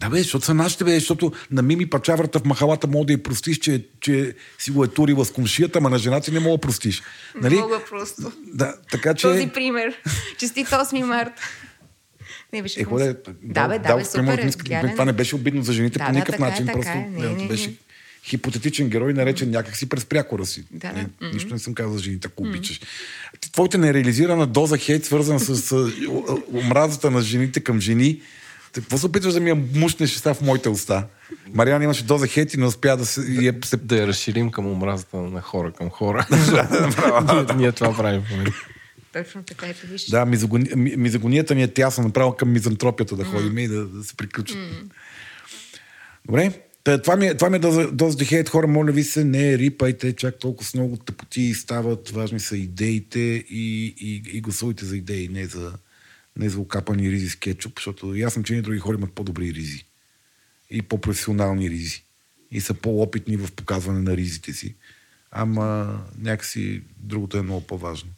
Да 0.00 0.08
бе, 0.08 0.18
защото 0.18 0.44
са 0.44 0.54
нашите, 0.54 0.84
бе, 0.84 0.94
защото 0.94 1.32
на 1.50 1.62
Мими 1.62 1.90
Пачаврата 1.90 2.38
в 2.38 2.44
махалата 2.44 2.86
мога 2.86 3.06
да 3.06 3.12
я 3.12 3.22
простиш, 3.22 3.58
че, 3.58 3.86
че 4.00 4.34
си 4.58 4.70
го 4.70 4.84
е 4.84 4.88
турила 4.88 5.24
с 5.24 5.30
комшията, 5.30 5.78
ама 5.78 5.90
на 5.90 5.98
жена 5.98 6.20
ти 6.20 6.30
не 6.30 6.40
мога 6.40 6.56
да 6.56 6.60
простиш. 6.60 7.02
Нали? 7.34 7.54
Мога 7.54 7.80
просто. 7.84 8.32
Да, 8.44 8.74
така 8.90 9.14
че... 9.14 9.22
Този 9.22 9.48
пример. 9.48 9.94
Честит 10.38 10.68
8 10.68 11.02
март. 11.02 11.32
Не 12.52 12.62
беше 12.62 12.80
Е, 12.80 12.84
хубаво. 12.84 13.04
ходе, 13.04 13.16
Да, 13.42 13.68
бе, 13.68 13.78
да, 13.78 13.96
бе, 13.96 14.04
супер 14.04 14.38
е. 14.38 14.50
това 14.92 15.04
не 15.04 15.10
е. 15.10 15.14
беше 15.14 15.36
обидно 15.36 15.62
за 15.62 15.72
жените 15.72 15.98
Да, 15.98 16.04
по 16.06 16.12
да, 16.12 16.18
никакъв 16.18 16.32
така 16.32 16.46
е, 16.46 16.50
начин. 16.50 16.66
така 16.66 16.72
просто 16.74 16.92
е. 16.92 17.08
Не, 17.12 17.26
не, 17.26 17.34
не. 17.34 17.48
беше 17.48 17.74
хипотетичен 18.24 18.88
герой, 18.88 19.14
наречен 19.14 19.50
някакси 19.50 19.88
през 19.88 20.04
прякора 20.04 20.46
си. 20.46 20.64
Да. 20.70 20.92
Не, 20.92 21.02
Мгм. 21.02 21.30
нищо 21.34 21.52
не 21.54 21.58
съм 21.58 21.74
казал 21.74 21.92
за 21.92 21.98
жените, 21.98 22.28
ако 22.28 22.42
обичаш. 22.42 22.80
Твоята 23.52 23.78
нереализирана 23.78 24.46
доза 24.46 24.76
хейт, 24.78 25.04
свързана 25.04 25.40
с, 25.40 25.56
с 25.56 25.72
о- 26.08 26.38
омразата 26.54 27.10
на 27.10 27.20
жените 27.20 27.60
към 27.60 27.80
жени, 27.80 28.20
какво 28.72 28.98
се 28.98 29.06
опитваш 29.06 29.34
да 29.34 29.40
ми 29.40 29.50
я 29.50 29.56
мушнеш 29.74 30.10
сега 30.10 30.34
в 30.34 30.40
моите 30.40 30.68
уста? 30.68 31.04
Мариана 31.54 31.84
имаше 31.84 32.04
доза 32.04 32.26
хейт 32.26 32.54
и 32.54 32.56
не 32.56 32.66
успя 32.66 32.96
да 32.96 33.06
се... 33.06 33.20
Е, 33.20 33.66
се 33.66 33.76
Да 33.76 33.96
я 33.96 34.06
разширим 34.06 34.50
към 34.50 34.66
омразата 34.66 35.16
на 35.16 35.40
хора 35.40 35.72
към 35.72 35.90
хора. 35.90 36.26
ние, 37.32 37.56
ние 37.56 37.72
това 37.72 37.96
правим 37.96 38.22
в 38.22 38.30
момента. 38.30 38.52
Точно 39.12 39.42
така 39.42 39.66
ето 39.66 39.86
виж. 39.86 40.06
Да, 40.06 40.26
мизогони... 40.26 40.70
ми- 40.76 40.96
мизогонията 40.96 41.54
ми 41.54 41.62
е 41.62 41.68
тясна, 41.68 42.04
направо 42.04 42.36
към 42.36 42.52
мизантропията 42.52 43.16
да 43.16 43.24
ходим 43.24 43.58
и 43.58 43.68
да, 43.68 43.86
да 43.86 44.04
се 44.04 44.16
приключат. 44.16 44.58
Добре. 46.26 46.62
Та, 46.84 47.02
това 47.02 47.16
ми 47.16 47.36
това 47.36 47.50
ми 47.50 47.56
е 47.56 47.60
доза 47.92 48.24
хейт. 48.24 48.48
Хора, 48.48 48.66
моля 48.66 48.92
ви 48.92 49.04
се, 49.04 49.24
не 49.24 49.58
рипайте 49.58 50.12
чак 50.12 50.38
толкова 50.38 50.70
с 50.70 50.74
много 50.74 50.96
тъпоти 50.96 51.54
стават. 51.54 52.08
Важни 52.08 52.40
са 52.40 52.56
идеите 52.56 53.20
и, 53.50 53.94
и, 54.00 54.22
и 54.32 54.40
гласувайте 54.40 54.84
за 54.84 54.96
идеи, 54.96 55.28
не 55.28 55.46
за, 55.46 55.72
не 56.36 56.48
за 56.48 56.60
окапани 56.60 57.10
ризи 57.10 57.28
с 57.28 57.36
кетчуп, 57.36 57.78
защото 57.78 58.14
ясно, 58.14 58.42
че 58.42 58.52
ние 58.52 58.62
други 58.62 58.78
хора 58.78 58.96
имат 58.96 59.12
по-добри 59.12 59.54
ризи 59.54 59.84
и 60.70 60.82
по-професионални 60.82 61.70
ризи 61.70 62.04
и 62.50 62.60
са 62.60 62.74
по-опитни 62.74 63.36
в 63.36 63.52
показване 63.52 64.00
на 64.00 64.16
ризите 64.16 64.52
си. 64.52 64.74
Ама 65.30 66.00
някакси 66.18 66.82
другото 66.98 67.38
е 67.38 67.42
много 67.42 67.66
по-важно. 67.66 68.10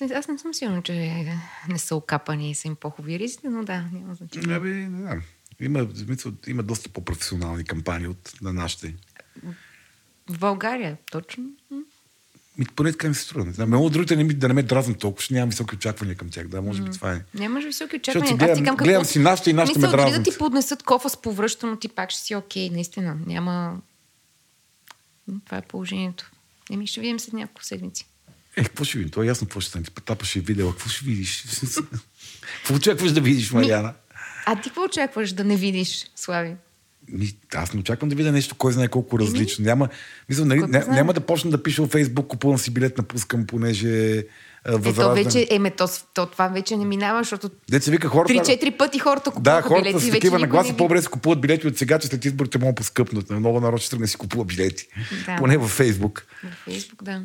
Не, 0.00 0.14
Аз 0.14 0.28
не 0.28 0.38
съм 0.38 0.54
сигурна, 0.54 0.82
че 0.82 1.26
не 1.68 1.78
са 1.78 1.96
окапани 1.96 2.50
и 2.50 2.54
са 2.54 2.68
им 2.68 2.76
по-хубави 2.76 3.18
ризите, 3.18 3.48
но 3.48 3.64
да, 3.64 3.84
няма 3.92 4.14
значение. 4.14 4.56
Абе, 4.56 4.68
не 4.68 4.98
знам. 4.98 5.22
Има, 5.60 5.84
в 5.84 5.98
смисъл, 5.98 6.32
има 6.46 6.62
доста 6.62 6.88
по-професионални 6.88 7.64
кампании 7.64 8.06
от 8.08 8.32
на 8.42 8.52
нашите. 8.52 8.94
В 10.28 10.38
България, 10.38 10.96
точно. 11.10 11.44
Ми, 12.58 12.64
поне 12.66 12.92
така 12.92 13.08
ми 13.08 13.14
се 13.14 13.22
струва. 13.22 13.44
Не 13.44 13.52
знам. 13.52 13.68
Много 13.68 13.90
другите 13.90 14.16
не 14.16 14.24
ми, 14.24 14.34
да 14.34 14.48
не 14.48 14.54
ме 14.54 14.62
дразнат 14.62 14.98
толкова, 14.98 15.22
ще 15.22 15.34
нямам 15.34 15.50
високи 15.50 15.74
очаквания 15.74 16.16
към 16.16 16.30
тях. 16.30 16.48
Да, 16.48 16.62
може 16.62 16.82
би 16.82 16.90
това 16.90 17.12
е. 17.12 17.22
Нямаш 17.34 17.64
високи 17.64 17.96
Защото 17.96 18.18
очаквания. 18.18 18.28
си 18.28 18.34
Аз 18.34 18.38
гледам- 18.38 18.56
ти 18.56 18.64
казвам, 18.64 18.76
гледам 18.84 19.04
си 19.04 19.18
нашите 19.18 19.50
и 19.50 19.52
нашите 19.52 19.78
ме 19.78 19.86
Мисъл, 19.86 19.96
да 19.96 20.04
дразнат. 20.04 20.24
ти 20.24 20.38
поднесат 20.38 20.82
кофа 20.82 21.10
с 21.10 21.16
повръщано, 21.16 21.76
ти 21.76 21.88
пак 21.88 22.10
ще 22.10 22.20
си 22.20 22.34
окей, 22.34 22.70
наистина. 22.70 23.16
Няма... 23.26 23.80
Това 25.44 25.58
е 25.58 25.62
положението. 25.62 26.30
Еми, 26.70 26.86
ще 26.86 27.00
видим 27.00 27.20
след 27.20 27.32
няколко 27.32 27.64
седмици. 27.64 28.06
Е, 28.56 28.64
какво 28.64 28.84
ще 28.84 28.98
видим? 28.98 29.10
Това 29.10 29.24
е 29.24 29.26
ясно 29.26 29.46
какво 29.46 29.60
ще 29.60 29.70
стане. 29.70 29.84
Петапа 29.94 30.24
ще 30.24 30.38
е 30.38 30.42
видела. 30.42 30.72
Какво 30.72 30.88
ще 30.88 31.04
видиш? 31.04 31.44
какво 32.56 32.74
очакваш 32.74 33.12
да 33.12 33.20
видиш, 33.20 33.52
Мариана? 33.52 33.94
А 34.46 34.56
ти 34.56 34.68
какво 34.68 34.82
очакваш 34.82 35.32
да 35.32 35.44
не 35.44 35.56
видиш, 35.56 36.10
Слави? 36.16 36.56
Ми, 37.08 37.36
аз 37.54 37.74
не 37.74 37.80
очаквам 37.80 38.08
да 38.08 38.16
видя 38.16 38.32
нещо, 38.32 38.54
кой 38.54 38.72
знае 38.72 38.88
колко 38.88 39.18
различно. 39.18 39.64
Няма, 39.64 39.88
мисля, 40.28 40.44
нали, 40.44 40.60
ня, 40.60 40.84
няма 40.88 41.12
да 41.12 41.20
почна 41.20 41.50
да 41.50 41.62
пиша 41.62 41.82
във 41.82 41.90
Фейсбук, 41.90 42.26
купувам 42.26 42.58
си 42.58 42.70
билет, 42.70 42.98
напускам, 42.98 43.46
понеже 43.46 44.16
е, 44.16 44.24
Е, 44.68 44.94
то 44.94 45.14
вече, 45.14 45.46
еме, 45.50 45.70
то, 45.70 45.88
то, 46.14 46.26
това 46.26 46.48
вече 46.48 46.76
не 46.76 46.84
минава, 46.84 47.20
защото 47.20 47.50
Деца 47.70 47.90
вика 47.90 48.08
хората... 48.08 48.32
3-4 48.32 48.76
пъти 48.76 48.98
хората 48.98 49.30
Да, 49.30 49.34
купуваха 49.34 49.68
хората 49.68 49.82
билети. 49.82 50.04
вече 50.04 50.10
такива 50.10 50.38
нагласи 50.38 50.76
по-добре 50.76 51.02
си 51.02 51.08
купуват 51.08 51.40
билети 51.40 51.66
от 51.66 51.78
сега, 51.78 51.98
че 51.98 52.08
след 52.08 52.24
изборите 52.24 52.58
могат 52.58 52.74
да 52.74 52.78
поскъпнат. 52.78 53.30
Много 53.30 53.60
народ 53.60 53.80
ще 53.80 53.90
тръгне 53.90 54.04
да 54.04 54.08
си 54.08 54.16
купува 54.16 54.44
билети. 54.44 54.88
Да. 55.26 55.36
Поне 55.36 55.56
във 55.56 55.70
Фейсбук. 55.70 56.26
В 56.44 56.64
Фейсбук, 56.64 57.02
да. 57.02 57.22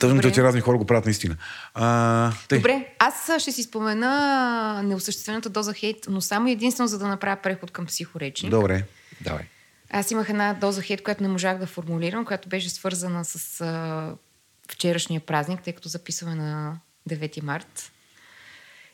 Тъжното 0.00 0.28
е, 0.28 0.32
че 0.32 0.42
разни 0.42 0.60
хора 0.60 0.78
го 0.78 0.84
правят 0.84 1.04
наистина. 1.04 1.36
А, 1.74 2.32
тъй. 2.48 2.58
Добре, 2.58 2.88
аз 2.98 3.30
ще 3.38 3.52
си 3.52 3.62
спомена 3.62 4.82
неосъществената 4.84 5.48
доза 5.48 5.72
хейт, 5.72 6.06
но 6.08 6.20
само 6.20 6.48
единствено 6.48 6.88
за 6.88 6.98
да 6.98 7.06
направя 7.06 7.36
преход 7.42 7.70
към 7.70 7.86
психоречник. 7.86 8.50
Добре. 8.50 8.84
Давай. 9.20 9.44
Аз 9.90 10.10
имах 10.10 10.28
една 10.28 10.54
доза 10.54 10.82
хейт, 10.82 11.02
която 11.02 11.22
не 11.22 11.28
можах 11.28 11.58
да 11.58 11.66
формулирам, 11.66 12.24
която 12.24 12.48
беше 12.48 12.70
свързана 12.70 13.24
с 13.24 13.60
а, 13.60 14.14
вчерашния 14.72 15.20
празник, 15.20 15.62
тъй 15.62 15.72
като 15.72 15.88
записваме 15.88 16.34
на 16.34 16.78
9 17.10 17.42
март. 17.42 17.92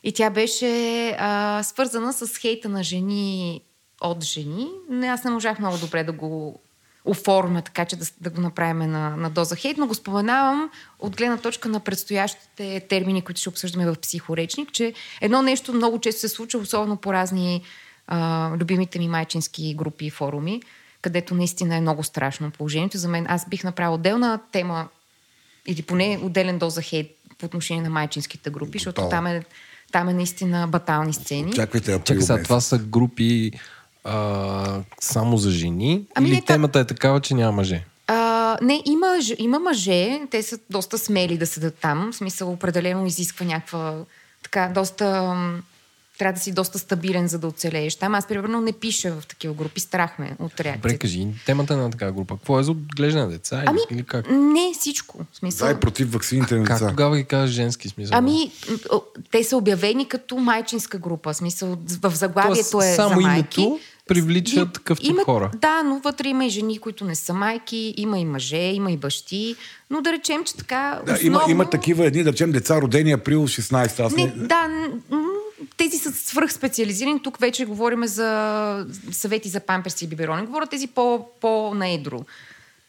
И 0.03 0.11
тя 0.11 0.29
беше 0.29 1.09
а, 1.19 1.63
свързана 1.63 2.13
с 2.13 2.37
хейта 2.37 2.69
на 2.69 2.83
жени 2.83 3.61
от 4.01 4.23
жени. 4.23 4.67
Аз 5.03 5.23
не 5.23 5.31
можах 5.31 5.59
много 5.59 5.77
добре 5.77 6.03
да 6.03 6.11
го 6.11 6.61
оформя, 7.05 7.61
така 7.61 7.85
че 7.85 7.95
да, 7.95 8.05
да 8.21 8.29
го 8.29 8.41
направим 8.41 8.91
на, 8.91 9.17
на 9.17 9.29
доза 9.29 9.55
хейт, 9.55 9.77
но 9.77 9.87
го 9.87 9.93
споменавам 9.93 10.69
от 10.99 11.15
гледна 11.17 11.37
точка 11.37 11.69
на 11.69 11.79
предстоящите 11.79 12.79
термини, 12.89 13.21
които 13.21 13.41
ще 13.41 13.49
обсъждаме 13.49 13.85
в 13.85 13.95
психоречник, 13.95 14.71
че 14.71 14.93
едно 15.21 15.41
нещо 15.41 15.73
много 15.73 15.99
често 15.99 16.21
се 16.21 16.29
случва, 16.29 16.59
особено 16.59 16.97
по 16.97 17.13
разни 17.13 17.61
а, 18.07 18.51
любимите 18.59 18.99
ми 18.99 19.07
майчински 19.07 19.75
групи 19.75 20.05
и 20.05 20.09
форуми, 20.09 20.61
където 21.01 21.35
наистина 21.35 21.75
е 21.75 21.81
много 21.81 22.03
страшно 22.03 22.51
положението. 22.51 22.97
За 22.97 23.07
мен 23.07 23.25
аз 23.29 23.49
бих 23.49 23.63
направила 23.63 23.95
отделна 23.95 24.39
тема 24.51 24.87
или 25.67 25.81
поне 25.81 26.19
отделен 26.23 26.57
доза 26.57 26.81
хейт 26.81 27.11
по 27.37 27.45
отношение 27.45 27.83
на 27.83 27.89
майчинските 27.89 28.49
групи, 28.49 28.77
защото 28.77 29.09
там 29.09 29.27
е, 29.27 29.43
там 29.91 30.09
е 30.09 30.13
наистина 30.13 30.67
батални 30.67 31.13
сцени. 31.13 31.49
Очаквайте 31.49 31.93
април 31.93 32.03
Чакай 32.03 32.21
сега, 32.21 32.43
това 32.43 32.61
са 32.61 32.77
групи 32.77 33.51
а, 34.03 34.79
само 34.99 35.37
за 35.37 35.51
жени? 35.51 36.05
Ами 36.15 36.27
или 36.29 36.35
не, 36.35 36.41
темата 36.41 36.79
е 36.79 36.85
такава, 36.85 37.19
че 37.21 37.33
няма 37.33 37.51
мъже? 37.51 37.85
А, 38.07 38.57
не, 38.61 38.81
има, 38.85 39.17
има 39.37 39.59
мъже, 39.59 40.21
те 40.31 40.43
са 40.43 40.59
доста 40.69 40.97
смели 40.97 41.37
да 41.37 41.47
седат 41.47 41.75
там, 41.75 42.09
в 42.11 42.15
смисъл 42.15 42.51
определено 42.51 43.05
изисква 43.05 43.45
някаква 43.45 43.95
така, 44.43 44.71
доста... 44.75 45.35
трябва 46.17 46.33
да 46.33 46.39
си 46.39 46.51
доста 46.51 46.79
стабилен, 46.79 47.27
за 47.27 47.39
да 47.39 47.47
оцелееш 47.47 47.95
там. 47.95 48.15
Аз, 48.15 48.27
примерно, 48.27 48.61
не 48.61 48.71
пиша 48.71 49.11
в 49.21 49.27
такива 49.27 49.53
групи, 49.53 49.79
страх 49.79 50.19
ме 50.19 50.31
от 50.39 50.51
Добре, 50.51 50.63
реакцията. 50.63 50.97
кажи, 50.97 51.27
темата 51.45 51.77
на 51.77 51.91
такава 51.91 52.11
група. 52.11 52.35
Какво 52.37 52.59
е 52.59 52.63
за 52.63 52.71
отглеждане 52.71 53.25
на 53.25 53.31
деца? 53.31 53.63
Ами, 53.65 53.79
или, 53.91 54.03
как? 54.03 54.29
не 54.31 54.71
всичко. 54.79 55.17
В 55.31 55.37
смисъл, 55.37 55.67
За 55.67 55.73
и 55.73 55.79
против 55.79 56.13
вакцините 56.13 56.55
на 56.55 56.65
Как 56.65 56.77
деца. 56.79 56.89
тогава 56.89 57.17
ги 57.17 57.23
кажеш 57.23 57.55
женски 57.55 57.89
смисъл? 57.89 58.17
Ами, 58.17 58.51
те 59.31 59.43
са 59.43 59.57
обявени 59.57 60.07
като 60.07 60.37
майчинска 60.37 60.97
група. 60.97 61.33
В 61.33 61.37
смисъл, 61.37 61.77
в 62.01 62.11
заглавието 62.15 62.69
Тоест, 62.71 62.91
е 62.93 62.95
само 62.95 63.15
за 63.15 63.21
майки. 63.21 63.61
името 63.61 63.79
привлича 64.13 64.59
Им- 64.59 64.71
такъв 64.73 64.99
тип 64.99 65.09
има, 65.09 65.23
хора. 65.23 65.51
Да, 65.61 65.83
но 65.83 65.99
вътре 65.99 66.27
има 66.27 66.45
и 66.45 66.49
жени, 66.49 66.79
които 66.79 67.05
не 67.05 67.15
са 67.15 67.33
майки, 67.33 67.93
има 67.97 68.19
и 68.19 68.25
мъже, 68.25 68.57
има 68.57 68.91
и 68.91 68.97
бащи. 68.97 69.55
Но 69.89 70.01
да 70.01 70.11
речем, 70.11 70.43
че 70.43 70.55
така. 70.55 71.01
Да, 71.05 71.11
има, 71.21 71.37
основно... 71.37 71.51
има 71.51 71.69
такива 71.69 72.05
едни, 72.05 72.23
да 72.23 72.31
речем, 72.31 72.51
деца 72.51 72.81
родени 72.81 73.11
април 73.11 73.47
16. 73.47 73.99
Аз 73.99 74.13
Не, 74.15 74.23
не, 74.23 74.31
да, 74.47 74.67
тези 75.77 75.97
са 75.97 76.11
свръхспециализирани. 76.11 77.21
Тук 77.23 77.37
вече 77.37 77.65
говорим 77.65 78.07
за 78.07 78.85
съвети 79.11 79.49
за 79.49 79.59
памперси 79.59 80.05
и 80.05 80.07
биберони. 80.07 80.45
Говоря 80.45 80.67
тези 80.67 80.87
по, 80.87 81.25
по-наедро, 81.41 82.25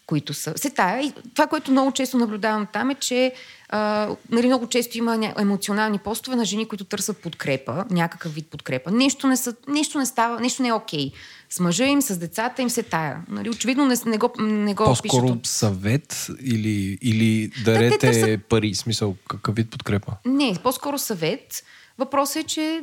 които 0.07 0.34
са. 0.34 0.53
Се 0.57 0.70
тая. 0.70 1.03
И 1.03 1.12
това, 1.34 1.46
което 1.46 1.70
много 1.70 1.92
често 1.92 2.16
наблюдавам 2.18 2.66
там 2.72 2.90
е, 2.90 2.94
че 2.94 3.32
а, 3.68 4.09
нали, 4.30 4.46
много 4.46 4.66
често 4.66 4.98
има 4.98 5.32
емоционални 5.38 5.98
постове 5.98 6.36
на 6.36 6.44
жени, 6.44 6.68
които 6.68 6.84
търсят 6.84 7.18
подкрепа, 7.18 7.84
някакъв 7.90 8.34
вид 8.34 8.46
подкрепа. 8.46 8.90
Нещо 8.90 9.26
не, 9.26 9.36
са, 9.36 9.55
нещо 9.68 9.98
не 9.98 10.07
става, 10.07 10.40
нещо 10.40 10.62
не 10.62 10.68
е 10.68 10.72
окей. 10.72 11.12
С 11.50 11.61
мъжа 11.61 11.84
им, 11.84 12.03
с 12.03 12.18
децата 12.18 12.62
им 12.62 12.70
се 12.70 12.82
тая. 12.82 13.22
Нали, 13.28 13.50
очевидно 13.50 13.86
не, 13.86 13.94
не 14.07 14.18
го, 14.18 14.32
не 14.38 14.74
го 14.74 14.84
По-скоро 14.84 15.26
пишат 15.26 15.46
съвет 15.46 16.26
или, 16.42 16.98
или 17.03 17.50
дарете 17.64 17.98
търсят- 17.98 18.44
пари? 18.44 18.74
Смисъл, 18.74 19.16
какъв 19.28 19.55
вид 19.55 19.70
подкрепа? 19.70 20.12
Не, 20.26 20.57
по-скоро 20.62 20.98
съвет. 20.98 21.64
Въпросът 21.98 22.36
е, 22.36 22.44
че 22.44 22.82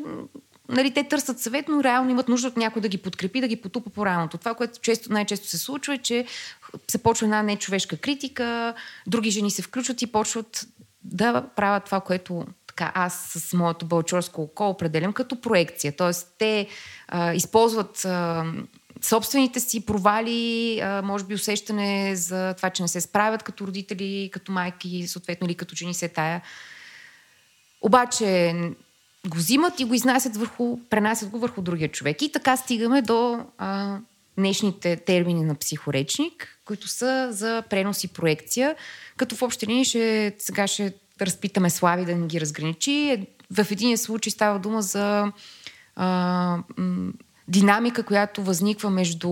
нали, 0.69 0.93
те 0.93 1.03
търсят 1.03 1.39
съвет, 1.39 1.65
но 1.67 1.83
реално 1.83 2.09
имат 2.09 2.29
нужда 2.29 2.47
от 2.47 2.57
някой 2.57 2.81
да 2.81 2.87
ги 2.87 2.97
подкрепи, 2.97 3.41
да 3.41 3.47
ги 3.47 3.61
потупа 3.61 3.89
по 3.89 4.05
раното. 4.05 4.37
Това, 4.37 4.53
което 4.53 4.79
често, 4.79 5.13
най-често 5.13 5.47
се 5.47 5.57
случва 5.57 5.93
е, 5.93 5.97
че 5.97 6.25
се 6.87 6.97
почва 6.97 7.25
една 7.25 7.43
нечовешка 7.43 7.97
критика, 7.97 8.73
други 9.07 9.31
жени 9.31 9.51
се 9.51 9.61
включват 9.61 10.01
и 10.01 10.07
почват 10.07 10.67
да 11.03 11.43
правят 11.55 11.85
това, 11.85 11.99
което 11.99 12.45
така, 12.67 12.91
аз 12.95 13.31
с 13.35 13.53
моето 13.53 13.85
бълчорско 13.85 14.41
око 14.41 14.69
определям 14.69 15.13
като 15.13 15.41
проекция. 15.41 15.95
Тоест, 15.95 16.35
те 16.37 16.67
а, 17.07 17.33
използват 17.33 18.05
а, 18.05 18.45
собствените 19.01 19.59
си 19.59 19.85
провали, 19.85 20.79
а, 20.79 21.01
може 21.01 21.25
би 21.25 21.33
усещане 21.33 22.15
за 22.15 22.53
това, 22.53 22.69
че 22.69 22.81
не 22.81 22.87
се 22.87 23.01
справят 23.01 23.43
като 23.43 23.67
родители, 23.67 24.29
като 24.33 24.51
майки, 24.51 25.07
съответно 25.07 25.47
или 25.47 25.55
като 25.55 25.75
жени 25.75 25.93
се 25.93 26.09
тая. 26.09 26.41
Обаче 27.81 28.53
го 29.27 29.37
взимат 29.37 29.79
и 29.79 29.85
го 29.85 29.93
изнасят 29.93 30.37
върху, 30.37 30.79
пренасят 30.89 31.29
го 31.29 31.39
върху 31.39 31.61
другия 31.61 31.91
човек. 31.91 32.21
И 32.21 32.31
така 32.31 32.57
стигаме 32.57 33.01
до 33.01 33.45
а, 33.57 33.97
днешните 34.37 34.95
термини 34.95 35.43
на 35.43 35.55
психоречник, 35.55 36.59
които 36.65 36.87
са 36.87 37.27
за 37.31 37.63
пренос 37.69 38.03
и 38.03 38.07
проекция, 38.07 38.75
като 39.17 39.35
в 39.35 39.41
общи 39.41 39.67
линии 39.67 39.85
ще, 39.85 40.35
сега 40.39 40.67
ще 40.67 40.93
разпитаме 41.21 41.69
Слави 41.69 42.05
да 42.05 42.15
ни 42.15 42.27
ги 42.27 42.41
разграничи. 42.41 42.91
Е, 42.91 43.27
В 43.51 43.71
един 43.71 43.97
случай 43.97 44.31
става 44.31 44.59
дума 44.59 44.81
за 44.81 45.31
а, 45.95 46.57
динамика, 47.47 48.03
която 48.03 48.43
възниква 48.43 48.89
между 48.89 49.29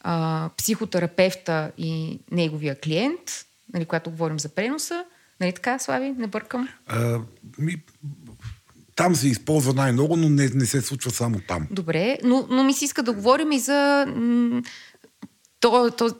а, 0.00 0.50
психотерапевта 0.56 1.72
и 1.78 2.18
неговия 2.30 2.80
клиент, 2.80 3.46
нали, 3.74 3.84
когато 3.84 4.10
говорим 4.10 4.38
за 4.38 4.48
преноса. 4.48 5.04
Нали 5.40 5.52
така, 5.52 5.78
Слави? 5.78 6.10
Не 6.10 6.26
бъркам? 6.26 6.68
а, 6.86 7.18
ми, 7.58 7.82
там 8.96 9.16
се 9.16 9.28
използва 9.28 9.74
най-много, 9.74 10.16
но 10.16 10.28
не, 10.28 10.48
не 10.54 10.66
се 10.66 10.80
случва 10.80 11.10
само 11.10 11.40
там. 11.48 11.66
Добре, 11.70 12.18
но, 12.24 12.46
но 12.50 12.64
ми 12.64 12.72
се 12.72 12.84
иска 12.84 13.02
да 13.02 13.12
говорим 13.12 13.52
и 13.52 13.58
за 13.58 14.06
м, 14.16 14.62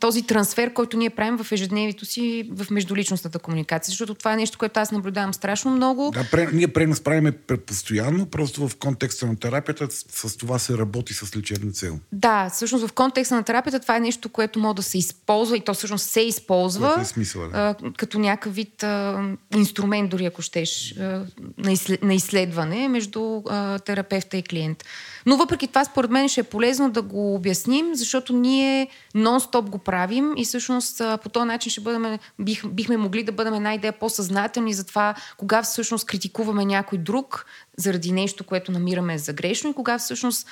този 0.01 0.23
трансфер, 0.23 0.73
който 0.73 0.97
ние 0.97 1.11
правим 1.11 1.39
в 1.39 1.53
ежедневието 1.53 2.05
си 2.05 2.49
в 2.53 2.71
междуличностната 2.71 3.39
комуникация. 3.39 3.93
Защото 3.93 4.15
това 4.15 4.33
е 4.33 4.37
нещо, 4.37 4.59
което 4.59 4.81
аз 4.81 4.91
наблюдавам 4.91 5.35
страшно 5.35 5.71
много. 5.71 6.11
Да, 6.15 6.25
пре, 6.31 6.49
ние 6.53 6.69
пренос 6.69 7.01
правиме 7.01 7.33
постоянно, 7.67 8.27
просто 8.27 8.69
в 8.69 8.77
контекста 8.77 9.27
на 9.27 9.37
терапията 9.37 9.91
с, 9.91 10.29
с 10.29 10.37
това 10.37 10.59
се 10.59 10.79
работи 10.79 11.15
с 11.15 11.37
лечебна 11.37 11.73
цел. 11.73 11.99
Да, 12.13 12.51
всъщност 12.53 12.87
в 12.87 12.93
контекста 12.93 13.35
на 13.35 13.43
терапията 13.43 13.81
това 13.81 13.97
е 13.97 14.01
нещо, 14.01 14.29
което 14.29 14.59
може 14.59 14.77
да 14.77 14.83
се 14.83 14.99
използва 14.99 15.57
и 15.57 15.61
то 15.61 15.75
всъщност 15.75 16.11
се 16.11 16.21
използва 16.21 16.97
е 17.01 17.05
смисъл, 17.05 17.49
да. 17.49 17.77
а, 17.83 17.93
като 17.97 18.19
някакъв 18.19 18.55
вид 18.55 18.83
а, 18.83 19.23
инструмент, 19.57 20.11
дори 20.11 20.25
ако 20.25 20.43
щеш, 20.43 20.95
а, 20.99 21.25
на 22.03 22.15
изследване 22.15 22.89
между 22.89 23.43
а, 23.49 23.79
терапевта 23.79 24.37
и 24.37 24.43
клиент. 24.43 24.85
Но 25.27 25.37
въпреки 25.37 25.67
това, 25.67 25.85
според 25.85 26.11
мен 26.11 26.29
ще 26.29 26.41
е 26.41 26.45
полезно 26.45 26.91
да 26.91 27.03
го 27.03 27.35
обясним, 27.35 27.95
защото 27.95 28.33
ние 28.33 28.89
нон-стоп 29.15 29.71
го 29.71 29.79
правим 29.79 30.33
и 30.37 30.45
всъщност 30.45 31.03
по 31.23 31.29
този 31.29 31.47
начин 31.47 31.71
ще 31.71 31.81
бъдем, 31.81 32.19
бих, 32.39 32.67
бихме 32.67 32.97
могли 32.97 33.25
да 33.25 33.33
бъдем 33.33 33.55
една 33.55 33.75
идея 33.75 33.93
по-съзнателни 33.93 34.75
за 34.75 34.85
това, 34.85 35.15
кога 35.37 35.63
всъщност 35.63 36.07
критикуваме 36.07 36.65
някой 36.65 36.99
друг 36.99 37.47
заради 37.77 38.13
нещо, 38.13 38.45
което 38.45 38.73
намираме 38.73 39.19
за 39.19 39.33
грешно 39.33 39.71
и 39.71 39.75
кога 39.75 39.99
всъщност 39.99 40.47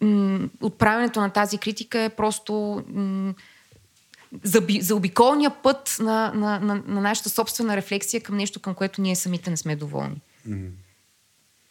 м- 0.00 0.48
отправянето 0.60 1.20
на 1.20 1.30
тази 1.30 1.58
критика 1.58 2.00
е 2.00 2.08
просто 2.08 2.82
м- 2.88 3.34
за, 4.42 4.62
за 4.80 4.96
обиколния 4.96 5.50
път 5.50 5.96
на, 6.00 6.32
на, 6.34 6.60
на, 6.60 6.82
на 6.86 7.00
нашата 7.00 7.30
собствена 7.30 7.76
рефлексия 7.76 8.20
към 8.20 8.36
нещо, 8.36 8.60
към 8.60 8.74
което 8.74 9.02
ние 9.02 9.16
самите 9.16 9.50
не 9.50 9.56
сме 9.56 9.76
доволни. 9.76 10.20
Mm. 10.48 10.68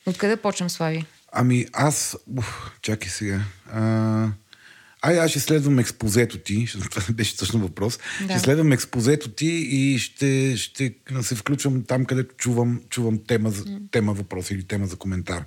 Откъде 0.06 0.36
почнем, 0.36 0.70
Слави? 0.70 1.06
Ами 1.34 1.66
аз... 1.74 2.18
Уф, 2.38 2.72
чакай 2.82 3.10
сега. 3.10 3.42
А... 3.72 4.32
Ай, 5.06 5.20
аз 5.20 5.32
ще 5.32 5.40
следвам 5.40 5.80
експозето 5.80 6.38
ти, 6.38 6.68
това 6.92 7.14
беше 7.14 7.38
точно 7.38 7.60
въпрос. 7.60 8.00
Да. 8.22 8.34
Ще 8.34 8.40
следвам 8.40 8.72
експозето 8.72 9.30
ти 9.30 9.48
и 9.48 10.00
ще, 10.00 10.58
ще 10.58 10.96
се 11.22 11.36
включвам 11.36 11.84
там, 11.84 12.06
където 12.06 12.36
чувам, 12.36 12.82
чувам 12.90 13.20
тема, 13.28 13.54
тема 13.92 14.14
въпрос 14.14 14.52
или 14.52 14.64
тема 14.64 14.88
за 14.88 14.96
коментар. 14.96 15.46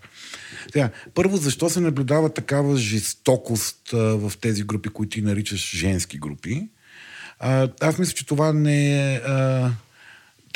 Сега, 0.72 0.90
първо, 1.14 1.36
защо 1.36 1.70
се 1.70 1.80
наблюдава 1.80 2.34
такава 2.34 2.76
жестокост 2.76 3.92
а, 3.92 3.96
в 3.96 4.32
тези 4.40 4.62
групи, 4.62 4.88
които 4.88 5.10
ти 5.10 5.22
наричаш 5.22 5.76
женски 5.76 6.18
групи? 6.18 6.68
А, 7.38 7.68
аз 7.80 7.98
мисля, 7.98 8.14
че 8.14 8.26
това 8.26 8.52
не 8.52 9.14
е... 9.14 9.16
А, 9.16 9.70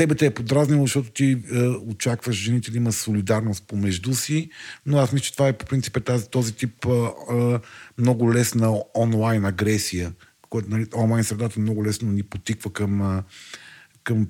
тебе 0.00 0.14
те 0.14 0.26
е 0.26 0.30
подразнило, 0.30 0.82
защото 0.82 1.10
ти 1.10 1.38
е, 1.52 1.62
очакваш 1.66 2.36
жените 2.36 2.70
да 2.70 2.76
има 2.76 2.92
солидарност 2.92 3.64
помежду 3.66 4.14
си, 4.14 4.50
но 4.86 4.98
аз 4.98 5.12
мисля, 5.12 5.24
че 5.24 5.32
това 5.32 5.48
е 5.48 5.52
по 5.52 5.66
принцип 5.66 5.96
е 5.96 6.00
тази, 6.00 6.30
този 6.30 6.52
тип 6.52 6.86
е, 6.86 6.90
е, 6.90 7.58
много 7.98 8.34
лесна 8.34 8.74
онлайн 8.94 9.44
агресия, 9.44 10.12
което 10.50 10.70
нали, 10.70 10.86
онлайн 10.94 11.24
средата 11.24 11.60
много 11.60 11.84
лесно 11.84 12.12
ни 12.12 12.22
потиква 12.22 12.72
към, 12.72 13.22
към 14.04 14.28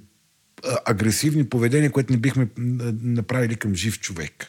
агресивни 0.84 1.48
поведения, 1.48 1.90
което 1.90 2.12
не 2.12 2.18
бихме 2.18 2.48
направили 3.02 3.56
към 3.56 3.74
жив 3.74 4.00
човек. 4.00 4.46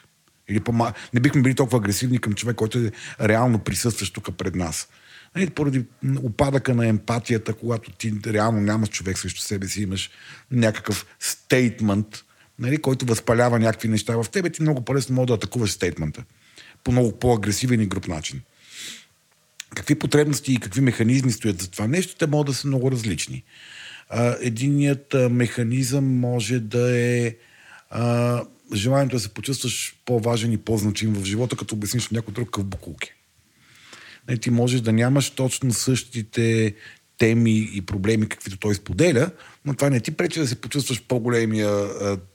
Или 0.50 0.60
по 0.60 0.74
не 1.14 1.20
бихме 1.20 1.42
били 1.42 1.56
толкова 1.56 1.78
агресивни 1.78 2.20
към 2.20 2.34
човек, 2.34 2.56
който 2.56 2.80
е 2.80 2.92
реално 3.22 3.60
присъстващ 3.60 4.14
тук 4.14 4.38
пред 4.38 4.56
нас. 4.56 4.88
Нали, 5.36 5.50
поради 5.50 5.86
опадъка 6.24 6.76
на 6.76 6.88
емпатията, 6.88 7.54
когато 7.54 7.92
ти 7.92 8.14
реално 8.28 8.62
нямаш 8.62 8.90
човек 8.90 9.18
срещу 9.18 9.42
себе 9.42 9.68
си, 9.68 9.82
имаш 9.82 10.10
някакъв 10.52 11.06
стейтмент, 11.20 12.24
нали, 12.60 12.78
който 12.78 13.06
възпалява 13.06 13.60
някакви 13.60 13.88
неща 13.88 14.16
в 14.16 14.30
тебе, 14.32 14.50
ти 14.50 14.62
много 14.62 14.86
по-лесно 14.86 15.16
може 15.16 15.28
да 15.28 15.34
атакуваш 15.34 15.72
стейтмента 15.72 16.24
по 16.84 16.92
много 16.92 17.20
по-агресивен 17.20 17.82
и 17.82 17.86
груп 17.86 18.08
начин. 18.08 18.42
Какви 19.76 19.96
потребности 19.96 20.54
и 20.54 20.60
какви 20.60 20.82
механизми 20.82 21.32
стоят 21.32 21.62
за 21.62 21.72
това 21.72 21.88
нещо, 21.88 22.16
те 22.16 22.28
могат 22.28 22.48
да 22.48 22.54
са 22.54 22.68
много 22.68 22.92
различни. 22.92 23.44
единият 24.42 25.16
механизъм 25.30 26.20
може 26.20 26.60
да 26.60 26.98
е 26.98 27.36
желанието 28.76 29.16
да 29.16 29.20
се 29.20 29.30
почувстваш 29.30 29.96
по-важен 30.06 30.52
и 30.52 30.58
по-значим 30.58 31.14
в 31.14 31.26
живота, 31.26 31.56
като 31.56 31.76
обясниш 31.76 32.10
някой 32.10 32.34
друг 32.34 32.50
къв 32.50 32.66
букулки. 32.66 33.14
Не, 34.30 34.38
ти 34.38 34.52
можеш 34.52 34.82
да 34.82 34.92
нямаш 34.92 35.30
точно 35.30 35.74
същите 35.74 36.76
теми 37.18 37.70
и 37.74 37.82
проблеми, 37.82 38.30
каквито 38.30 38.58
той 38.58 38.76
споделя, 38.76 39.32
но 39.66 39.74
това 39.74 39.90
не 39.90 40.00
ти 40.00 40.12
пречи 40.12 40.40
да 40.40 40.48
се 40.48 40.62
почувстваш 40.62 41.02
по-големия, 41.08 41.90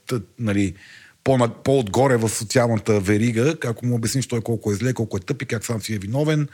тът, 0.07 0.29
нали, 0.39 0.75
по-отгоре 1.65 2.17
в 2.17 2.29
социалната 2.29 3.01
верига, 3.01 3.57
ако 3.65 3.87
му 3.87 3.95
обясниш 3.95 4.27
той 4.27 4.41
колко 4.41 4.73
е 4.73 4.75
зле, 4.75 4.93
колко 4.93 5.17
е 5.17 5.21
тъп 5.21 5.43
и 5.43 5.47
как 5.47 5.65
сам 5.65 5.83
си 5.83 5.95
е 5.95 5.99
виновен 5.99 6.49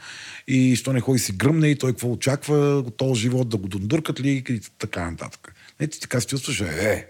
и 0.47 0.75
що 0.75 0.93
не 0.93 0.99
ходи 0.99 1.19
си 1.19 1.31
гръмне 1.31 1.67
и 1.67 1.75
той 1.75 1.91
какво 1.91 2.11
очаква 2.11 2.83
този 2.97 3.21
живот 3.21 3.49
да 3.49 3.57
го 3.57 3.67
дондуркат 3.67 4.19
ли 4.19 4.43
и 4.49 4.61
така 4.79 5.11
нататък. 5.11 5.53
Не, 5.79 5.87
ти 5.87 5.99
така 5.99 6.21
се 6.21 6.27
чувстваш, 6.27 6.61
е, 6.61 6.89
Ей, 6.89 7.05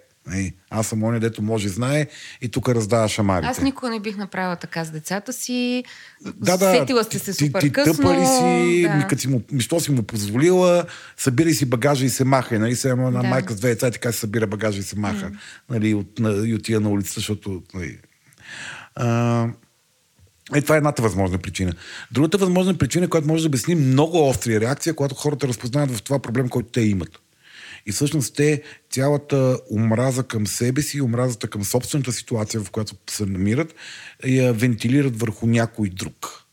аз 0.69 0.88
съм 0.88 1.03
оня, 1.03 1.19
дето 1.19 1.41
може 1.41 1.69
знае 1.69 2.07
и 2.41 2.49
тук 2.49 2.69
раздава 2.69 3.09
шамарите. 3.09 3.49
Аз 3.49 3.61
никога 3.61 3.89
не 3.89 3.99
бих 3.99 4.17
направила 4.17 4.55
така 4.55 4.86
с 4.86 4.91
децата 4.91 5.34
си. 5.34 5.84
Да, 6.36 6.57
да. 6.57 6.71
Сетила 6.71 7.03
сте 7.03 7.19
се 7.19 7.34
супер 7.34 7.61
ти, 7.61 7.67
ти 7.67 7.74
късно. 7.74 7.93
Тъпа 7.93 8.13
ли 8.13 8.26
си, 8.26 8.82
да. 8.82 9.07
като 9.07 9.21
си 9.21 9.28
му, 9.28 9.41
що 9.59 9.80
си 9.80 9.91
му 9.91 10.03
позволила, 10.03 10.86
събирай 11.17 11.53
си 11.53 11.65
багажа 11.65 12.05
и 12.05 12.09
се 12.09 12.24
маха. 12.24 12.59
Нали, 12.59 12.76
сега 12.76 12.93
една 12.93 13.21
да. 13.21 13.28
майка 13.28 13.53
с 13.53 13.55
две 13.55 13.69
деца 13.69 13.91
така 13.91 14.11
се 14.11 14.19
събира 14.19 14.47
багажа 14.47 14.80
и 14.80 14.84
се 14.84 14.99
маха. 14.99 15.32
Mm. 15.32 15.38
Нали, 15.69 15.93
от, 15.93 16.19
на, 16.19 16.47
и 16.47 16.53
отива 16.53 16.82
на 16.82 16.89
улицата, 16.89 17.19
защото... 17.19 17.61
Нали, 17.74 17.97
а, 18.95 19.47
е, 20.55 20.61
това 20.61 20.76
е 20.76 20.78
едната 20.78 21.01
възможна 21.01 21.38
причина. 21.38 21.74
Другата 22.11 22.38
възможна 22.38 22.78
причина, 22.78 23.07
която 23.07 23.28
може 23.28 23.43
да 23.43 23.47
обясни 23.47 23.76
много 23.76 24.30
острия 24.30 24.61
реакция, 24.61 24.93
когато 24.93 25.15
хората 25.15 25.47
разпознават 25.47 25.91
в 25.91 26.03
това 26.03 26.19
проблем, 26.19 26.49
който 26.49 26.69
те 26.69 26.82
имат. 26.82 27.22
И 27.86 27.91
всъщност 27.91 28.36
те 28.36 28.61
цялата 28.89 29.59
омраза 29.71 30.23
към 30.23 30.47
себе 30.47 30.81
си, 30.81 31.01
омразата 31.01 31.47
към 31.47 31.63
собствената 31.63 32.11
ситуация, 32.11 32.61
в 32.61 32.71
която 32.71 32.95
се 33.09 33.25
намират, 33.25 33.75
я 34.25 34.53
вентилират 34.53 35.19
върху 35.19 35.47
някой 35.47 35.89
друг. 35.89 36.43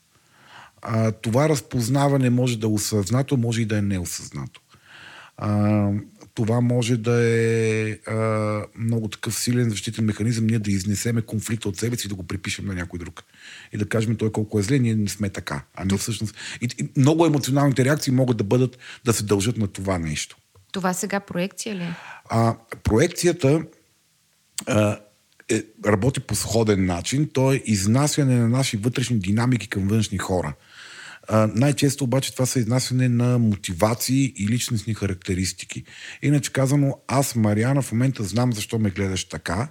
А, 0.83 1.13
това 1.13 1.49
разпознаване 1.49 2.31
може 2.31 2.59
да 2.59 2.67
е 2.67 2.71
осъзнато, 2.71 3.37
може 3.37 3.63
и 3.63 3.67
да 3.67 3.79
е 3.79 3.83
неосъзнато. 3.83 4.61
А, 5.37 5.91
това 6.35 6.61
може 6.61 6.97
да 6.97 7.23
е 7.23 7.91
а, 7.91 8.65
много 8.79 9.09
такъв 9.09 9.39
силен 9.39 9.71
защитен 9.71 10.05
механизъм, 10.05 10.47
ние 10.47 10.59
да 10.59 10.71
изнесеме 10.71 11.23
конфликта 11.23 11.69
от 11.69 11.77
себе 11.77 11.97
си 11.97 12.07
и 12.07 12.09
да 12.09 12.15
го 12.15 12.27
припишем 12.27 12.67
на 12.67 12.75
някой 12.75 12.99
друг. 12.99 13.23
И 13.73 13.79
да 13.79 13.89
кажем 13.89 14.17
той 14.17 14.33
колко 14.33 14.59
е 14.59 14.63
зле, 14.63 14.79
ние 14.79 14.95
не 14.95 15.09
сме 15.09 15.29
така. 15.29 15.65
А 15.75 15.85
не 15.85 15.97
всъщност. 15.99 16.35
И, 16.61 16.69
и 16.79 16.89
много 16.97 17.27
емоционалните 17.27 17.85
реакции 17.85 18.13
могат 18.13 18.37
да 18.37 18.45
бъдат, 18.45 18.79
да 19.05 19.13
се 19.13 19.25
дължат 19.25 19.57
на 19.57 19.67
това 19.67 19.99
нещо. 19.99 20.37
Това 20.73 20.95
сега 20.95 21.21
проекция 21.21 21.75
ли? 21.75 21.87
А, 22.29 22.57
проекцията 22.83 23.63
а, 24.67 24.99
е, 25.49 25.63
работи 25.87 26.21
по 26.21 26.35
сходен 26.35 26.87
начин. 26.87 27.31
То 27.33 27.53
е 27.53 27.63
изнасяне 27.65 28.37
на 28.37 28.49
наши 28.49 28.77
вътрешни 28.77 29.19
динамики 29.19 29.69
към 29.69 29.89
външни 29.89 30.19
хора. 30.19 30.55
А, 31.29 31.51
най-често 31.55 32.05
обаче 32.05 32.33
това 32.33 32.47
са 32.47 32.59
изнасяне 32.59 33.09
на 33.09 33.39
мотивации 33.39 34.33
и 34.37 34.49
личностни 34.49 34.95
характеристики. 34.95 35.85
Иначе 36.23 36.53
казано, 36.53 36.99
аз, 37.09 37.37
Мариана, 37.37 37.83
в 37.83 37.93
момента 37.93 38.25
знам 38.25 38.53
защо 38.53 38.79
ме 38.79 38.91
гледаш 38.91 39.25
така 39.25 39.69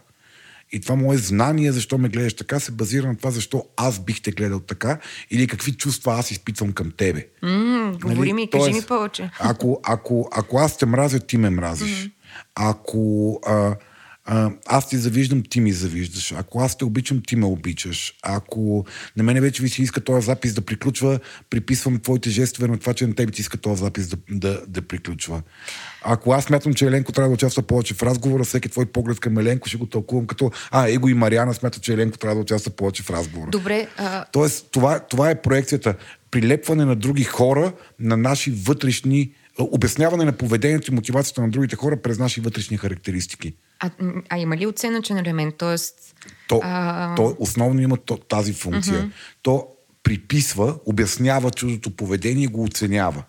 и 0.71 0.79
това 0.79 0.95
мое 0.95 1.17
знание, 1.17 1.71
защо 1.71 1.97
ме 1.97 2.09
гледаш 2.09 2.33
така, 2.33 2.59
се 2.59 2.71
базира 2.71 3.07
на 3.07 3.17
това, 3.17 3.31
защо 3.31 3.65
аз 3.77 3.99
бих 3.99 4.21
те 4.21 4.31
гледал 4.31 4.59
така 4.59 4.99
или 5.31 5.47
какви 5.47 5.71
чувства 5.71 6.13
аз 6.13 6.31
изпитвам 6.31 6.71
към 6.71 6.91
тебе. 6.91 7.27
Mm, 7.43 8.01
говори 8.01 8.15
нали? 8.15 8.33
ми, 8.33 8.49
кажи 8.49 8.73
ми 8.73 8.81
повече. 8.81 9.31
Ако, 9.39 9.79
ако, 9.83 10.29
ако 10.31 10.57
аз 10.57 10.77
те 10.77 10.85
мразя, 10.85 11.19
ти 11.19 11.37
ме 11.37 11.49
мразиш. 11.49 12.05
Mm. 12.05 12.11
Ако 12.55 13.33
а, 13.45 13.75
а, 14.31 14.51
аз 14.65 14.89
ти 14.89 14.97
завиждам, 14.97 15.43
ти 15.49 15.61
ми 15.61 15.71
завиждаш. 15.71 16.31
Ако 16.31 16.59
аз 16.59 16.77
те 16.77 16.85
обичам, 16.85 17.21
ти 17.27 17.35
ме 17.35 17.45
обичаш. 17.45 18.13
Ако 18.21 18.85
на 19.17 19.23
мене 19.23 19.41
вече 19.41 19.63
ви 19.63 19.69
си 19.69 19.81
иска 19.81 20.01
този 20.01 20.25
запис 20.25 20.53
да 20.53 20.61
приключва, 20.61 21.19
приписвам 21.49 21.99
твоите 21.99 22.29
жестове 22.29 22.67
на 22.67 22.77
това, 22.77 22.93
че 22.93 23.07
на 23.07 23.15
тебе 23.15 23.31
ти 23.31 23.41
иска 23.41 23.57
този 23.57 23.79
запис 23.79 24.07
да, 24.07 24.17
да, 24.31 24.61
да 24.67 24.81
приключва. 24.81 25.41
Ако 26.01 26.31
аз 26.31 26.43
смятам, 26.43 26.73
че 26.73 26.85
Еленко 26.85 27.11
трябва 27.11 27.29
да 27.29 27.33
участва 27.33 27.63
повече 27.63 27.93
в 27.93 28.03
разговора, 28.03 28.43
всеки 28.43 28.69
твой 28.69 28.85
поглед 28.85 29.19
към 29.19 29.37
Еленко 29.37 29.67
ще 29.67 29.77
го 29.77 29.85
тълкувам 29.85 30.27
като 30.27 30.51
а, 30.71 30.89
Его 30.89 31.07
и 31.07 31.13
Мариана 31.13 31.53
смятат, 31.53 31.83
че 31.83 31.93
Еленко 31.93 32.17
трябва 32.17 32.35
да 32.35 32.41
участва 32.41 32.71
повече 32.71 33.03
в 33.03 33.09
разговора. 33.09 33.49
Добре. 33.51 33.87
А... 33.97 34.25
Тоест, 34.31 34.67
това, 34.71 34.99
това 34.99 35.29
е 35.29 35.41
проекцията. 35.41 35.95
Прилепване 36.31 36.85
на 36.85 36.95
други 36.95 37.23
хора 37.23 37.73
на 37.99 38.17
наши 38.17 38.51
вътрешни 38.51 39.31
обясняване 39.59 40.25
на 40.25 40.31
поведението 40.31 40.91
и 40.91 40.95
мотивацията 40.95 41.41
на 41.41 41.49
другите 41.49 41.75
хора 41.75 42.01
през 42.01 42.19
наши 42.19 42.41
вътрешни 42.41 42.77
характеристики. 42.77 43.53
А, 43.79 43.89
а 44.29 44.37
има 44.37 44.57
ли 44.57 44.67
оценъчен 44.67 45.17
елемент? 45.17 45.55
Тоест, 45.57 46.15
то, 46.47 46.59
а... 46.63 47.15
то 47.15 47.35
основно 47.39 47.81
има 47.81 47.97
тази 48.29 48.53
функция. 48.53 49.01
Uh-huh. 49.01 49.11
То 49.41 49.67
приписва, 50.03 50.75
обяснява 50.85 51.51
чуждото 51.51 51.95
поведение 51.95 52.43
и 52.43 52.47
го 52.47 52.63
оценява. 52.63 53.23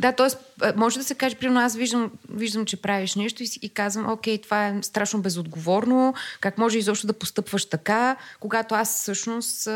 Да, 0.00 0.12
т.е. 0.12 0.72
може 0.76 0.98
да 0.98 1.04
се 1.04 1.14
каже, 1.14 1.36
примерно 1.36 1.60
аз 1.60 1.76
виждам, 1.76 2.10
виждам, 2.30 2.64
че 2.64 2.82
правиш 2.82 3.14
нещо 3.14 3.42
и, 3.42 3.48
и 3.62 3.68
казвам, 3.68 4.12
окей, 4.12 4.38
това 4.40 4.66
е 4.66 4.82
страшно 4.82 5.22
безотговорно, 5.22 6.14
как 6.40 6.58
може 6.58 6.78
изобщо 6.78 7.06
да 7.06 7.12
постъпваш 7.12 7.64
така, 7.64 8.16
когато 8.40 8.74
аз 8.74 9.00
всъщност 9.00 9.68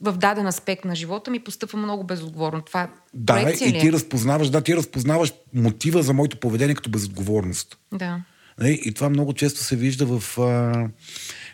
в 0.00 0.16
даден 0.16 0.46
аспект 0.46 0.84
на 0.84 0.94
живота 0.94 1.30
ми 1.30 1.40
постъпва 1.40 1.78
много 1.78 2.04
безотговорно. 2.04 2.62
Това 2.62 2.88
Да, 3.14 3.40
и 3.40 3.76
е? 3.76 3.80
ти 3.80 3.92
разпознаваш, 3.92 4.50
да, 4.50 4.60
ти 4.60 4.76
разпознаваш 4.76 5.32
мотива 5.54 6.02
за 6.02 6.12
моето 6.12 6.36
поведение 6.36 6.74
като 6.74 6.90
безотговорност. 6.90 7.78
Да. 7.92 8.20
Нали? 8.58 8.80
И 8.84 8.92
това 8.92 9.08
много 9.08 9.32
често 9.32 9.60
се 9.60 9.76
вижда 9.76 10.06
в... 10.06 10.38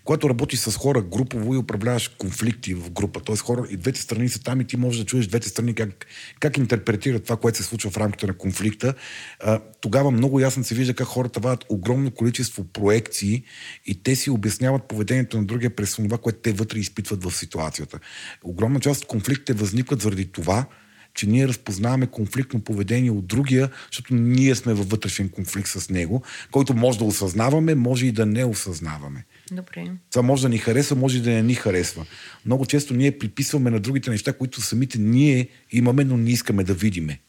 Когато 0.05 0.31
работиш 0.31 0.59
с 0.59 0.77
хора 0.77 1.03
групово 1.03 1.55
и 1.55 1.59
управляваш 1.59 2.09
конфликти 2.09 2.75
в 2.75 2.91
група, 2.91 3.21
т.е. 3.21 3.37
хора 3.37 3.67
и 3.71 3.77
двете 3.77 4.01
страни 4.01 4.29
са 4.29 4.43
там 4.43 4.61
и 4.61 4.65
ти 4.65 4.77
можеш 4.77 5.01
да 5.01 5.07
чуеш 5.07 5.27
двете 5.27 5.49
страни 5.49 5.75
как, 5.75 6.07
как 6.41 6.57
интерпретират 6.57 7.25
това, 7.25 7.37
което 7.37 7.59
се 7.59 7.65
случва 7.65 7.91
в 7.91 7.97
рамките 7.97 8.27
на 8.27 8.33
конфликта, 8.33 8.95
тогава 9.81 10.11
много 10.11 10.41
ясно 10.41 10.65
се 10.65 10.75
вижда 10.75 10.95
как 10.95 11.07
хората 11.07 11.41
вадят 11.41 11.65
огромно 11.69 12.11
количество 12.11 12.65
проекции 12.65 13.43
и 13.87 14.03
те 14.03 14.17
си 14.17 14.31
обясняват 14.31 14.89
поведението 14.89 15.39
на 15.39 15.45
другия 15.45 15.77
през 15.77 15.95
това, 15.95 16.19
което 16.19 16.39
те 16.39 16.53
вътре 16.53 16.79
изпитват 16.79 17.25
в 17.25 17.37
ситуацията. 17.37 17.99
Огромна 18.43 18.81
част 18.81 19.03
от 19.03 19.09
конфликтите 19.09 19.53
възникват 19.53 20.03
заради 20.03 20.33
това, 20.33 20.67
че 21.17 21.27
ние 21.27 21.49
разпознаваме 21.49 22.07
конфликтно 22.07 22.61
поведение 22.61 23.11
от 23.11 23.27
другия, 23.27 23.71
защото 23.91 24.15
ние 24.15 24.55
сме 24.55 24.75
във 24.75 24.89
вътрешен 24.91 25.29
конфликт 25.29 25.69
с 25.69 25.91
него, 25.91 26.23
който 26.51 26.75
може 26.75 26.99
да 26.99 27.05
осъзнаваме, 27.05 27.75
може 27.75 28.07
и 28.07 28.13
да 28.13 28.27
не 28.27 28.45
осъзнаваме. 28.45 29.25
Добре. 29.53 29.91
Това 30.11 30.23
може 30.23 30.43
да 30.43 30.49
ни 30.49 30.59
харесва, 30.59 30.97
може 30.97 31.19
и 31.19 31.21
да 31.21 31.31
не 31.31 31.43
ни 31.43 31.55
харесва. 31.55 32.07
Много 32.47 32.67
често 32.67 32.95
ние 32.95 33.19
приписваме 33.19 33.71
на 33.71 33.81
другите 33.81 34.11
неща, 34.11 34.33
които 34.33 34.61
самите 34.61 34.99
ние 34.99 35.49
имаме, 35.71 36.05
но 36.05 36.17
не 36.17 36.31
искаме 36.31 36.65
да 36.65 36.75
видиме. 36.75 37.21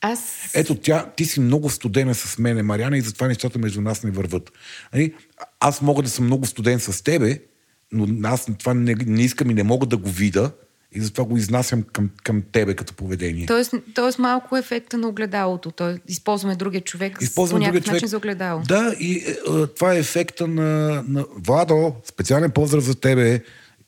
Аз... 0.00 0.50
Ето, 0.54 0.74
тя, 0.74 1.10
ти 1.16 1.24
си 1.24 1.40
много 1.40 1.70
студена 1.70 2.14
с 2.14 2.38
мене, 2.38 2.62
Мариана, 2.62 2.98
и 2.98 3.00
затова 3.00 3.28
нещата 3.28 3.58
между 3.58 3.80
нас 3.80 4.02
не 4.02 4.10
върват. 4.10 4.52
Нали? 4.94 5.14
Аз 5.60 5.82
мога 5.82 6.02
да 6.02 6.08
съм 6.08 6.24
много 6.24 6.46
студен 6.46 6.80
с 6.80 7.04
тебе, 7.04 7.38
но 7.92 8.28
аз 8.28 8.46
това 8.58 8.74
не, 8.74 8.94
не 8.94 9.22
искам 9.22 9.50
и 9.50 9.54
не 9.54 9.62
мога 9.62 9.86
да 9.86 9.96
го 9.96 10.10
видя, 10.10 10.52
и 10.94 11.00
затова 11.00 11.24
го 11.24 11.36
изнасям 11.36 11.82
към, 11.82 12.10
към 12.22 12.42
тебе 12.52 12.74
като 12.74 12.94
поведение. 12.94 13.46
Тоест, 13.46 13.74
тоест 13.94 14.18
малко 14.18 14.56
ефекта 14.56 14.98
на 14.98 15.08
огледалото. 15.08 15.70
Той 15.70 15.98
използваме 16.08 16.56
другия 16.56 16.80
човек 16.80 17.18
Използвам 17.20 17.60
по 17.60 17.66
някакъв 17.66 17.84
човек. 17.84 17.94
начин 17.94 18.08
за 18.08 18.16
огледало. 18.16 18.62
Да, 18.68 18.94
и 19.00 19.12
е, 19.12 19.30
е, 19.30 19.66
това 19.66 19.94
е 19.94 19.98
ефекта 19.98 20.46
на, 20.46 21.02
на... 21.08 21.24
Владо, 21.36 21.94
специален 22.04 22.50
поздрав 22.50 22.84
за 22.84 22.94
тебе. 22.94 23.42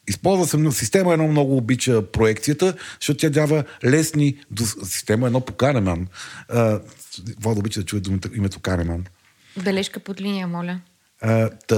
Използва 0.09 0.47
съм 0.47 0.63
на 0.63 0.73
система 0.73 1.13
едно 1.13 1.29
много 1.29 1.57
обича 1.57 2.03
проекцията, 2.03 2.75
защото 3.01 3.19
тя 3.19 3.31
дава 3.31 3.65
лесни... 3.85 4.39
До... 4.51 4.65
Система 4.85 5.27
едно 5.27 5.41
по 5.41 5.53
Канеман. 5.53 6.07
А, 6.49 6.81
Владо 7.41 7.61
обича 7.61 7.81
да 7.81 7.87
чуе 7.87 8.01
думата, 8.01 8.21
името 8.35 8.61
Канеман. 8.61 9.05
Бележка 9.65 10.01
под 10.01 10.21
линия, 10.21 10.47
моля. 10.47 10.81
А, 11.27 11.51
та, 11.67 11.77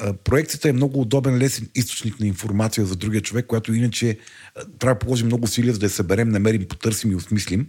а, 0.00 0.12
проекцията 0.12 0.68
е 0.68 0.72
много 0.72 1.00
удобен, 1.00 1.38
лесен 1.38 1.68
източник 1.74 2.20
на 2.20 2.26
информация 2.26 2.86
за 2.86 2.96
другия 2.96 3.22
човек, 3.22 3.46
която 3.46 3.74
иначе 3.74 4.18
а, 4.54 4.64
трябва 4.78 4.94
да 4.94 4.98
положим 4.98 5.26
много 5.26 5.44
усилия, 5.44 5.72
за 5.72 5.78
да 5.78 5.86
я 5.86 5.90
съберем, 5.90 6.28
намерим, 6.28 6.68
потърсим 6.68 7.12
и 7.12 7.14
осмислим. 7.14 7.68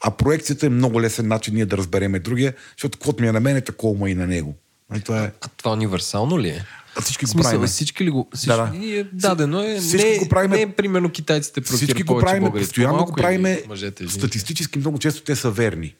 А 0.00 0.10
проекцията 0.10 0.66
е 0.66 0.68
много 0.68 1.00
лесен 1.00 1.28
начин 1.28 1.54
ние 1.54 1.66
да 1.66 1.76
разбереме 1.76 2.18
другия, 2.18 2.54
защото 2.76 2.98
каквото 2.98 3.22
ми 3.22 3.28
е 3.28 3.32
на 3.32 3.40
мен 3.40 3.56
е 3.56 3.60
такова 3.60 3.98
му 3.98 4.06
и 4.06 4.14
на 4.14 4.26
него. 4.26 4.54
Нали, 4.90 5.00
това 5.00 5.24
е... 5.24 5.32
А 5.40 5.48
това 5.56 5.72
универсално 5.72 6.38
ли 6.38 6.48
е? 6.48 6.64
А 6.96 7.00
всички 7.00 7.26
го 7.26 7.42
правим. 7.42 7.66
всички 7.66 8.04
ли 8.04 8.10
го... 8.10 8.28
Всички, 8.34 8.48
Да, 8.48 8.56
да. 8.56 8.78
Ние, 8.78 9.04
дадено 9.12 9.62
е. 9.62 9.78
Всички 9.80 10.08
не, 10.08 10.18
го 10.18 10.28
правим. 10.28 10.50
Не, 10.50 10.72
примерно 10.72 11.10
китайците 11.10 11.60
Всички 11.60 12.02
го 12.02 12.18
правим, 12.18 12.52
постоянно 12.52 13.04
го 13.04 13.12
правим. 13.12 13.56
Мъжете. 13.68 14.08
Статистически 14.08 14.78
много 14.78 14.98
често 14.98 15.22
те 15.22 15.36
са 15.36 15.50
верни. 15.50 15.94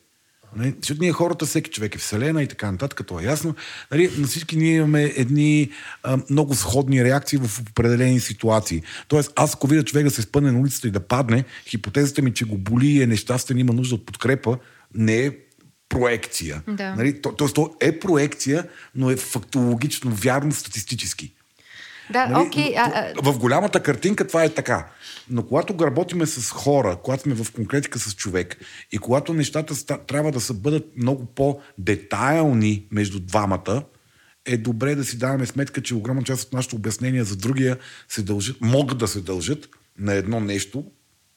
Нали? 0.57 0.75
Защото 0.81 1.01
ние 1.03 1.13
хората, 1.13 1.47
всеки 1.47 1.71
човек 1.71 1.95
е 1.95 1.99
вселена 1.99 2.43
и 2.43 2.47
така 2.47 2.73
нататък, 2.73 2.97
като 2.97 3.21
е 3.21 3.25
ясно. 3.25 3.55
Нали? 3.91 4.11
На 4.19 4.27
всички 4.27 4.57
ние 4.57 4.77
имаме 4.77 5.13
едни 5.17 5.71
а, 6.03 6.19
много 6.31 6.55
сходни 6.55 7.05
реакции 7.05 7.39
в 7.39 7.61
определени 7.71 8.21
ситуации. 8.21 8.83
Тоест, 9.09 9.33
аз 9.37 9.55
ако 9.55 9.67
видя 9.67 9.85
човек 9.85 10.05
да 10.05 10.11
се 10.11 10.23
спъне 10.23 10.53
на 10.53 10.61
улицата 10.61 10.89
и 10.89 10.91
да 10.91 11.01
падне, 11.01 11.45
хипотезата 11.67 12.23
ми, 12.23 12.35
че 12.35 12.45
го 12.45 12.59
боли 12.59 12.87
и 12.87 13.03
е 13.03 13.07
нещастен, 13.07 13.59
има 13.59 13.73
нужда 13.73 13.95
от 13.95 14.07
подкрепа, 14.07 14.59
не 14.95 15.27
е 15.27 15.31
проекция. 15.89 16.63
Да. 16.69 16.95
Нали? 16.95 17.23
То, 17.23 17.33
тоест, 17.33 17.55
то 17.55 17.75
е 17.81 17.99
проекция, 17.99 18.69
но 18.95 19.11
е 19.11 19.17
фактологично 19.17 20.11
вярно 20.11 20.53
статистически. 20.53 21.34
Да, 22.11 22.27
Нали? 22.27 22.47
окей. 22.47 22.75
а, 22.77 23.13
а, 23.17 23.33
В 23.33 23.39
голямата 23.39 23.83
картинка 23.83 24.27
това 24.27 24.45
е 24.45 24.49
така. 24.49 24.87
Но 25.31 25.47
когато 25.47 25.87
работиме 25.87 26.27
с 26.27 26.51
хора, 26.51 26.97
когато 27.03 27.23
сме 27.23 27.35
в 27.35 27.53
конкретика 27.53 27.99
с 27.99 28.15
човек 28.15 28.57
и 28.93 28.99
когато 28.99 29.33
нещата 29.35 29.75
ста- 29.75 30.07
трябва 30.07 30.33
да 30.33 30.41
са 30.41 30.55
бъдат 30.55 30.87
много 30.97 31.25
по-детайлни 31.27 32.87
между 32.91 33.21
двамата, 33.21 33.83
е 34.47 34.57
добре 34.57 34.95
да 34.95 35.05
си 35.05 35.19
даваме 35.19 35.47
сметка, 35.47 35.83
че 35.83 35.95
огромна 35.95 36.23
част 36.23 36.45
от 36.47 36.53
нашите 36.53 36.77
обяснения 36.77 37.25
за 37.25 37.37
другия 37.37 37.79
се 38.09 38.23
дължат, 38.23 38.57
могат 38.61 38.99
да 38.99 39.09
се 39.09 39.21
дължат 39.21 39.69
на 39.99 40.15
едно 40.15 40.41
нещо, 40.41 40.85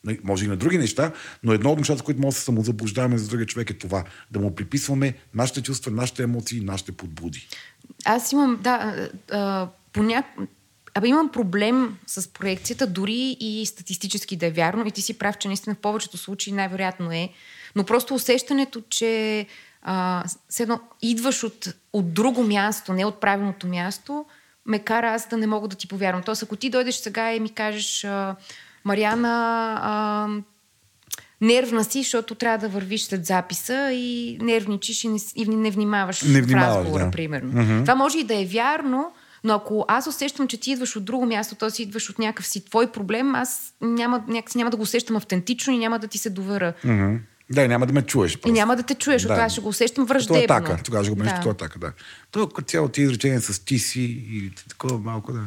нали, 0.03 0.19
може 0.23 0.45
и 0.45 0.47
на 0.47 0.57
други 0.57 0.77
неща, 0.77 1.11
но 1.43 1.53
едно 1.53 1.71
от 1.71 1.77
нещата, 1.77 2.03
които 2.03 2.21
може 2.21 2.35
да 2.35 2.39
се 2.39 2.45
самозаблуждаваме 2.45 3.17
за 3.17 3.27
другия 3.27 3.45
човек 3.47 3.69
е 3.69 3.73
това. 3.73 4.03
Да 4.31 4.39
му 4.39 4.55
приписваме 4.55 5.13
нашите 5.33 5.61
чувства, 5.61 5.91
нашите 5.91 6.23
емоции, 6.23 6.61
нашите 6.61 6.91
подбуди. 6.91 7.47
Аз 8.05 8.31
имам, 8.31 8.59
да, 8.61 9.09
а, 9.31 9.67
поня... 9.93 10.23
Абе, 10.97 11.07
имам 11.07 11.29
проблем 11.29 11.97
с 12.07 12.33
проекцията, 12.33 12.87
дори 12.87 13.37
и 13.39 13.65
статистически 13.65 14.35
да 14.35 14.45
е 14.45 14.51
вярно. 14.51 14.87
И 14.87 14.91
ти 14.91 15.01
си 15.01 15.17
прав, 15.17 15.37
че 15.37 15.47
наистина 15.47 15.75
в 15.75 15.79
повечето 15.79 16.17
случаи 16.17 16.53
най-вероятно 16.53 17.11
е. 17.11 17.29
Но 17.75 17.83
просто 17.83 18.15
усещането, 18.15 18.81
че 18.89 19.45
а, 19.81 20.23
все 20.49 20.63
едно 20.63 20.79
идваш 21.01 21.43
от, 21.43 21.67
от 21.93 22.13
друго 22.13 22.43
място, 22.43 22.93
не 22.93 23.05
от 23.05 23.21
правилното 23.21 23.67
място, 23.67 24.25
ме 24.65 24.79
кара 24.79 25.13
аз 25.13 25.29
да 25.29 25.37
не 25.37 25.47
мога 25.47 25.67
да 25.67 25.75
ти 25.75 25.87
повярвам. 25.87 26.23
Тоест, 26.23 26.43
ако 26.43 26.55
ти 26.55 26.69
дойдеш 26.69 26.95
сега 26.95 27.33
и 27.33 27.39
ми 27.39 27.49
кажеш, 27.49 28.03
а, 28.03 28.35
Мариана, 28.85 29.77
а, 29.81 30.27
нервна 31.41 31.83
си, 31.83 32.03
защото 32.03 32.35
трябва 32.35 32.57
да 32.57 32.69
вървиш 32.69 33.03
след 33.03 33.25
записа 33.25 33.91
и 33.91 34.37
нервничиш 34.41 35.03
и 35.03 35.07
не, 35.07 35.19
и 35.35 35.45
не 35.45 35.71
внимаваш 35.71 36.21
Не 36.21 36.41
в 36.41 36.45
внимаваш, 36.45 36.75
разговора, 36.75 37.05
да. 37.05 37.11
примерно. 37.11 37.53
Mm-hmm. 37.53 37.81
Това 37.81 37.95
може 37.95 38.17
и 38.17 38.23
да 38.23 38.41
е 38.41 38.45
вярно, 38.45 39.11
но 39.43 39.53
ако 39.53 39.85
аз 39.87 40.07
усещам, 40.07 40.47
че 40.47 40.59
ти 40.59 40.71
идваш 40.71 40.95
от 40.95 41.05
друго 41.05 41.25
място, 41.25 41.55
т.е. 41.55 41.69
си 41.69 41.83
идваш 41.83 42.09
от 42.09 42.19
някакъв 42.19 42.47
си 42.47 42.65
твой 42.65 42.87
проблем, 42.87 43.35
аз 43.35 43.73
няма, 43.81 44.23
някакси 44.27 44.57
няма 44.57 44.71
да 44.71 44.77
го 44.77 44.83
усещам 44.83 45.15
автентично 45.15 45.73
и 45.73 45.77
няма 45.77 45.99
да 45.99 46.07
ти 46.07 46.17
се 46.17 46.29
довера. 46.29 46.73
Мгм. 46.83 47.15
Да, 47.49 47.63
и 47.63 47.67
няма 47.67 47.85
да 47.85 47.93
ме 47.93 48.01
чуеш. 48.01 48.33
И 48.33 48.37
просто. 48.37 48.53
няма 48.53 48.75
да 48.75 48.83
те 48.83 48.95
чуеш, 48.95 49.21
Да. 49.21 49.33
аз 49.33 49.51
ще 49.51 49.61
го 49.61 49.69
усещам 49.69 50.05
враждебно. 50.05 50.43
атака. 50.43 50.79
Тогава 50.83 51.03
ще 51.03 51.11
го 51.11 51.17
менеш 51.17 51.31
Да. 51.31 51.37
като 51.37 51.49
атака, 51.49 51.79
да. 51.79 51.91
То 52.31 52.47
като 52.47 52.67
цяло 52.67 52.87
ти 52.87 53.01
изречения 53.01 53.41
с 53.41 53.59
ти 53.59 53.79
си 53.79 54.01
и 54.31 54.51
такова 54.69 54.97
малко, 54.97 55.33
да. 55.33 55.39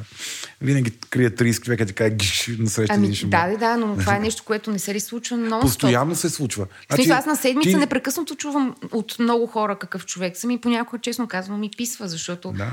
Винаги 0.61 0.91
крият 1.01 1.41
риск, 1.41 1.65
човека 1.65 1.87
ти 1.87 1.93
каже, 1.93 2.11
гиш, 2.11 2.51
насреща 2.59 2.95
Ами, 2.95 3.15
ще 3.15 3.27
да, 3.27 3.49
да, 3.49 3.57
да, 3.57 3.77
но 3.77 3.97
това 3.97 4.17
е 4.17 4.21
нещо, 4.21 4.43
което 4.45 4.71
не 4.71 4.79
се 4.79 4.95
ли 4.95 5.01
случва 5.01 5.37
нон 5.37 5.61
Постоянно 5.61 6.15
се 6.15 6.31
случва. 6.31 6.67
В 6.91 6.95
смисъл, 6.95 7.17
аз 7.17 7.27
на 7.27 7.37
седмица 7.37 7.71
ти- 7.71 7.77
непрекъснато 7.77 8.35
чувам 8.35 8.75
от 8.93 9.19
много 9.19 9.47
хора 9.47 9.79
какъв 9.79 10.07
човек 10.07 10.37
съм 10.37 10.51
и 10.51 10.61
понякога, 10.61 10.99
честно 10.99 11.29
казвам, 11.29 11.61
ми 11.61 11.71
писва, 11.77 12.09
защото... 12.09 12.53
Да. 12.53 12.71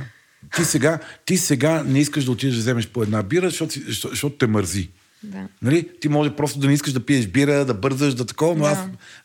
Ти 0.56 0.66
сега, 0.66 1.00
ти 1.26 1.38
сега 1.38 1.84
не 1.84 2.00
искаш 2.00 2.26
да 2.26 2.32
отидеш 2.32 2.56
да 2.56 2.62
вземеш 2.62 2.88
по 2.88 3.04
една 3.04 3.24
бира, 3.24 3.50
защото, 3.50 3.74
защото, 3.88 4.36
те 4.36 4.48
мързи. 4.48 4.90
Да. 5.24 5.48
Нали? 5.62 5.90
Ти 6.02 6.10
може 6.10 6.36
просто 6.36 6.60
да 6.60 6.68
не 6.68 6.74
искаш 6.74 6.94
да 6.94 7.06
пиеш 7.06 7.28
бира, 7.28 7.66
да 7.66 7.74
бързаш, 7.74 8.14
да 8.14 8.26
такова, 8.26 8.56
но 8.56 8.64
Да. 8.64 8.70
аз... 8.70 8.80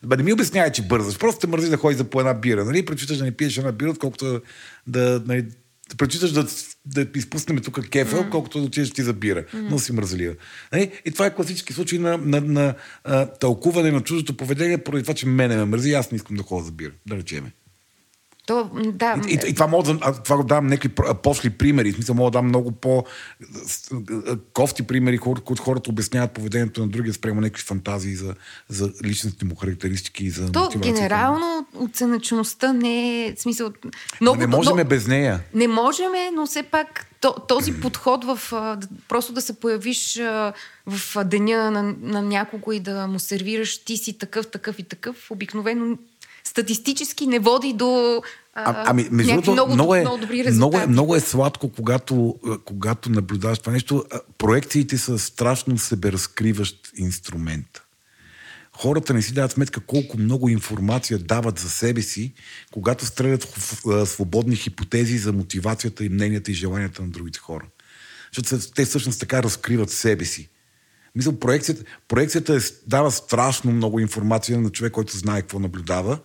Бе, 0.05 0.17
не 0.17 0.23
ми 0.23 0.33
обяснявай, 0.33 0.71
че 0.71 0.81
бързаш. 0.81 1.17
Просто 1.17 1.39
те 1.39 1.47
мързи 1.47 1.69
да 1.69 1.77
ходиш 1.77 1.97
за 1.97 2.03
по 2.03 2.19
една 2.19 2.33
бира. 2.33 2.65
Нали? 2.65 2.85
Предпочиташ 2.85 3.17
да 3.17 3.23
не 3.23 3.31
пиеш 3.31 3.57
една 3.57 3.71
бира, 3.71 3.89
отколкото 3.89 4.41
да... 4.87 5.23
Нали, 5.25 5.41
да 5.89 5.97
предпочиташ 5.97 6.31
да, 6.31 6.47
да 6.85 7.07
изпуснем 7.15 7.57
тук 7.57 7.89
кефа, 7.89 8.17
mm. 8.17 8.29
колкото 8.29 8.59
да 8.59 8.65
отидеш 8.65 8.91
ти 8.91 9.03
за 9.03 9.13
бира. 9.13 9.43
Mm. 9.43 9.67
Но 9.69 9.79
си 9.79 9.93
мързелива. 9.93 10.35
Нали? 10.73 10.91
И 11.05 11.11
това 11.11 11.25
е 11.25 11.35
класически 11.35 11.73
случай 11.73 11.99
на, 11.99 12.17
на, 12.17 12.41
на 12.41 12.73
а, 13.03 13.25
тълкуване 13.25 13.91
на 13.91 14.01
чуждото 14.01 14.37
поведение, 14.37 14.77
поради 14.77 15.03
това, 15.03 15.13
че 15.13 15.25
мене 15.25 15.55
ме 15.55 15.65
мързи, 15.65 15.93
аз 15.93 16.11
не 16.11 16.15
искам 16.15 16.37
да 16.37 16.43
ходя 16.43 16.65
за 16.65 16.71
бира. 16.71 16.91
Да 17.07 17.15
речеме. 17.15 17.51
То, 18.45 18.69
да, 18.73 19.21
И, 19.27 19.33
и, 19.33 19.49
и 19.49 19.53
това 19.53 19.67
мога 19.67 19.93
да, 19.93 20.13
това 20.13 20.37
го 20.37 20.43
давам 20.43 20.67
някакви 20.67 20.89
пошли 21.23 21.49
примери. 21.49 21.91
В 21.91 21.95
смисъл 21.95 22.15
мога 22.15 22.31
да 22.31 22.37
дам 22.37 22.47
много 22.47 22.71
по 22.71 23.05
кофти 24.53 24.83
примери, 24.83 25.17
които 25.17 25.63
хората 25.63 25.89
обясняват 25.89 26.31
поведението 26.31 26.81
на 26.81 26.87
другия 26.87 27.13
спрямо 27.13 27.41
някакви 27.41 27.63
фантазии 27.63 28.15
за, 28.15 28.35
за 28.69 28.91
личностни 29.03 29.47
му 29.47 29.55
характеристики 29.55 30.25
и 30.25 30.29
за 30.29 30.51
то 30.51 30.69
генерално 30.77 31.65
оценъчността 31.79 32.73
не 32.73 33.25
е 33.25 33.35
смисъл... 33.37 33.71
Много, 34.21 34.35
Но 34.35 34.41
не 34.41 34.47
можем 34.47 34.77
но- 34.77 34.85
без 34.85 35.07
нея. 35.07 35.39
Не 35.53 35.67
можем, 35.67 36.11
но 36.35 36.45
все 36.45 36.63
пак 36.63 37.07
то, 37.21 37.33
този 37.47 37.73
подход 37.73 38.25
в 38.25 38.39
просто 39.07 39.33
да 39.33 39.41
се 39.41 39.59
появиш 39.59 40.21
в 40.87 41.23
деня 41.25 41.71
на, 41.71 41.95
на 42.01 42.21
някого 42.21 42.71
и 42.71 42.79
да 42.79 43.07
му 43.07 43.19
сервираш 43.19 43.85
ти 43.85 43.97
си 43.97 44.17
такъв, 44.17 44.47
такъв 44.47 44.79
и 44.79 44.83
такъв, 44.83 45.31
обикновено 45.31 45.97
статистически 46.43 47.27
не 47.27 47.39
води 47.39 47.73
до 47.73 48.21
а, 48.53 48.83
ами, 48.89 49.07
между 49.11 49.31
другото, 49.31 49.51
много, 49.51 49.73
много, 49.73 49.95
е, 49.95 50.01
много 50.01 50.17
добри 50.17 50.43
резултати. 50.43 50.57
много, 50.57 50.77
е, 50.77 50.87
много 50.87 51.15
е 51.15 51.19
сладко, 51.19 51.69
когато, 51.69 52.39
когато 52.65 53.09
наблюдаваш 53.09 53.59
това 53.59 53.73
нещо. 53.73 54.05
Проекциите 54.37 54.97
са 54.97 55.19
страшно 55.19 55.77
себеразкриващ 55.77 56.91
инструмент. 56.97 57.81
Хората 58.75 59.13
не 59.13 59.21
си 59.21 59.33
дават 59.33 59.51
сметка 59.51 59.81
колко 59.81 60.17
много 60.17 60.49
информация 60.49 61.19
дават 61.19 61.59
за 61.59 61.69
себе 61.69 62.01
си, 62.01 62.33
когато 62.71 63.05
стрелят 63.05 63.43
в, 63.43 64.05
свободни 64.05 64.55
хипотези 64.55 65.17
за 65.17 65.33
мотивацията 65.33 66.05
и 66.05 66.09
мненията 66.09 66.51
и 66.51 66.53
желанията 66.53 67.01
на 67.01 67.07
другите 67.07 67.39
хора. 67.39 67.65
Защото 68.35 68.71
те 68.75 68.85
всъщност 68.85 69.19
така 69.19 69.43
разкриват 69.43 69.89
себе 69.89 70.25
си. 70.25 70.49
Мисля, 71.15 71.39
проекцията, 71.39 71.83
проекцията 72.07 72.55
е, 72.55 72.59
дава 72.87 73.11
страшно 73.11 73.71
много 73.71 73.99
информация 73.99 74.61
на 74.61 74.69
човек, 74.69 74.91
който 74.91 75.17
знае 75.17 75.41
какво 75.41 75.59
наблюдава. 75.59 76.19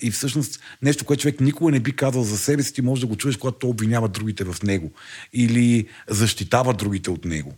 И 0.00 0.10
всъщност 0.10 0.60
нещо, 0.82 1.04
което 1.04 1.22
човек 1.22 1.40
никога 1.40 1.72
не 1.72 1.80
би 1.80 1.96
казал 1.96 2.22
за 2.22 2.38
себе 2.38 2.62
си, 2.62 2.74
ти 2.74 2.82
може 2.82 3.00
да 3.00 3.06
го 3.06 3.16
чуеш, 3.16 3.36
когато 3.36 3.58
той 3.58 3.70
обвинява 3.70 4.08
другите 4.08 4.44
в 4.44 4.62
него. 4.62 4.92
Или 5.32 5.88
защитава 6.08 6.72
другите 6.72 7.10
от 7.10 7.24
него. 7.24 7.54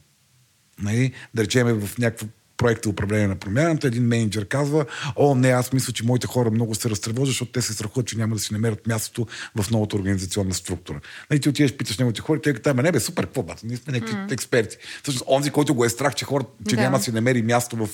Нали? 0.78 1.12
Да 1.34 1.42
речем 1.42 1.66
в 1.66 1.98
някакво 1.98 2.26
проекта 2.56 2.88
управление 2.88 3.28
на 3.28 3.36
промяната, 3.36 3.86
един 3.86 4.02
менеджер 4.02 4.48
казва, 4.48 4.86
о, 5.16 5.34
не, 5.34 5.48
аз 5.48 5.72
мисля, 5.72 5.92
че 5.92 6.04
моите 6.04 6.26
хора 6.26 6.50
много 6.50 6.74
се 6.74 6.90
разтревожат, 6.90 7.26
защото 7.26 7.52
те 7.52 7.62
се 7.62 7.72
страхуват, 7.72 8.06
че 8.06 8.16
няма 8.16 8.34
да 8.34 8.40
си 8.40 8.52
намерят 8.52 8.86
мястото 8.86 9.26
в 9.56 9.70
новата 9.70 9.96
организационна 9.96 10.54
структура. 10.54 11.00
Нали, 11.30 11.40
ти 11.40 11.48
отидеш, 11.48 11.72
питаш 11.72 11.98
неговите 11.98 12.20
хора, 12.20 12.40
те 12.40 12.54
казват, 12.54 12.84
не 12.84 12.92
бе, 12.92 13.00
супер, 13.00 13.26
какво 13.26 13.42
бата, 13.42 13.66
ние 13.66 13.76
сме 13.76 13.92
някакви 13.92 14.14
mm. 14.14 14.32
експерти. 14.32 14.76
Всъщност, 15.02 15.24
онзи, 15.28 15.50
който 15.50 15.74
го 15.74 15.84
е 15.84 15.88
страх, 15.88 16.14
че 16.14 16.24
хората, 16.24 16.50
че 16.68 16.76
да. 16.76 16.82
няма 16.82 16.98
да 16.98 17.04
си 17.04 17.12
намери 17.12 17.42
място 17.42 17.76
в 17.76 17.88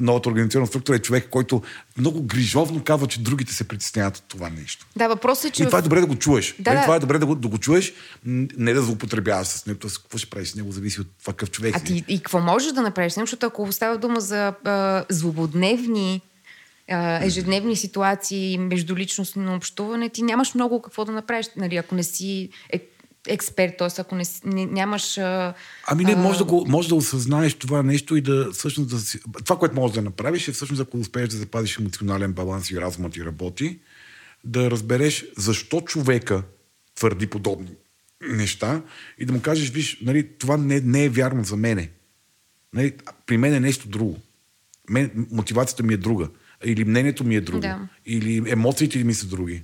новата 0.00 0.28
организационна 0.28 0.66
структура, 0.66 0.96
е 0.96 1.00
човек, 1.00 1.28
който 1.30 1.62
много 1.98 2.22
грижовно 2.22 2.84
казва, 2.84 3.06
че 3.06 3.22
другите 3.22 3.54
се 3.54 3.68
притесняват 3.68 4.16
от 4.16 4.24
това 4.28 4.50
нещо. 4.50 4.86
Да, 4.96 5.08
въпросът 5.08 5.44
е, 5.44 5.50
че. 5.50 5.62
И 5.62 5.66
това 5.66 5.78
е 5.78 5.82
добре 5.82 6.00
да 6.00 6.06
го 6.06 6.16
чуеш. 6.16 6.54
Да, 6.58 6.74
нали. 6.74 6.82
Това 6.82 6.96
е 6.96 6.98
добре 6.98 7.18
да 7.18 7.26
го, 7.26 7.34
да 7.34 7.48
го 7.48 7.58
чуеш, 7.58 7.92
не 8.24 8.72
да 8.72 8.82
злоупотребяваш 8.82 9.46
с 9.46 9.66
него. 9.66 9.80
Какво 9.80 10.18
ще 10.18 10.30
правиш 10.30 10.48
с 10.48 10.54
него, 10.54 10.72
зависи 10.72 11.00
от 11.00 11.06
това 11.20 11.32
какъв 11.32 11.50
човек. 11.50 11.76
А 11.76 11.80
ти 11.80 12.04
и 12.08 12.18
какво 12.18 12.40
можеш 12.40 12.72
да 12.72 12.82
направиш 12.82 13.12
с 13.12 13.16
него, 13.16 13.26
защото 13.26 13.46
ако 13.46 13.72
става 13.72 13.98
дума 14.06 14.20
за 14.20 14.54
а, 14.64 15.04
злободневни 15.08 16.22
а, 16.88 17.24
ежедневни 17.24 17.76
ситуации, 17.76 18.58
междуличностно 18.58 19.56
общуване, 19.56 20.08
ти 20.08 20.22
нямаш 20.22 20.54
много 20.54 20.82
какво 20.82 21.04
да 21.04 21.12
направиш, 21.12 21.46
нали, 21.56 21.76
ако 21.76 21.94
не 21.94 22.02
си 22.02 22.48
е, 22.72 22.80
експерт, 23.28 23.76
т.е. 23.78 23.88
ако 24.00 24.14
не, 24.14 24.24
не, 24.44 24.66
нямаш... 24.66 25.18
А, 25.18 25.54
ами 25.86 26.04
не, 26.04 26.16
може 26.16 26.38
да, 26.38 26.44
го, 26.44 26.64
може 26.68 26.88
да 26.88 26.94
осъзнаеш 26.94 27.54
това 27.54 27.82
нещо 27.82 28.16
и 28.16 28.20
да 28.20 28.52
всъщност 28.52 28.90
да 28.90 28.98
си... 28.98 29.20
Това, 29.44 29.58
което 29.58 29.74
можеш 29.74 29.94
да 29.94 30.02
направиш 30.02 30.48
е 30.48 30.52
всъщност 30.52 30.82
ако 30.82 30.98
успееш 30.98 31.28
да 31.28 31.36
запазиш 31.36 31.78
емоционален 31.78 32.32
баланс 32.32 32.70
и 32.70 32.80
разумът 32.80 33.12
ти 33.12 33.24
работи, 33.24 33.78
да 34.44 34.70
разбереш 34.70 35.24
защо 35.36 35.80
човека 35.80 36.42
твърди 36.94 37.26
подобни 37.26 37.70
неща 38.28 38.82
и 39.18 39.24
да 39.24 39.32
му 39.32 39.40
кажеш, 39.40 39.70
виж, 39.70 39.98
нали, 40.02 40.28
това 40.38 40.56
не, 40.56 40.80
не 40.80 41.04
е 41.04 41.08
вярно 41.08 41.44
за 41.44 41.56
мене. 41.56 41.90
Нали, 42.76 42.92
при 43.26 43.36
мен 43.36 43.54
е 43.54 43.60
нещо 43.60 43.88
друго. 43.88 44.18
Мен, 44.90 45.26
мотивацията 45.30 45.82
ми 45.82 45.94
е 45.94 45.96
друга. 45.96 46.28
Или 46.64 46.84
мнението 46.84 47.24
ми 47.24 47.36
е 47.36 47.40
друго. 47.40 47.60
Да. 47.60 47.88
Или 48.06 48.50
емоциите 48.50 49.04
ми 49.04 49.14
са 49.14 49.26
други. 49.26 49.62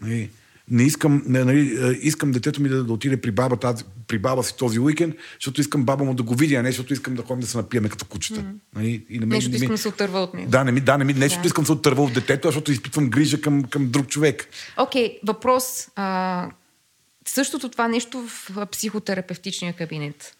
Нали, 0.00 0.30
не 0.70 0.82
искам, 0.82 1.22
не, 1.26 1.44
нали, 1.44 1.78
искам 2.02 2.32
детето 2.32 2.62
ми 2.62 2.68
да, 2.68 2.84
да 2.84 2.92
отиде 2.92 3.20
при 3.20 3.30
баба, 3.30 3.56
тази, 3.56 3.84
при 4.06 4.18
баба 4.18 4.42
си 4.42 4.56
този 4.56 4.80
уикенд, 4.80 5.14
защото 5.34 5.60
искам 5.60 5.84
баба 5.84 6.04
му 6.04 6.14
да 6.14 6.22
го 6.22 6.34
видя, 6.34 6.56
а 6.56 6.62
не 6.62 6.68
защото 6.70 6.92
искам 6.92 7.14
да 7.14 7.22
ходим 7.22 7.40
да 7.40 7.46
се 7.46 7.56
напиеме 7.56 7.88
като 7.88 8.04
кучета. 8.04 8.40
Mm-hmm. 8.40 8.54
Нали, 8.74 9.06
и 9.08 9.18
на 9.18 9.26
мен, 9.26 9.36
нещо 9.36 9.50
не, 9.50 9.56
искам 9.56 9.70
да 9.70 9.78
се 9.78 9.88
отърва 9.88 10.20
от 10.20 10.34
него. 10.34 10.50
Да, 10.50 10.64
не 10.64 10.72
ми, 10.72 10.80
да, 10.80 10.98
не 10.98 11.04
ми, 11.04 11.14
нещо 11.14 11.40
да. 11.42 11.46
искам 11.46 11.62
да 11.62 11.66
се 11.66 11.72
отърва 11.72 12.02
от 12.02 12.12
детето, 12.12 12.48
защото 12.48 12.72
изпитвам 12.72 13.10
грижа 13.10 13.40
към, 13.40 13.64
към 13.64 13.90
друг 13.90 14.08
човек. 14.08 14.48
Окей, 14.76 15.08
okay, 15.08 15.18
въпрос. 15.26 15.88
А, 15.96 16.50
същото 17.26 17.68
това 17.68 17.88
нещо 17.88 18.28
в 18.50 18.66
психотерапевтичния 18.66 19.72
кабинет. 19.72 20.37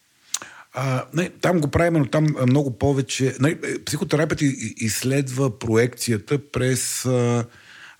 А, 0.72 1.04
не, 1.14 1.30
там 1.30 1.60
го 1.60 1.68
правим, 1.68 1.94
но 1.94 2.06
там 2.06 2.26
много 2.46 2.78
повече. 2.78 3.36
Не, 3.40 3.58
психотерапията 3.84 4.44
изследва 4.76 5.58
проекцията 5.58 6.38
през. 6.52 7.06
А, 7.06 7.44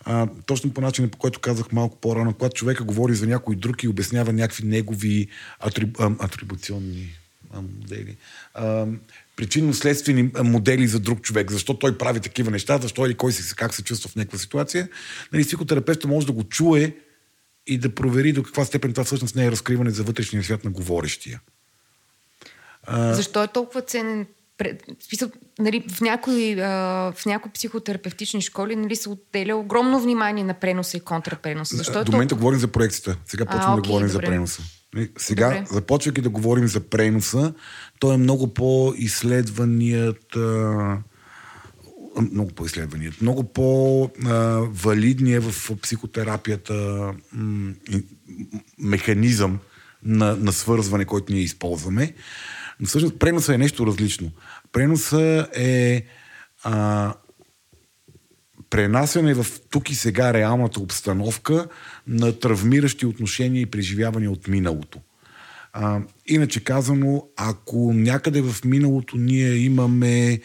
а, 0.05 0.29
точно 0.47 0.75
по 0.75 0.81
начина, 0.81 1.09
по 1.09 1.19
който 1.19 1.41
казах 1.41 1.73
малко 1.73 1.97
по-рано, 2.01 2.33
когато 2.33 2.55
човека 2.55 2.85
говори 2.85 3.15
за 3.15 3.27
някой 3.27 3.57
друг 3.57 3.83
и 3.83 3.89
обяснява 3.89 4.33
някакви 4.33 4.65
негови 4.67 5.29
атриб, 5.61 6.01
а, 6.01 6.11
атрибуционни 6.19 7.15
а, 7.55 7.61
модели. 7.61 8.17
А, 8.55 8.87
причинно-следствени 9.37 10.31
модели 10.43 10.87
за 10.87 11.01
друг 11.01 11.21
човек. 11.21 11.51
Защо 11.51 11.75
той 11.75 11.99
прави 11.99 12.21
такива 12.21 12.51
неща, 12.51 12.79
защо 12.79 13.07
или 13.07 13.15
кой 13.15 13.33
си, 13.33 13.57
как 13.57 13.75
се 13.75 13.85
чувства 13.85 14.11
в 14.11 14.17
някаква 14.17 14.39
ситуация. 14.39 14.89
Нали, 15.33 15.45
психотерапевта 15.45 16.09
може 16.09 16.27
да 16.27 16.33
го 16.33 16.45
чуе 16.45 16.97
и 17.67 17.79
да 17.79 17.95
провери 17.95 18.33
до 18.33 18.43
каква 18.43 18.65
степен 18.65 18.93
това 18.93 19.05
всъщност 19.05 19.37
не 19.37 19.47
е 19.47 19.51
разкриване 19.51 19.91
за 19.91 20.03
вътрешния 20.03 20.45
свят 20.45 20.65
на 20.65 20.71
говорещия. 20.71 21.41
А... 22.89 23.15
Защо 23.15 23.43
е 23.43 23.49
толкова 23.49 23.83
ценен 23.83 24.27
нали, 25.59 25.85
в, 25.91 26.01
някои, 26.01 26.55
в 26.55 27.15
някои 27.27 27.53
психотерапевтични 27.53 28.41
школи 28.41 28.77
нали, 28.77 28.97
се 28.97 29.09
отделя 29.09 29.57
огромно 29.57 30.01
внимание 30.01 30.45
на 30.45 30.55
преноса 30.55 30.97
и 30.97 31.01
контрапреноса. 31.01 31.77
Защо 31.77 32.01
е 32.01 32.05
До 32.05 32.13
момента 32.13 32.29
толкова... 32.29 32.43
говорим 32.43 32.61
за 32.61 32.69
проекцията. 32.69 33.17
Сега 33.27 33.45
почваме 33.45 33.77
да 33.77 33.83
говорим 33.89 34.09
добре. 34.09 34.27
за 34.27 34.31
преноса. 34.31 34.63
Нали, 34.95 35.11
сега, 35.19 35.49
добре. 35.49 35.67
започвайки 35.71 36.21
да 36.21 36.29
говорим 36.29 36.69
за 36.69 36.81
преноса, 36.81 37.55
той 37.99 38.15
е 38.15 38.19
много 38.19 38.55
по-изследваният 38.55 40.37
много 42.21 42.51
по-изследваният, 42.51 43.21
много 43.21 43.45
по-валидният 43.45 45.45
в 45.45 45.77
психотерапията 45.83 47.09
механизъм 48.79 49.59
на, 50.03 50.37
на 50.37 50.53
свързване, 50.53 51.05
който 51.05 51.33
ние 51.33 51.43
използваме. 51.43 52.15
Но 52.81 52.87
всъщност 52.87 53.19
преноса 53.19 53.55
е 53.55 53.59
нещо 53.59 53.87
различно. 53.87 54.31
Преноса 54.73 55.49
е 55.57 56.05
а, 56.65 57.15
пренасяне 58.71 59.35
в 59.35 59.47
тук 59.71 59.91
и 59.91 59.95
сега 59.95 60.35
реалната 60.35 60.81
обстановка 60.81 61.67
на 62.07 62.39
травмиращи 62.39 63.07
отношения 63.07 63.61
и 63.61 63.67
преживявания 63.67 64.31
от 64.31 64.49
миналото. 64.49 64.99
А, 65.73 66.01
иначе 66.27 66.65
казано, 66.65 67.29
ако 67.37 67.93
някъде 67.95 68.41
в 68.41 68.65
миналото 68.65 69.17
ние 69.17 69.55
имаме 69.55 70.41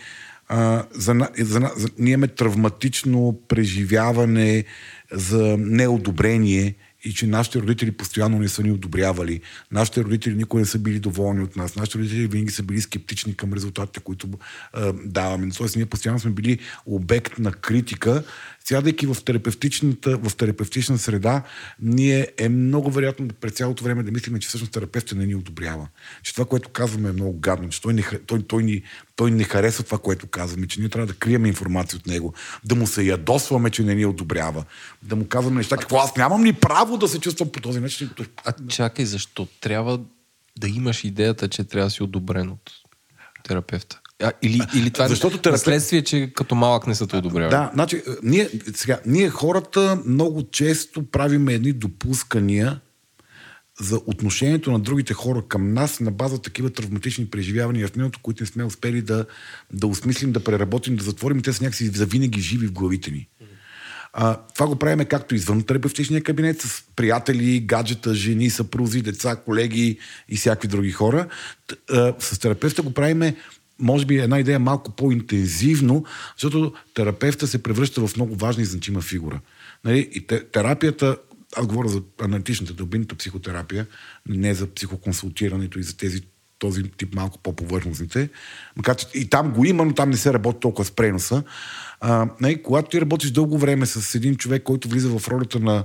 а, 0.48 0.84
за, 0.92 1.30
за, 1.38 1.72
за, 1.76 1.90
ние 2.00 2.14
имаме 2.14 2.28
травматично 2.28 3.40
преживяване 3.48 4.66
за 5.12 5.56
неодобрение 5.60 6.76
и 7.04 7.14
че 7.14 7.28
нашите 7.28 7.60
родители 7.60 7.92
постоянно 7.92 8.40
не 8.40 8.50
са 8.50 8.64
ни 8.64 8.72
одобрявали. 8.72 9.42
Нашите 9.72 10.04
родители 10.04 10.36
никога 10.36 10.60
не 10.60 10.66
са 10.66 10.80
били 10.80 11.00
доволни 11.00 11.44
от 11.44 11.56
нас. 11.56 11.76
Нашите 11.76 11.98
родители 11.98 12.28
винаги 12.28 12.52
са 12.52 12.64
били 12.64 12.82
скептични 12.82 13.36
към 13.36 13.54
резултатите, 13.54 14.00
които 14.00 14.28
а, 14.74 14.94
даваме. 15.06 15.50
Тоест, 15.58 15.76
ние 15.76 15.86
постоянно 15.86 16.20
сме 16.20 16.32
били 16.32 16.60
обект 16.86 17.40
на 17.40 17.52
критика 17.52 18.24
Сядайки 18.66 19.08
в 19.08 19.18
терапевтичната, 19.26 20.18
в 20.18 20.36
терапевтична 20.36 20.98
среда, 20.98 21.44
ние 21.82 22.28
е 22.38 22.50
много 22.50 22.92
вероятно 22.92 23.28
през 23.28 23.52
цялото 23.52 23.84
време 23.84 24.04
да 24.04 24.12
мислим, 24.12 24.40
че 24.40 24.48
всъщност 24.48 24.74
терапевтът 24.74 25.18
не 25.18 25.26
ни 25.26 25.36
одобрява. 25.36 25.88
Че 26.24 26.34
това, 26.34 26.46
което 26.46 26.70
казваме 26.70 27.10
е 27.10 27.12
много 27.12 27.40
гадно, 27.40 27.70
че 27.70 27.82
той 27.82 27.94
не, 27.94 28.04
той, 28.26 28.44
той, 28.44 28.64
ни, 28.64 28.84
той 29.16 29.32
не 29.32 29.44
харесва 29.44 29.84
това, 29.84 29.98
което 29.98 30.28
казваме, 30.28 30.68
че 30.68 30.80
ние 30.80 30.90
трябва 30.90 31.08
да 31.08 31.14
крием 31.14 31.46
информация 31.46 31.98
от 31.98 32.08
него, 32.08 32.34
да 32.66 32.76
му 32.76 32.88
се 32.88 33.04
ядосваме, 33.04 33.70
че 33.70 33.84
не 33.84 33.96
ни 33.96 34.06
одобрява, 34.06 34.66
да 35.02 35.16
му 35.16 35.28
казваме 35.28 35.58
неща, 35.58 35.78
какво 35.78 35.98
аз 35.98 36.16
нямам 36.16 36.46
ли 36.46 36.54
право 36.54 36.98
да 36.98 37.08
се 37.08 37.20
чувствам 37.20 37.50
по 37.52 37.62
този 37.62 37.80
начин. 37.80 38.10
А 38.46 38.54
чакай, 38.70 39.06
защо 39.06 39.48
трябва 39.62 40.00
да 40.58 40.68
имаш 40.68 41.04
идеята, 41.04 41.50
че 41.50 41.64
трябва 41.64 41.88
да 41.88 41.92
си 41.92 42.04
одобрен 42.04 42.50
от 42.50 42.72
терапевта? 43.44 44.00
А, 44.24 44.32
или, 44.42 44.62
или 44.76 44.90
това 44.92 45.08
Защото 45.08 45.38
терапевт... 45.38 45.52
наследствие, 45.52 46.02
че 46.02 46.32
като 46.36 46.56
малък 46.56 46.88
не 46.88 46.96
са 46.96 47.08
те 47.08 47.18
одобрявали. 47.18 47.52
Да, 47.52 47.72
значи, 47.74 48.02
ние, 48.24 48.50
сега, 48.76 49.00
ние 49.06 49.30
хората 49.30 50.02
много 50.06 50.44
често 50.52 51.04
правиме 51.04 51.54
едни 51.54 51.74
допускания 51.74 52.80
за 53.80 54.00
отношението 54.06 54.72
на 54.72 54.80
другите 54.80 55.14
хора 55.14 55.44
към 55.48 55.74
нас 55.74 56.00
на 56.00 56.12
база 56.12 56.42
такива 56.42 56.70
травматични 56.70 57.26
преживявания 57.26 57.88
в 57.88 57.96
миналото, 57.96 58.20
които 58.22 58.44
не 58.44 58.48
сме 58.48 58.64
успели 58.64 59.02
да, 59.02 59.26
да 59.74 59.88
осмислим, 59.88 60.32
да 60.32 60.44
преработим, 60.44 60.96
да 60.96 61.04
затворим. 61.04 61.42
Те 61.42 61.54
са 61.54 61.64
някакси 61.64 61.88
завинаги 61.88 62.42
живи 62.42 62.68
в 62.68 62.72
главите 62.72 63.12
ни. 63.12 63.28
А, 64.14 64.38
това 64.56 64.68
го 64.68 64.76
правиме 64.76 65.06
както 65.06 65.36
извън 65.36 65.64
терапевтичния 65.64 66.24
кабинет, 66.24 66.62
с 66.62 66.84
приятели, 66.96 67.60
гаджета, 67.60 68.16
жени, 68.16 68.50
съпрузи, 68.50 69.02
деца, 69.02 69.36
колеги 69.36 69.98
и 70.30 70.36
всякакви 70.36 70.68
други 70.68 70.92
хора. 70.92 71.28
С 72.20 72.40
терапевта 72.40 72.82
го 72.82 72.94
правиме 72.94 73.36
може 73.84 74.06
би 74.06 74.18
една 74.18 74.40
идея 74.40 74.60
малко 74.60 74.92
по-интензивно, 74.92 76.06
защото 76.38 76.74
терапевта 76.94 77.48
се 77.48 77.64
превръща 77.64 78.08
в 78.08 78.16
много 78.16 78.36
важна 78.36 78.64
и 78.64 78.66
значима 78.66 79.02
фигура. 79.02 79.40
Нали? 79.86 80.10
И 80.14 80.28
терапията, 80.52 81.18
аз 81.56 81.68
говоря 81.68 81.88
за 81.88 82.02
аналитичната, 82.22 82.74
дълбинната 82.74 83.16
психотерапия, 83.16 83.88
не 84.30 84.54
за 84.54 84.68
психоконсултирането 84.68 85.80
и 85.80 85.84
за 85.84 85.98
тези 85.98 86.22
този 86.60 86.84
тип 86.84 87.16
малко 87.16 87.40
по-повърхностните. 87.44 88.30
Макар 88.78 88.96
че 88.96 89.08
и 89.14 89.30
там 89.30 89.54
го 89.54 89.66
има, 89.66 89.86
но 89.86 89.94
там 89.94 90.10
не 90.10 90.18
се 90.18 90.34
работи 90.34 90.60
толкова 90.60 90.86
с 90.86 90.92
преноса. 90.92 91.44
А, 92.00 92.30
нали, 92.42 92.64
когато 92.64 92.90
ти 92.90 93.02
работиш 93.02 93.32
дълго 93.32 93.58
време 93.58 93.86
с 93.86 94.16
един 94.16 94.36
човек, 94.36 94.64
който 94.64 94.88
влиза 94.88 95.20
в 95.20 95.28
ролята 95.28 95.60
на 95.60 95.84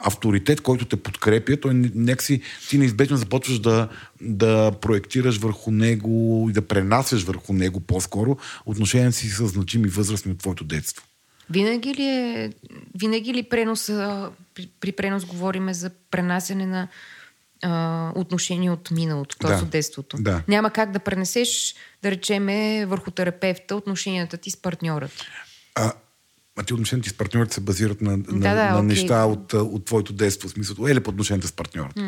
авторитет, 0.00 0.60
който 0.60 0.84
те 0.84 0.96
подкрепя, 0.96 1.56
той 1.60 1.74
някакси 1.94 2.42
ти 2.68 2.78
неизбежно 2.78 3.16
започваш 3.16 3.58
да, 3.58 3.88
да 4.20 4.72
проектираш 4.80 5.38
върху 5.38 5.70
него 5.70 6.46
и 6.50 6.52
да 6.52 6.62
пренасяш 6.62 7.22
върху 7.22 7.52
него 7.52 7.80
по-скоро 7.80 8.36
отношения 8.66 9.12
си 9.12 9.28
с 9.28 9.46
значими 9.46 9.88
възрастни 9.88 10.32
от 10.32 10.38
твоето 10.38 10.64
детство. 10.64 11.04
Винаги 11.50 11.94
ли 11.94 12.02
е, 12.02 12.52
винаги 12.94 13.34
ли 13.34 13.42
пренос, 13.42 13.86
при, 14.54 14.68
при 14.80 14.92
пренос 14.92 15.24
говориме 15.24 15.74
за 15.74 15.90
пренасяне 16.10 16.66
на 16.66 16.88
а, 17.62 18.12
отношения 18.14 18.72
от 18.72 18.90
миналото, 18.90 19.36
т.е. 19.38 19.50
Да. 19.50 19.62
от 19.62 19.70
детството. 19.70 20.16
Да. 20.20 20.42
Няма 20.48 20.70
как 20.70 20.90
да 20.90 20.98
пренесеш, 20.98 21.74
да 22.02 22.10
речеме, 22.10 22.86
върху 22.86 23.10
терапевта 23.10 23.76
отношенията 23.76 24.36
ти 24.36 24.50
с 24.50 24.56
партньорът. 24.56 25.12
А, 25.74 25.92
а 26.56 26.62
ти 26.62 26.74
отношенията 26.74 27.10
с 27.10 27.14
партньорите 27.14 27.54
се 27.54 27.60
базират 27.60 28.00
на, 28.00 28.16
на, 28.16 28.24
да, 28.26 28.54
на 28.54 28.78
окей. 28.78 28.86
неща 28.86 29.24
от, 29.24 29.52
от 29.52 29.84
твоето 29.84 30.12
детство, 30.12 30.48
в 30.48 30.52
смисъл, 30.52 30.86
или 30.88 31.00
по 31.00 31.10
отношенията 31.10 31.48
с 31.48 31.52
партньорите. 31.52 32.00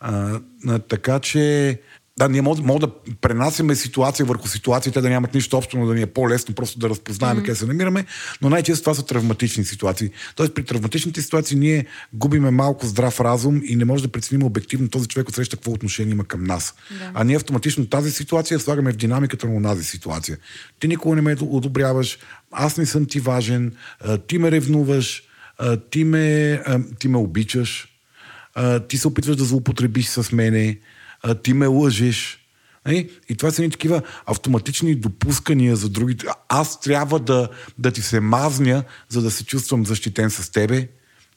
А, 0.00 0.40
а, 0.66 0.78
така 0.78 1.18
че, 1.18 1.78
да, 2.18 2.28
ние 2.28 2.42
може, 2.42 2.62
може 2.62 2.80
да 2.80 2.90
пренасяме 3.20 3.74
ситуация 3.74 4.26
върху 4.26 4.48
ситуациите, 4.48 5.00
да 5.00 5.10
нямат 5.10 5.34
нищо 5.34 5.56
общо, 5.56 5.78
но 5.78 5.86
да 5.86 5.94
ни 5.94 6.02
е 6.02 6.06
по-лесно 6.06 6.54
просто 6.54 6.78
да 6.78 6.88
разпознаем 6.88 7.36
къде 7.36 7.54
се 7.54 7.66
намираме, 7.66 8.06
но 8.42 8.50
най-често 8.50 8.84
това 8.84 8.94
са 8.94 9.06
травматични 9.06 9.64
ситуации. 9.64 10.10
Тоест 10.36 10.54
при 10.54 10.64
травматичните 10.64 11.22
ситуации 11.22 11.58
ние 11.58 11.86
губиме 12.12 12.50
малко 12.50 12.86
здрав 12.86 13.20
разум 13.20 13.60
и 13.64 13.76
не 13.76 13.84
може 13.84 14.02
да 14.02 14.08
преценим 14.08 14.46
обективно 14.46 14.88
този 14.88 15.08
човек 15.08 15.28
отсреща 15.28 15.56
какво 15.56 15.70
отношение 15.70 16.12
има 16.12 16.24
към 16.24 16.44
нас. 16.44 16.74
Да. 16.98 17.10
А 17.14 17.24
ние 17.24 17.36
автоматично 17.36 17.86
тази 17.86 18.10
ситуация 18.10 18.60
слагаме 18.60 18.92
в 18.92 18.96
динамиката 18.96 19.46
на 19.46 19.54
онази 19.54 19.84
ситуация. 19.84 20.38
Ти 20.80 20.88
никога 20.88 21.16
не 21.16 21.22
ме 21.22 21.36
одобряваш, 21.40 22.18
аз 22.52 22.76
не 22.76 22.86
съм 22.86 23.06
ти 23.06 23.20
важен, 23.20 23.72
ти 24.26 24.38
ме 24.38 24.50
ревнуваш, 24.50 25.22
ти 25.90 26.04
ме, 26.04 26.62
ти 26.98 27.08
ме 27.08 27.16
обичаш, 27.16 27.88
ти 28.88 28.98
се 28.98 29.08
опитваш 29.08 29.36
да 29.36 29.44
злоупотребиш 29.44 30.06
с 30.06 30.32
мене, 30.32 30.78
ти 31.42 31.52
ме 31.52 31.66
лъжеш. 31.66 32.38
Нали? 32.86 33.10
И 33.28 33.34
това 33.34 33.50
са 33.50 33.62
ни 33.62 33.70
такива 33.70 34.02
автоматични 34.26 34.94
допускания 34.94 35.76
за 35.76 35.88
другите. 35.88 36.26
Аз 36.48 36.80
трябва 36.80 37.18
да, 37.18 37.48
да 37.78 37.90
ти 37.90 38.02
се 38.02 38.20
мазня, 38.20 38.84
за 39.08 39.22
да 39.22 39.30
се 39.30 39.44
чувствам 39.44 39.86
защитен 39.86 40.30
с 40.30 40.50
тебе. 40.50 40.88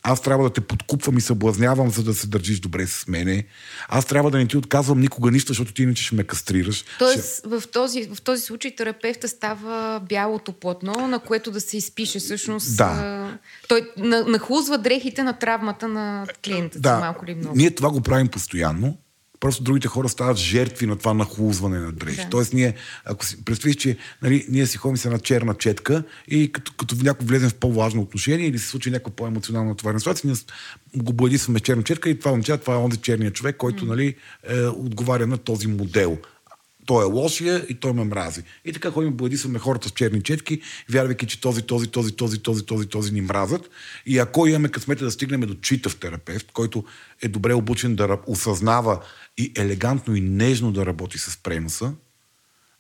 Аз 0.08 0.22
трябва 0.22 0.44
да 0.44 0.54
те 0.54 0.62
подкупвам 0.62 1.18
и 1.18 1.22
съблазнявам, 1.22 1.90
за 1.90 2.04
да 2.04 2.14
се 2.14 2.28
държиш 2.28 2.60
добре 2.60 2.88
с 2.88 3.08
мене. 3.08 3.44
Аз 3.88 4.06
трябва 4.06 4.32
да 4.32 4.38
не 4.38 4.48
ти 4.48 4.58
отказвам 4.58 5.00
никога 5.00 5.32
нищо, 5.32 5.48
защото 5.48 5.74
ти 5.74 5.84
иначе 5.84 6.04
ще 6.04 6.16
ме 6.16 6.24
кастрираш. 6.24 6.76
Ще... 6.76 6.86
Тоест, 7.00 7.46
в 7.46 7.64
този, 7.74 8.04
в 8.14 8.22
този 8.22 8.42
случай 8.42 8.76
терапевта 8.76 9.28
става 9.28 10.00
бялото 10.10 10.54
платно, 10.54 11.08
на 11.08 11.20
което 11.20 11.52
да 11.52 11.62
се 11.62 11.78
изпише 11.78 12.20
всъщност. 12.20 12.78
Да. 12.78 13.38
той 13.68 13.92
на- 13.98 14.26
нахлузва 14.26 14.78
дрехите 14.78 15.24
на 15.24 15.34
травмата 15.34 15.88
на 15.88 16.28
клиента. 16.44 16.80
Да. 16.80 17.00
Малко 17.00 17.26
ли 17.26 17.36
много. 17.36 17.56
Ние 17.56 17.72
това 17.72 17.92
го 17.92 18.02
правим 18.02 18.28
постоянно. 18.28 18.98
Просто 19.40 19.64
другите 19.64 19.88
хора 19.88 20.10
стават 20.10 20.38
жертви 20.38 20.86
на 20.86 20.96
това 20.96 21.14
нахлузване 21.14 21.80
на 21.80 21.92
дрехи. 21.92 22.22
Да. 22.22 22.30
Тоест, 22.30 22.54
ние, 22.54 22.74
ако 23.06 23.26
си 23.26 23.46
представиш, 23.46 23.76
че 23.76 23.98
нали, 24.22 24.46
ние 24.50 24.66
си 24.66 24.78
ходим 24.78 24.98
с 24.98 25.06
една 25.06 25.20
черна 25.20 25.54
четка 25.54 26.04
и 26.28 26.52
като, 26.52 26.74
като 26.78 26.96
някой 27.04 27.28
влезем 27.28 27.50
в 27.50 27.56
по-важно 27.56 28.02
отношение 28.02 28.48
или 28.48 28.60
се 28.60 28.68
случи 28.68 28.92
някаква 28.92 29.16
по-емоционална 29.16 29.70
натоварена 29.70 30.00
ситуация, 30.00 30.28
ние 30.28 30.36
го 31.04 31.14
бладисваме 31.14 31.60
черна 31.60 31.84
четка 31.84 32.10
и 32.10 32.20
това 32.20 32.32
означава, 32.32 32.58
това 32.58 32.74
е 32.74 32.78
онзи 32.78 32.98
черния 32.98 33.32
човек, 33.32 33.58
който 33.58 33.86
нали, 33.86 34.16
е, 34.50 34.62
отговаря 34.62 35.28
на 35.28 35.38
този 35.38 35.68
модел. 35.68 36.18
Той 36.86 37.04
е 37.04 37.12
лошия 37.12 37.66
и 37.70 37.74
той 37.74 37.94
ме 37.94 38.04
мрази. 38.04 38.44
И 38.66 38.74
така 38.74 38.92
ходим, 38.92 39.14
бладисваме 39.14 39.60
хората 39.60 39.90
с 39.90 39.92
черни 39.92 40.24
четки, 40.24 40.62
вярвайки, 40.90 41.26
че 41.26 41.42
този, 41.42 41.62
този, 41.62 41.88
този, 41.88 42.12
този, 42.12 42.40
този, 42.40 42.66
този, 42.66 42.88
този 42.88 43.14
ни 43.14 43.22
мразят. 43.22 43.70
И 44.06 44.18
ако 44.20 44.48
имаме 44.48 44.70
късмета 44.70 45.06
да 45.06 45.12
стигнем 45.12 45.42
до 45.42 45.56
читав 45.56 45.96
терапевт, 45.96 46.52
който 46.52 46.84
е 47.22 47.28
добре 47.28 47.54
обучен 47.54 47.96
да 47.96 48.18
осъзнава 48.28 49.00
и 49.38 49.52
елегантно 49.58 50.16
и 50.16 50.22
нежно 50.22 50.72
да 50.72 50.86
работи 50.86 51.18
с 51.18 51.38
преноса, 51.44 51.94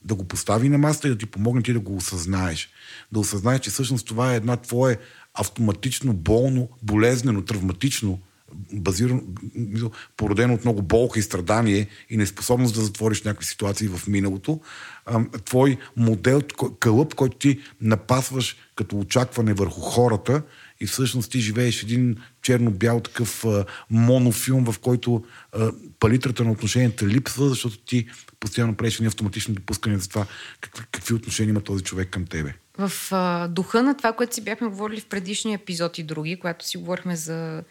да 0.05 0.15
го 0.15 0.23
постави 0.23 0.69
на 0.69 0.77
масата 0.77 1.07
и 1.07 1.11
да 1.11 1.17
ти 1.17 1.25
помогне 1.25 1.61
ти 1.61 1.73
да 1.73 1.79
го 1.79 1.95
осъзнаеш. 1.95 2.69
Да 3.11 3.19
осъзнаеш, 3.19 3.61
че 3.61 3.69
всъщност 3.69 4.07
това 4.07 4.33
е 4.33 4.35
една 4.35 4.57
твое 4.57 4.97
автоматично 5.33 6.13
болно, 6.13 6.69
болезнено, 6.83 7.41
травматично, 7.41 8.19
базирано, 8.73 9.21
породено 10.17 10.53
от 10.53 10.65
много 10.65 10.81
болка 10.81 11.19
и 11.19 11.23
страдание 11.23 11.87
и 12.09 12.17
неспособност 12.17 12.75
да 12.75 12.81
затвориш 12.81 13.23
някакви 13.23 13.45
ситуации 13.45 13.87
в 13.87 14.07
миналото, 14.07 14.59
твой 15.45 15.77
модел, 15.97 16.41
кълъп, 16.79 17.15
който 17.15 17.37
ти 17.37 17.59
напасваш 17.81 18.57
като 18.75 18.99
очакване 18.99 19.53
върху 19.53 19.81
хората 19.81 20.41
и 20.79 20.85
всъщност 20.85 21.31
ти 21.31 21.39
живееш 21.39 21.83
един 21.83 22.17
черно-бял 22.41 22.99
такъв 22.99 23.45
монофилм, 23.89 24.71
в 24.71 24.79
който 24.79 25.23
палитрата 25.99 26.43
на 26.43 26.51
отношенията 26.51 27.07
липсва, 27.07 27.49
защото 27.49 27.77
ти 27.77 28.07
постоянно 28.39 28.75
правиш 28.75 28.95
едни 28.95 29.07
автоматични 29.07 29.53
допускания 29.53 29.99
за 29.99 30.09
това 30.09 30.25
какви, 30.61 30.83
какви 30.91 31.13
отношения 31.13 31.49
има 31.49 31.61
този 31.61 31.83
човек 31.83 32.09
към 32.09 32.25
тебе. 32.25 32.53
В 32.77 32.91
а, 33.11 33.47
духа 33.47 33.83
на 33.83 33.97
това, 33.97 34.13
което 34.13 34.35
си 34.35 34.43
бяхме 34.43 34.67
говорили 34.67 35.01
в 35.01 35.05
предишния 35.05 35.55
епизод 35.55 35.97
и 35.97 36.03
други, 36.03 36.39
когато 36.39 36.67
си 36.67 36.77
говорихме 36.77 37.15
за 37.15 37.63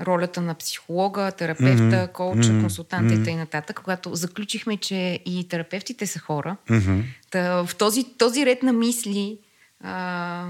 ролята 0.00 0.40
на 0.40 0.54
психолога, 0.54 1.32
терапевта, 1.32 1.82
mm-hmm. 1.82 2.12
коуча, 2.12 2.40
mm-hmm. 2.40 2.60
консултанта 2.60 3.14
mm-hmm. 3.14 3.46
и 3.46 3.48
т.н., 3.50 3.74
когато 3.74 4.14
заключихме, 4.14 4.76
че 4.76 5.20
и 5.26 5.48
терапевтите 5.48 6.06
са 6.06 6.18
хора, 6.18 6.56
mm-hmm. 6.68 7.02
та, 7.30 7.66
в 7.66 7.76
този, 7.76 8.04
този 8.18 8.46
ред 8.46 8.62
на 8.62 8.72
мисли, 8.72 9.38
а, 9.80 10.46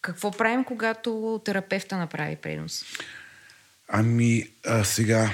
какво 0.00 0.30
правим, 0.30 0.64
когато 0.64 1.40
терапевта 1.44 1.96
направи 1.96 2.36
пренос? 2.36 2.84
Ами, 3.88 4.48
а, 4.66 4.84
сега... 4.84 5.30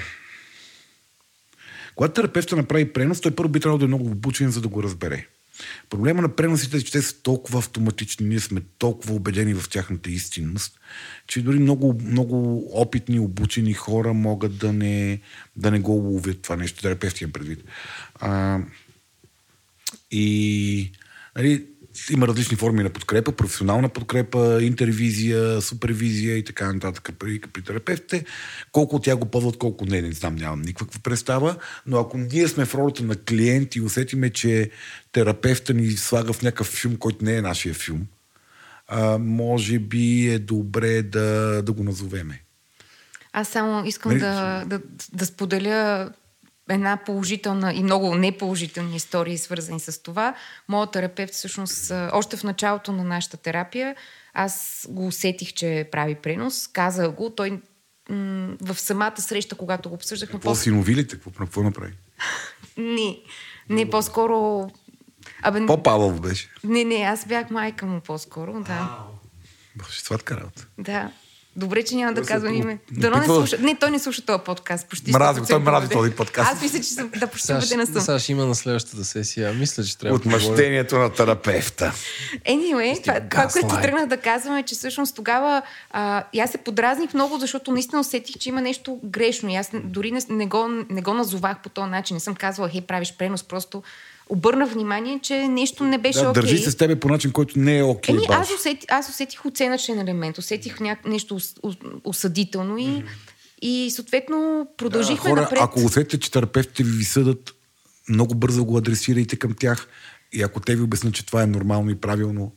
Когато 1.95 2.13
терапевта 2.13 2.55
направи 2.55 2.93
пренос, 2.93 3.21
той 3.21 3.35
първо 3.35 3.49
би 3.49 3.59
трябвало 3.59 3.77
да 3.77 3.85
е 3.85 3.87
много 3.87 4.05
обучен, 4.05 4.51
за 4.51 4.61
да 4.61 4.67
го 4.67 4.83
разбере. 4.83 5.27
Проблема 5.89 6.21
на 6.21 6.35
преносите 6.35 6.77
е, 6.77 6.81
че 6.81 6.91
те 6.91 7.01
са 7.01 7.21
толкова 7.21 7.59
автоматични, 7.59 8.27
ние 8.27 8.39
сме 8.39 8.61
толкова 8.77 9.15
убедени 9.15 9.53
в 9.53 9.69
тяхната 9.69 10.11
истинност, 10.11 10.79
че 11.27 11.41
дори 11.41 11.59
много, 11.59 11.99
много 12.03 12.67
опитни, 12.81 13.19
обучени 13.19 13.73
хора 13.73 14.13
могат 14.13 14.57
да 14.57 14.73
не, 14.73 15.19
да 15.55 15.71
не 15.71 15.79
го 15.79 15.97
уловят 15.97 16.41
това 16.41 16.55
нещо, 16.55 16.81
терапевти 16.81 17.23
имам 17.23 17.33
предвид. 17.33 17.63
А, 18.15 18.59
и 20.11 20.91
нали, 21.35 21.65
има 22.09 22.27
различни 22.27 22.57
форми 22.57 22.83
на 22.83 22.89
подкрепа, 22.89 23.31
професионална 23.31 23.89
подкрепа, 23.89 24.63
интервизия, 24.63 25.61
супервизия 25.61 26.37
и 26.37 26.43
така 26.43 26.73
нататък 26.73 27.09
при, 27.19 27.39
при 27.39 27.61
терапевтите. 27.61 28.25
Колко 28.71 28.95
от 28.95 29.03
тях 29.03 29.17
го 29.17 29.25
ползват, 29.25 29.57
колко 29.57 29.85
не, 29.85 30.01
не 30.01 30.11
знам, 30.11 30.35
нямам 30.35 30.61
никаква 30.61 30.99
представа. 31.03 31.55
Но 31.85 31.99
ако 31.99 32.17
ние 32.17 32.47
сме 32.47 32.65
в 32.65 32.75
ролята 32.75 33.03
на 33.03 33.15
клиент 33.15 33.75
и 33.75 33.81
усетиме, 33.81 34.29
че 34.29 34.69
терапевта 35.11 35.73
ни 35.73 35.91
слага 35.91 36.33
в 36.33 36.41
някакъв 36.41 36.67
филм, 36.67 36.95
който 36.95 37.25
не 37.25 37.35
е 37.35 37.41
нашия 37.41 37.73
филм, 37.73 38.07
а, 38.87 39.17
може 39.17 39.79
би 39.79 40.29
е 40.29 40.39
добре 40.39 41.01
да, 41.01 41.61
да 41.61 41.71
го 41.71 41.83
назовеме. 41.83 42.41
Аз 43.33 43.47
само 43.47 43.85
искам 43.85 44.11
Нали- 44.11 44.19
да, 44.19 44.63
да, 44.67 44.81
да 45.13 45.25
споделя 45.25 46.09
една 46.69 46.97
положителна 47.05 47.73
и 47.73 47.83
много 47.83 48.15
неположителни 48.15 48.95
истории, 48.95 49.37
свързани 49.37 49.79
с 49.79 50.03
това. 50.03 50.35
Моят 50.67 50.91
терапевт 50.91 51.33
всъщност, 51.33 51.91
още 52.11 52.37
в 52.37 52.43
началото 52.43 52.91
на 52.91 53.03
нашата 53.03 53.37
терапия, 53.37 53.95
аз 54.33 54.85
го 54.89 55.07
усетих, 55.07 55.53
че 55.53 55.89
прави 55.91 56.15
пренос, 56.15 56.67
каза 56.67 57.09
го, 57.09 57.29
той 57.29 57.61
м- 58.09 58.55
в 58.61 58.79
самата 58.79 59.21
среща, 59.21 59.55
когато 59.55 59.89
го 59.89 59.95
обсъждахме, 59.95 60.33
Какво 60.33 60.55
си 60.55 60.71
новилите? 60.71 61.15
Какво, 61.15 61.31
какво 61.31 61.63
направи? 61.63 61.93
не, 62.77 63.17
не, 63.69 63.89
по-скоро... 63.89 64.69
Абе, 65.41 65.65
По-павъл 65.65 66.11
беше. 66.11 66.49
не, 66.63 66.83
не, 66.83 66.95
аз 66.95 67.25
бях 67.25 67.49
майка 67.49 67.85
му 67.85 68.01
по-скоро, 68.01 68.63
да. 68.63 68.97
Боже, 69.75 69.99
сладка 70.01 70.37
работа. 70.37 70.67
Да. 70.77 71.11
Добре, 71.55 71.83
че 71.83 71.95
няма 71.95 72.13
да 72.13 72.21
казвам 72.21 72.53
име. 72.53 72.79
Дано 72.91 73.17
не 73.17 73.25
слуша. 73.25 73.57
Не, 73.57 73.75
той 73.75 73.91
не 73.91 73.99
слуша 73.99 74.21
този 74.21 74.43
подкаст. 74.45 74.89
Почти 74.89 75.11
Мрази 75.11 75.39
го, 75.39 75.45
100% 75.45 75.49
той 75.49 75.59
мрази 75.59 75.89
този 75.89 76.11
подкаст. 76.11 76.51
Аз 76.53 76.61
мисля, 76.61 76.79
че 76.79 76.89
съм, 76.89 77.09
да, 77.19 77.27
почти 77.27 77.53
убедена 77.53 77.85
съм. 77.85 78.01
сега 78.01 78.19
ще 78.19 78.31
има 78.31 78.45
на 78.45 78.55
следващата 78.55 79.03
сесия. 79.03 79.53
Мисля, 79.53 79.83
че 79.83 79.97
трябва. 79.97 80.15
Отмъщението 80.15 80.97
на 80.97 81.13
терапевта. 81.13 81.93
Anyway, 82.47 83.01
това, 83.01 83.19
това, 83.29 83.47
което 83.47 83.81
тръгнах 83.81 84.05
да 84.05 84.17
казвам 84.17 84.57
е, 84.57 84.63
че 84.63 84.75
всъщност 84.75 85.15
тогава 85.15 85.61
а, 85.91 86.23
и 86.33 86.39
аз 86.39 86.51
се 86.51 86.57
подразних 86.57 87.13
много, 87.13 87.37
защото 87.37 87.71
наистина 87.71 88.01
усетих, 88.01 88.37
че 88.37 88.49
има 88.49 88.61
нещо 88.61 88.99
грешно. 89.03 89.49
И 89.49 89.55
аз 89.55 89.71
не- 89.71 89.79
дори 89.79 90.11
не, 90.11 90.21
не, 90.29 90.45
го, 90.45 90.67
не 90.89 91.01
го 91.01 91.13
назовах 91.13 91.61
по 91.63 91.69
този 91.69 91.89
начин. 91.89 92.15
Не 92.15 92.19
съм 92.19 92.35
казвала, 92.35 92.69
хей, 92.69 92.81
правиш 92.81 93.13
пренос, 93.17 93.43
просто 93.43 93.83
обърна 94.31 94.65
внимание, 94.65 95.19
че 95.23 95.47
нещо 95.47 95.83
не 95.83 95.97
беше 95.97 96.19
Да, 96.19 96.29
окей. 96.29 96.41
Държи 96.41 96.57
се 96.57 96.71
с 96.71 96.75
тебе 96.77 96.99
по 96.99 97.09
начин, 97.09 97.31
който 97.31 97.59
не 97.59 97.77
е 97.77 97.83
окей. 97.83 98.15
Еми, 98.15 98.27
баш. 98.27 98.37
аз, 98.39 98.51
усетих, 98.53 98.85
аз 98.89 99.09
усетих 99.09 99.45
оценъчен 99.45 99.99
елемент, 99.99 100.37
усетих 100.37 100.79
ня... 100.79 100.97
нещо 101.05 101.39
ос- 101.39 101.59
ос- 101.59 101.99
осъдително 102.03 102.77
и, 102.77 103.03
и 103.61 103.91
съответно 103.91 104.67
продължихме 104.77 105.29
Хора, 105.29 105.41
напред. 105.41 105.59
ако 105.61 105.79
усетите, 105.79 106.19
че 106.19 106.31
терапевтите 106.31 106.83
ви, 106.83 107.03
съдат, 107.03 107.51
много 108.09 108.35
бързо 108.35 108.65
го 108.65 108.77
адресирайте 108.77 109.35
към 109.35 109.53
тях. 109.53 109.87
И 110.33 110.41
ако 110.41 110.59
те 110.59 110.75
ви 110.75 110.81
обяснят, 110.81 111.13
че 111.13 111.25
това 111.25 111.43
е 111.43 111.47
нормално 111.47 111.89
и 111.89 111.95
правилно, 111.95 112.51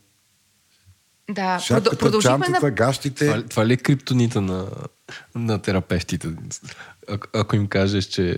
Да, 1.31 1.59
шапката, 1.59 1.91
продъл- 1.91 1.99
продължихме 1.99 2.47
чантата, 2.47 2.67
на... 2.67 2.71
гащите... 2.71 3.25
Това, 3.27 3.39
ли- 3.39 3.49
това 3.49 3.67
ли 3.67 3.73
е 3.73 3.77
криптонита 3.77 4.41
на, 4.41 4.67
на 5.35 5.63
терапевтите? 5.63 6.29
Ако, 7.09 7.27
ако 7.35 7.57
им 7.57 7.67
кажеш, 7.67 8.05
че, 8.05 8.37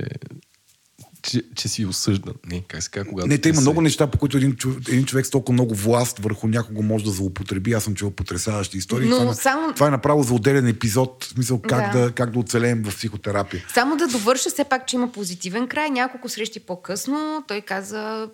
че, 1.26 1.42
че 1.54 1.68
си 1.68 1.86
осъждан. 1.86 2.34
Не, 2.46 2.62
как 2.62 2.82
се 2.82 2.90
казва, 2.90 3.10
когато 3.10 3.28
Не, 3.28 3.38
те 3.38 3.48
има 3.48 3.56
се- 3.56 3.60
много 3.60 3.80
неща, 3.80 4.06
по 4.06 4.18
които 4.18 4.36
един, 4.36 4.52
чов- 4.52 4.88
един 4.88 5.04
човек 5.04 5.26
с 5.26 5.30
толкова 5.30 5.52
много 5.52 5.74
власт 5.74 6.18
върху 6.18 6.48
някого 6.48 6.82
може 6.82 7.04
да 7.04 7.10
злоупотреби. 7.10 7.72
Аз 7.72 7.84
съм 7.84 7.94
чувал 7.94 8.12
потрясаващи 8.12 8.78
истории. 8.78 9.08
Но 9.08 9.18
това, 9.18 9.30
е- 9.30 9.34
само- 9.34 9.72
това 9.72 9.86
е 9.86 9.90
направо 9.90 10.22
за 10.22 10.34
отделен 10.34 10.66
епизод, 10.68 11.24
в 11.24 11.28
смисъл 11.28 11.60
как 11.60 11.92
да, 11.92 12.00
Да. 12.00 12.12
как 12.12 12.30
да 12.30 12.38
оцелеем 12.38 12.82
в 12.84 12.96
психотерапия. 12.96 13.64
Само 13.74 13.96
да 13.96 14.08
довърша 14.08 14.50
все 14.50 14.64
пак, 14.64 14.86
че 14.86 14.96
има 14.96 15.12
позитивен 15.12 15.68
край. 15.68 15.90
Няколко 15.90 16.28
срещи 16.28 16.60
по-късно 16.60 17.16
той 17.48 17.60
каза 17.60 18.28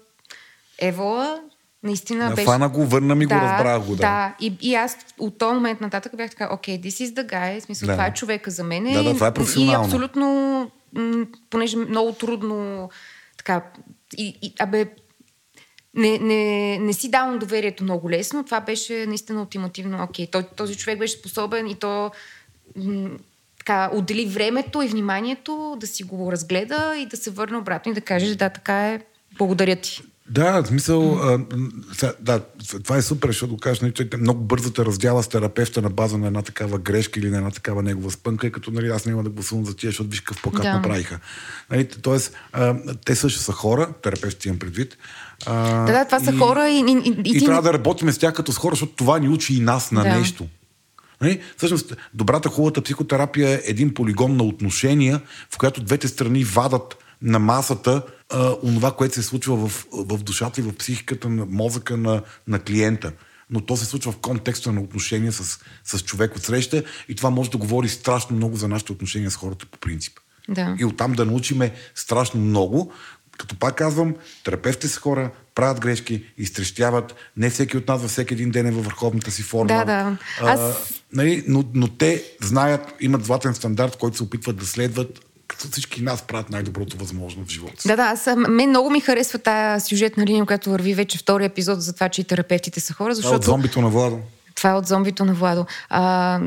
Евола, 0.78 1.40
наистина 1.82 2.28
Да, 2.28 2.34
беше... 2.34 2.44
фана 2.44 2.68
го, 2.68 2.86
върна 2.86 3.14
ми 3.14 3.26
го, 3.26 3.34
разбрах 3.34 3.80
го. 3.80 3.90
Да. 3.90 3.96
да. 3.96 4.34
И, 4.40 4.52
и 4.60 4.74
аз 4.74 4.96
от 5.18 5.38
този 5.38 5.54
момент 5.54 5.80
нататък 5.80 6.12
бях 6.16 6.30
така, 6.30 6.48
окей, 6.52 6.80
this 6.80 7.04
is 7.04 7.14
the 7.14 7.28
guy, 7.28 7.60
в 7.60 7.64
смисъл, 7.64 7.86
Да. 7.86 7.92
това 7.92 8.06
е 8.06 8.14
човека 8.14 8.50
за 8.50 8.64
мен. 8.64 8.84
Да, 8.84 9.02
да, 9.02 9.14
това 9.14 9.26
е 9.26 9.34
професионално. 9.34 9.84
И 9.84 9.86
абсолютно, 9.86 10.70
понеже 11.50 11.76
много 11.76 12.12
трудно, 12.12 12.90
така, 13.36 13.62
и, 14.16 14.38
и 14.42 14.54
абе, 14.58 14.86
не, 15.94 16.18
не, 16.18 16.78
не 16.78 16.92
си 16.92 17.10
давам 17.10 17.38
доверието 17.38 17.84
много 17.84 18.10
лесно. 18.10 18.44
Това 18.44 18.60
беше 18.60 19.06
наистина 19.06 19.40
ултимативно 19.40 20.04
окей. 20.04 20.26
Той, 20.26 20.42
този 20.56 20.76
човек 20.76 20.98
беше 20.98 21.18
способен 21.18 21.66
и 21.66 21.74
то 21.74 22.10
м, 22.76 23.10
така, 23.58 23.90
отдели 23.94 24.26
времето 24.26 24.82
и 24.82 24.88
вниманието 24.88 25.76
да 25.80 25.86
си 25.86 26.02
го 26.02 26.32
разгледа 26.32 26.94
и 26.98 27.06
да 27.06 27.16
се 27.16 27.30
върне 27.30 27.56
обратно 27.56 27.92
и 27.92 27.94
да 27.94 28.00
каже, 28.00 28.36
да, 28.36 28.48
така 28.48 28.88
е, 28.88 29.00
благодаря 29.38 29.76
ти. 29.76 30.02
Да, 30.32 30.62
в 30.62 30.66
смисъл, 30.66 31.14
а, 31.14 31.38
да, 32.20 32.40
това 32.84 32.96
е 32.96 33.02
супер, 33.02 33.28
защото 33.28 33.56
кажеш, 33.56 33.80
нали, 33.80 33.92
че 33.92 34.08
много 34.18 34.40
бързо 34.40 34.70
те 34.70 34.84
раздяла 34.84 35.22
с 35.22 35.28
терапевта 35.28 35.82
на 35.82 35.90
база 35.90 36.18
на 36.18 36.26
една 36.26 36.42
такава 36.42 36.78
грешка 36.78 37.20
или 37.20 37.30
на 37.30 37.36
една 37.36 37.50
такава 37.50 37.82
негова 37.82 38.10
спънка, 38.10 38.46
и 38.46 38.52
като 38.52 38.70
нали, 38.70 38.88
аз 38.88 39.06
няма 39.06 39.22
да 39.22 39.30
гласувам 39.30 39.64
за 39.64 39.76
тия, 39.76 39.88
защото 39.88 40.10
виж 40.10 40.20
какъв 40.20 40.42
покат 40.42 40.62
Да. 40.62 40.72
направиха. 40.74 41.18
Нали, 41.70 41.88
тоест, 42.02 42.32
а, 42.52 42.74
те 43.04 43.14
също 43.14 43.40
са 43.40 43.52
хора, 43.52 43.88
терапевтите 44.02 44.48
имам 44.48 44.58
предвид. 44.58 44.96
А, 45.46 45.84
Да, 45.86 45.92
да, 45.92 46.04
това 46.04 46.20
са 46.20 46.36
хора 46.38 46.68
и, 46.68 46.76
и, 46.78 47.02
и, 47.04 47.14
И, 47.24 47.38
ти- 47.38 47.44
трябва 47.44 47.62
да 47.62 47.72
работим 47.72 48.12
с 48.12 48.18
тях 48.18 48.34
като 48.34 48.52
с 48.52 48.58
хора, 48.58 48.74
защото 48.74 48.92
това 48.92 49.18
ни 49.18 49.28
учи 49.28 49.54
и 49.54 49.60
нас 49.60 49.92
на 49.92 50.02
Да. 50.02 50.18
нещо. 50.18 50.46
Нали? 51.20 51.40
Всъщност, 51.56 51.96
добрата, 52.14 52.48
хубавата 52.48 52.82
психотерапия 52.82 53.50
е 53.50 53.60
един 53.64 53.94
полигон 53.94 54.36
на 54.36 54.42
отношения, 54.42 55.20
в 55.50 55.58
която 55.58 55.82
двете 55.82 56.08
страни 56.08 56.44
вадат 56.44 56.96
на 57.22 57.38
масата 57.38 58.02
а, 58.30 58.56
онова, 58.62 58.92
което 58.92 59.14
се 59.14 59.22
случва 59.22 59.68
в, 59.68 59.86
в 59.92 60.22
душата 60.22 60.60
и 60.60 60.64
в 60.64 60.72
психиката 60.72 61.28
на 61.28 61.46
мозъка 61.46 61.96
на, 61.96 62.22
на 62.48 62.58
клиента. 62.58 63.12
Но 63.50 63.60
то 63.60 63.76
се 63.76 63.84
случва 63.84 64.12
в 64.12 64.18
контекста 64.18 64.72
на 64.72 64.80
отношения 64.80 65.32
с, 65.32 65.58
с 65.84 66.00
човек 66.00 66.36
от 66.36 66.42
среща 66.42 66.82
и 67.08 67.14
това 67.14 67.30
може 67.30 67.50
да 67.50 67.58
говори 67.58 67.88
страшно 67.88 68.36
много 68.36 68.56
за 68.56 68.68
нашите 68.68 68.92
отношения 68.92 69.30
с 69.30 69.36
хората 69.36 69.66
по 69.66 69.78
принцип. 69.78 70.12
Да. 70.48 70.76
И 70.78 70.84
оттам 70.84 71.12
да 71.12 71.24
научиме 71.24 71.72
страшно 71.94 72.40
много. 72.40 72.92
Като 73.38 73.58
пак 73.58 73.76
казвам, 73.76 74.14
терапевтите 74.44 74.88
са 74.88 75.00
хора, 75.00 75.30
правят 75.54 75.80
грешки, 75.80 76.24
изтрещяват. 76.38 77.14
Не 77.36 77.50
всеки 77.50 77.76
от 77.76 77.88
нас 77.88 78.02
във 78.02 78.10
всеки 78.10 78.34
един 78.34 78.50
ден 78.50 78.66
е 78.66 78.70
във 78.70 78.84
върховната 78.84 79.30
си 79.30 79.42
форма. 79.42 79.66
Да, 79.66 79.84
да. 79.84 80.18
А, 80.40 80.52
Аз- 80.52 81.02
нали, 81.12 81.44
но, 81.48 81.64
но 81.74 81.88
те 81.88 82.24
знаят, 82.40 82.94
имат 83.00 83.24
златен 83.24 83.54
стандарт, 83.54 83.96
който 83.96 84.16
се 84.16 84.22
опитват 84.22 84.56
да 84.56 84.66
следват, 84.66 85.20
като 85.52 85.68
всички 85.68 86.02
нас 86.02 86.22
правят 86.22 86.50
най-доброто 86.50 86.96
възможно 86.96 87.44
в 87.44 87.48
живота 87.48 87.82
си. 87.82 87.88
Да, 87.88 87.96
да, 87.96 88.02
аз, 88.02 88.28
мен 88.48 88.68
много 88.68 88.90
ми 88.90 89.00
харесва 89.00 89.38
тая 89.38 89.80
сюжетна 89.80 90.26
линия, 90.26 90.46
която 90.46 90.70
върви 90.70 90.94
вече 90.94 91.18
втори 91.18 91.44
епизод 91.44 91.82
за 91.82 91.92
това, 91.92 92.08
че 92.08 92.20
и 92.20 92.24
терапевтите 92.24 92.80
са 92.80 92.92
хора, 92.94 93.14
Това 93.14 93.14
защото... 93.14 93.34
е 93.34 93.36
от 93.36 93.44
зомбито 93.44 93.80
на 93.80 93.88
Владо. 93.88 94.18
Това 94.54 94.70
е 94.70 94.74
от 94.74 94.86
зомбито 94.86 95.24
на 95.24 95.34
Владо. 95.34 95.66
А, 95.88 96.40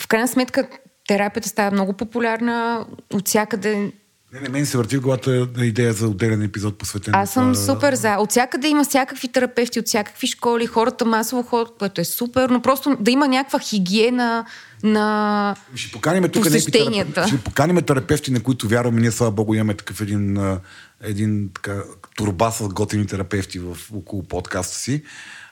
в 0.00 0.08
крайна 0.08 0.28
сметка, 0.28 0.68
терапията 1.08 1.48
става 1.48 1.70
много 1.70 1.92
популярна 1.92 2.86
от 3.12 3.28
всякъде. 3.28 3.92
Не, 4.32 4.40
не, 4.40 4.48
мен 4.48 4.66
се 4.66 4.78
върти 4.78 4.96
в 4.96 5.00
главата 5.00 5.48
идея 5.58 5.92
за 5.92 6.08
отделен 6.08 6.42
епизод 6.42 6.78
посветен. 6.78 7.14
Аз 7.14 7.30
съм 7.30 7.52
това. 7.52 7.74
супер 7.74 7.94
за. 7.94 8.16
От 8.16 8.30
всякъде 8.30 8.68
има 8.68 8.84
всякакви 8.84 9.28
терапевти, 9.28 9.80
от 9.80 9.86
всякакви 9.86 10.26
школи, 10.26 10.66
хората 10.66 11.04
масово 11.04 11.42
ходят, 11.42 11.72
което 11.78 12.00
е 12.00 12.04
супер, 12.04 12.48
но 12.48 12.62
просто 12.62 12.96
да 13.00 13.10
има 13.10 13.28
някаква 13.28 13.58
хигиена 13.58 14.44
на 14.86 15.56
Ще 15.74 15.92
поканим 15.92 16.22
тук 16.22 16.42
посещенията. 16.44 17.12
терапевти, 17.12 17.36
ще 17.36 17.44
поканим 17.44 17.82
терапевти, 17.82 18.30
на 18.30 18.42
които 18.42 18.68
вярваме. 18.68 19.00
Ние, 19.00 19.10
слава 19.10 19.32
богу, 19.32 19.54
имаме 19.54 19.74
такъв 19.74 20.00
един, 20.00 20.56
един 21.02 21.50
така, 21.54 21.82
турба 22.16 22.50
с 22.50 22.68
готини 22.68 23.06
терапевти 23.06 23.58
в, 23.58 23.76
около 23.94 24.22
подкаста 24.22 24.76
си. 24.76 25.02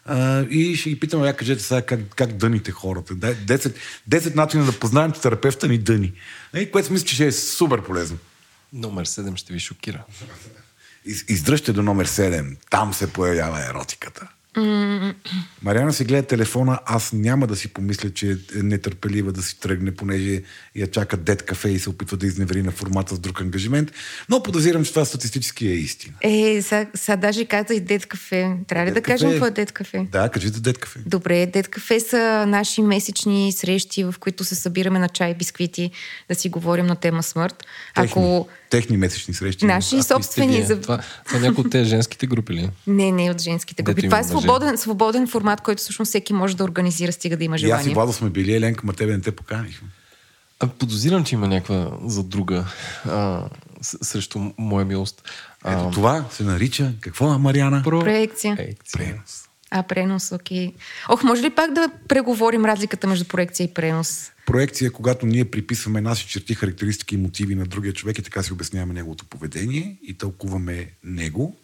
А, 0.04 0.40
и 0.40 0.76
ще 0.76 0.90
ги 0.90 1.00
питаме, 1.00 1.26
я 1.26 1.36
кажете 1.36 1.62
сега 1.62 1.82
как, 1.82 2.00
как 2.16 2.32
дъните 2.32 2.70
хората. 2.70 3.14
Дай- 3.14 3.34
10, 3.34 3.74
10 4.10 4.34
начина 4.34 4.64
да 4.64 4.72
познаем, 4.72 5.12
че 5.12 5.20
терапевта 5.20 5.68
ни 5.68 5.78
дъни. 5.78 6.12
И, 6.56 6.70
което 6.70 6.92
мисля, 6.92 7.06
че 7.06 7.14
ще 7.14 7.26
е 7.26 7.32
супер 7.32 7.82
полезно. 7.82 8.18
Номер 8.72 9.06
7 9.06 9.36
ще 9.36 9.52
ви 9.52 9.60
шокира. 9.60 10.04
Из, 11.04 11.24
издръжте 11.28 11.72
до 11.72 11.82
номер 11.82 12.08
7. 12.08 12.56
Там 12.70 12.94
се 12.94 13.12
появява 13.12 13.66
еротиката. 13.66 14.28
Мариана 15.62 15.92
си 15.92 16.04
гледа 16.04 16.26
телефона, 16.26 16.78
аз 16.86 17.12
няма 17.12 17.46
да 17.46 17.56
си 17.56 17.68
помисля, 17.68 18.10
че 18.10 18.30
е 18.30 18.62
нетърпелива 18.62 19.32
да 19.32 19.42
си 19.42 19.60
тръгне, 19.60 19.94
понеже 19.94 20.42
я 20.76 20.86
чака 20.86 21.16
дед 21.16 21.42
кафе 21.42 21.68
и 21.68 21.78
се 21.78 21.90
опитва 21.90 22.16
да 22.16 22.26
изневери 22.26 22.62
на 22.62 22.70
формата 22.70 23.14
с 23.14 23.18
друг 23.18 23.40
ангажимент, 23.40 23.92
но 24.28 24.42
подозирам, 24.42 24.84
че 24.84 24.90
това 24.90 25.04
статистически 25.04 25.66
е 25.66 25.74
истина. 25.74 26.14
Е, 26.20 26.62
сега, 26.62 26.86
сега 26.94 27.16
даже 27.16 27.44
каза 27.44 27.74
и 27.74 27.80
дед 27.80 28.06
кафе. 28.06 28.56
Трябва 28.68 28.86
ли 28.86 28.94
да 28.94 29.02
кажем 29.02 29.30
какво 29.30 29.46
е 29.46 29.50
дед 29.50 29.72
кафе? 29.72 30.06
Да, 30.12 30.28
кажи 30.28 30.48
за 30.48 30.60
дед 30.60 30.78
кафе. 30.78 30.98
Добре, 31.06 31.46
Дед 31.46 31.68
кафе 31.68 32.00
са 32.00 32.46
наши 32.46 32.82
месечни 32.82 33.52
срещи, 33.52 34.04
в 34.04 34.14
които 34.20 34.44
се 34.44 34.54
събираме 34.54 34.98
на 34.98 35.08
чай 35.08 35.30
и 35.30 35.34
бисквити 35.34 35.90
да 36.28 36.34
си 36.34 36.48
говорим 36.48 36.86
на 36.86 36.96
тема 36.96 37.22
смърт. 37.22 37.64
Ако 37.94 38.48
Техни, 38.74 38.96
месечни 38.96 39.34
срещи. 39.34 39.66
наши 39.66 39.96
А, 39.96 40.02
собствени... 40.02 40.62
За... 40.62 40.80
Това, 40.80 40.98
това 41.26 41.38
някои 41.38 41.64
от 41.64 41.70
тези 41.70 41.90
женските 41.90 42.26
групи 42.26 42.52
ли? 42.52 42.70
Не, 42.86 43.12
не 43.12 43.30
от 43.30 43.40
женските 43.40 43.82
групи. 43.82 44.02
Това 44.02 44.18
е 44.18 44.20
мъже. 44.20 44.28
свободен, 44.28 44.78
свободен 44.78 45.28
формат, 45.28 45.60
който 45.60 45.82
всъщност 45.82 46.08
всеки 46.08 46.32
може 46.32 46.56
да 46.56 46.64
организира, 46.64 47.12
стига 47.12 47.36
да 47.36 47.44
има 47.44 47.54
И 47.54 47.56
аз 47.56 47.60
и 47.60 47.66
желание. 47.66 47.94
Владо 47.94 48.12
сме 48.12 48.30
били, 48.30 48.54
Еленка, 48.54 48.86
ма 48.86 48.92
тебе 48.92 49.12
не 49.12 49.20
те 49.20 49.30
поканихме. 49.30 49.88
А, 50.60 50.66
подозирам, 50.66 51.24
че 51.24 51.34
има 51.34 51.48
някаква 51.48 51.90
задруга 52.04 52.64
а, 53.08 53.42
с- 53.82 53.98
срещу 54.02 54.52
моя 54.58 54.84
милост. 54.86 55.22
А, 55.62 55.72
Ето 55.72 55.90
това 55.90 56.24
се 56.30 56.42
нарича, 56.42 56.92
какво, 57.00 57.38
Мариана? 57.38 57.82
про... 57.82 58.00
Проекция. 58.00 58.56
Проекция. 58.56 58.98
Пренос. 58.98 59.44
А, 59.70 59.82
пренос, 59.82 60.32
окей. 60.32 60.74
Ох, 61.08 61.22
може 61.22 61.42
ли 61.42 61.50
пак 61.50 61.72
да 61.72 61.88
преговорим 62.08 62.64
разликата 62.64 63.06
между 63.06 63.24
проекция 63.24 63.64
и 63.64 63.74
пренос? 63.74 64.30
Проекция 64.46 64.86
е 64.86 64.90
когато 64.90 65.26
ние 65.26 65.44
приписваме 65.44 66.00
наши 66.00 66.28
черти, 66.28 66.54
характеристики 66.54 67.14
и 67.14 67.18
мотиви 67.18 67.54
на 67.54 67.66
другия 67.66 67.92
човек 67.92 68.18
и 68.18 68.22
така 68.22 68.42
си 68.42 68.52
обясняваме 68.52 68.94
неговото 68.94 69.24
поведение 69.24 69.96
и 70.02 70.14
тълкуваме 70.14 70.90
него. 71.04 71.56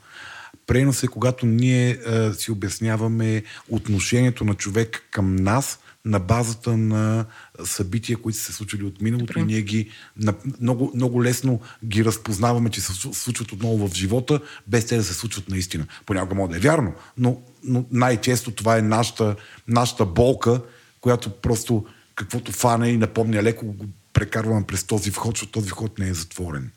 Пренос 0.66 1.02
е 1.02 1.08
когато 1.08 1.46
ние 1.46 1.90
а, 1.90 2.32
си 2.34 2.50
обясняваме 2.50 3.42
отношението 3.68 4.44
на 4.44 4.54
човек 4.54 5.02
към 5.10 5.36
нас 5.36 5.78
на 6.04 6.18
базата 6.18 6.76
на 6.76 7.24
събития, 7.64 8.16
които 8.16 8.38
са 8.38 8.44
се 8.44 8.52
случили 8.52 8.84
от 8.84 9.00
миналото 9.00 9.38
и 9.38 9.42
ние 9.42 9.62
ги 9.62 9.90
на, 10.16 10.34
много, 10.60 10.92
много 10.94 11.24
лесно 11.24 11.60
ги 11.84 12.04
разпознаваме, 12.04 12.70
че 12.70 12.80
се 12.80 12.92
слу- 12.92 13.12
случват 13.12 13.52
отново 13.52 13.88
в 13.88 13.94
живота, 13.94 14.40
без 14.66 14.86
те 14.86 14.96
да 14.96 15.04
се 15.04 15.14
случват 15.14 15.48
наистина. 15.48 15.86
Понякога 16.06 16.34
може 16.34 16.50
да 16.50 16.56
е 16.56 16.60
вярно, 16.60 16.94
но, 17.18 17.42
но 17.64 17.84
най-често 17.90 18.50
това 18.50 18.78
е 18.78 18.82
нашата, 18.82 19.36
нашата 19.68 20.04
болка, 20.04 20.62
която 21.00 21.30
просто 21.30 21.86
каквото 22.20 22.52
фане 22.52 22.88
и 22.88 22.96
напомня 22.96 23.42
леко 23.42 23.66
го 23.66 23.84
прекарваме 24.12 24.66
през 24.66 24.84
този 24.84 25.10
вход, 25.10 25.36
защото 25.36 25.52
този 25.52 25.70
вход 25.70 25.98
не 25.98 26.08
е 26.08 26.14
затворен. 26.14 26.70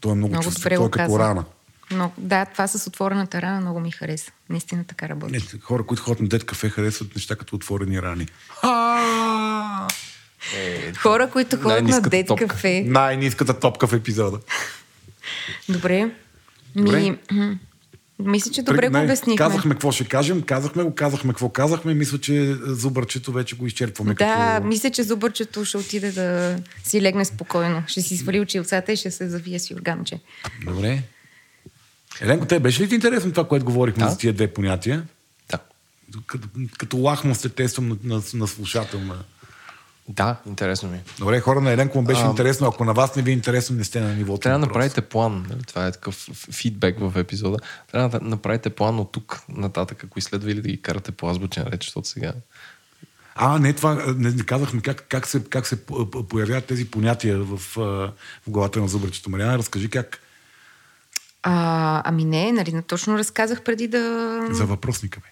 Той 0.00 0.12
е 0.12 0.14
много, 0.14 0.32
Много 0.32 0.44
чувствен, 0.44 0.62
добре 0.62 0.76
той 0.76 0.86
е 0.86 0.90
като 1.06 1.18
рана. 1.18 1.44
Но, 1.90 2.12
да, 2.18 2.44
това 2.44 2.68
с 2.68 2.86
отворената 2.86 3.42
рана 3.42 3.60
много 3.60 3.80
ми 3.80 3.90
хареса. 3.90 4.32
Наистина 4.48 4.84
така 4.84 5.08
работи. 5.08 5.32
Не, 5.32 5.60
хора, 5.60 5.82
които 5.82 6.02
ходят 6.02 6.20
на 6.20 6.28
дет 6.28 6.44
кафе, 6.44 6.68
харесват 6.68 7.14
неща 7.16 7.36
като 7.36 7.56
отворени 7.56 8.02
рани. 8.02 8.26
Хора, 10.98 11.30
които 11.30 11.56
ходят 11.56 11.88
на 11.88 12.00
дет 12.00 12.26
топка. 12.26 12.46
кафе. 12.46 12.84
Най-ниската 12.86 13.60
топка 13.60 13.86
в 13.86 13.92
епизода. 13.92 14.38
Добре. 15.68 16.04
Ми, 16.04 16.82
Добре. 16.82 17.18
мисля, 18.18 18.50
че 18.50 18.62
добре 18.62 18.88
го 18.88 18.96
Не, 18.96 19.04
обяснихме. 19.04 19.36
Казахме 19.36 19.74
какво 19.74 19.92
ще 19.92 20.04
кажем, 20.04 20.42
казахме 20.42 20.82
го, 20.82 20.94
казахме 20.94 21.32
какво 21.32 21.48
казахме. 21.48 21.94
Мисля, 21.94 22.18
че 22.18 22.56
зубърчето 22.66 23.32
вече 23.32 23.56
го 23.56 23.66
изчерпваме. 23.66 24.14
Да, 24.14 24.54
като... 24.54 24.66
мисля, 24.66 24.90
че 24.90 25.02
зубърчето 25.02 25.64
ще 25.64 25.76
отиде 25.76 26.12
да 26.12 26.56
си 26.84 27.02
легне 27.02 27.24
спокойно. 27.24 27.82
Ще 27.86 28.02
си 28.02 28.16
свали 28.16 28.40
очилцата 28.40 28.92
и 28.92 28.96
ще 28.96 29.10
се 29.10 29.28
завие 29.28 29.58
с 29.58 29.70
юрганче. 29.70 30.20
Добре. 30.64 31.02
Еленко, 32.20 32.46
те 32.46 32.60
беше 32.60 32.82
ли 32.82 32.88
ти 32.88 32.94
интересно 32.94 33.32
това, 33.32 33.48
което 33.48 33.64
говорихме 33.64 34.04
Да. 34.04 34.10
за 34.10 34.18
тия 34.18 34.32
две 34.32 34.48
понятия? 34.48 35.06
Да. 35.50 35.58
Като, 36.26 36.48
като 36.78 36.96
лахмо 36.96 37.34
се 37.34 37.48
тествам 37.48 37.88
на, 37.88 37.96
на, 38.04 38.22
на 38.34 38.46
слушател. 38.48 39.00
На... 39.00 39.14
Да, 40.08 40.36
интересно 40.46 40.88
ми. 40.88 40.96
е. 40.96 41.02
Добре, 41.18 41.40
хора 41.40 41.60
на 41.60 41.70
Еленко 41.72 41.98
му 41.98 42.04
беше 42.04 42.22
А, 42.22 42.26
интересно. 42.26 42.66
Ако 42.68 42.84
на 42.84 42.92
вас 42.92 43.16
не 43.16 43.22
ви 43.22 43.30
е 43.30 43.34
интересно, 43.34 43.76
не 43.76 43.84
сте 43.84 44.00
на 44.00 44.14
нивото. 44.14 44.40
Трябва 44.40 44.58
да 44.58 44.60
на 44.60 44.66
направите 44.66 45.00
план. 45.00 45.46
нали? 45.48 45.62
Това 45.62 45.86
е 45.86 45.92
такъв 45.92 46.28
фидбек 46.52 46.96
в 47.00 47.12
епизода. 47.18 47.58
Трябва 47.92 48.18
да 48.18 48.26
направите 48.26 48.70
план 48.70 48.98
от 48.98 49.12
тук 49.12 49.42
нататък, 49.48 50.04
ако 50.04 50.18
изследва 50.18 50.50
или 50.50 50.62
да 50.62 50.68
ги 50.68 50.82
карате 50.82 51.12
по 51.12 51.30
азбучен 51.30 51.64
реч, 51.66 51.84
защото 51.84 52.08
сега... 52.08 52.32
А, 53.34 53.58
не, 53.58 53.72
това 53.72 53.94
не, 54.16 54.30
не 54.30 54.42
казахме 54.42 54.80
как, 54.80 55.04
как 55.08 55.26
се, 55.26 55.44
как 55.44 55.66
се 55.66 55.84
появяват 56.28 56.64
тези 56.64 56.90
понятия 56.90 57.38
в, 57.38 57.60
в 57.76 58.10
главата 58.48 58.80
на 58.80 58.88
зубърчето. 58.88 59.30
Мариана, 59.30 59.58
разкажи 59.58 59.90
как. 59.90 60.20
А, 61.42 62.02
ами 62.04 62.24
не, 62.24 62.52
нали, 62.52 62.82
точно 62.86 63.18
разказах 63.18 63.62
преди 63.62 63.88
да... 63.88 64.40
За 64.50 64.66
въпросника, 64.66 65.20
бе. 65.20 65.31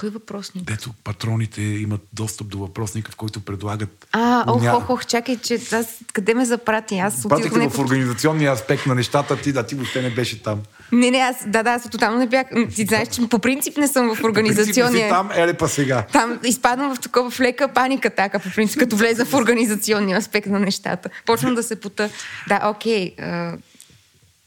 Кой 0.00 0.10
въпросник? 0.10 0.64
Дето 0.64 0.90
патроните 1.04 1.62
имат 1.62 2.00
достъп 2.12 2.48
до 2.48 2.58
въпросника, 2.58 3.12
в 3.12 3.16
който 3.16 3.40
предлагат... 3.40 4.06
А, 4.12 4.44
ох, 4.46 4.62
Ня- 4.62 4.76
ох, 4.76 4.90
ох, 4.90 5.06
чакай, 5.06 5.36
че 5.36 5.54
аз 5.72 5.98
къде 6.12 6.34
ме 6.34 6.44
запрати? 6.44 6.98
Аз 6.98 7.24
отидох 7.24 7.52
Пратиха 7.52 7.70
в 7.70 7.78
организационния 7.78 8.52
аспект 8.52 8.86
на 8.86 8.94
нещата, 8.94 9.36
ти 9.36 9.52
да 9.52 9.66
ти 9.66 9.74
въобще 9.74 10.02
не 10.02 10.10
беше 10.10 10.42
там. 10.42 10.60
Не, 10.92 11.10
не, 11.10 11.18
аз, 11.18 11.36
да, 11.46 11.62
да, 11.62 11.70
аз 11.70 11.90
тотално 11.90 12.18
не 12.18 12.26
бях. 12.26 12.46
Ти 12.74 12.84
знаеш, 12.84 13.08
че 13.08 13.28
по 13.28 13.38
принцип 13.38 13.76
не 13.76 13.88
съм 13.88 14.14
в 14.14 14.20
По 14.20 14.26
организационния. 14.26 15.06
си 15.06 15.10
там, 15.10 15.30
еле 15.34 15.54
па 15.54 15.68
сега. 15.68 16.06
Там 16.12 16.38
изпадам 16.44 16.94
в 16.94 17.00
такова 17.00 17.30
в 17.30 17.40
лека 17.40 17.68
паника, 17.68 18.10
така, 18.10 18.38
по 18.38 18.50
принцип, 18.54 18.78
като 18.78 18.96
влеза 18.96 19.24
в 19.24 19.34
организационния 19.34 20.18
аспект 20.18 20.46
на 20.46 20.58
нещата. 20.60 21.08
Почвам 21.26 21.54
да 21.54 21.62
се 21.62 21.80
пута. 21.80 22.10
Да, 22.48 22.70
окей. 22.70 23.14
а, 23.18 23.56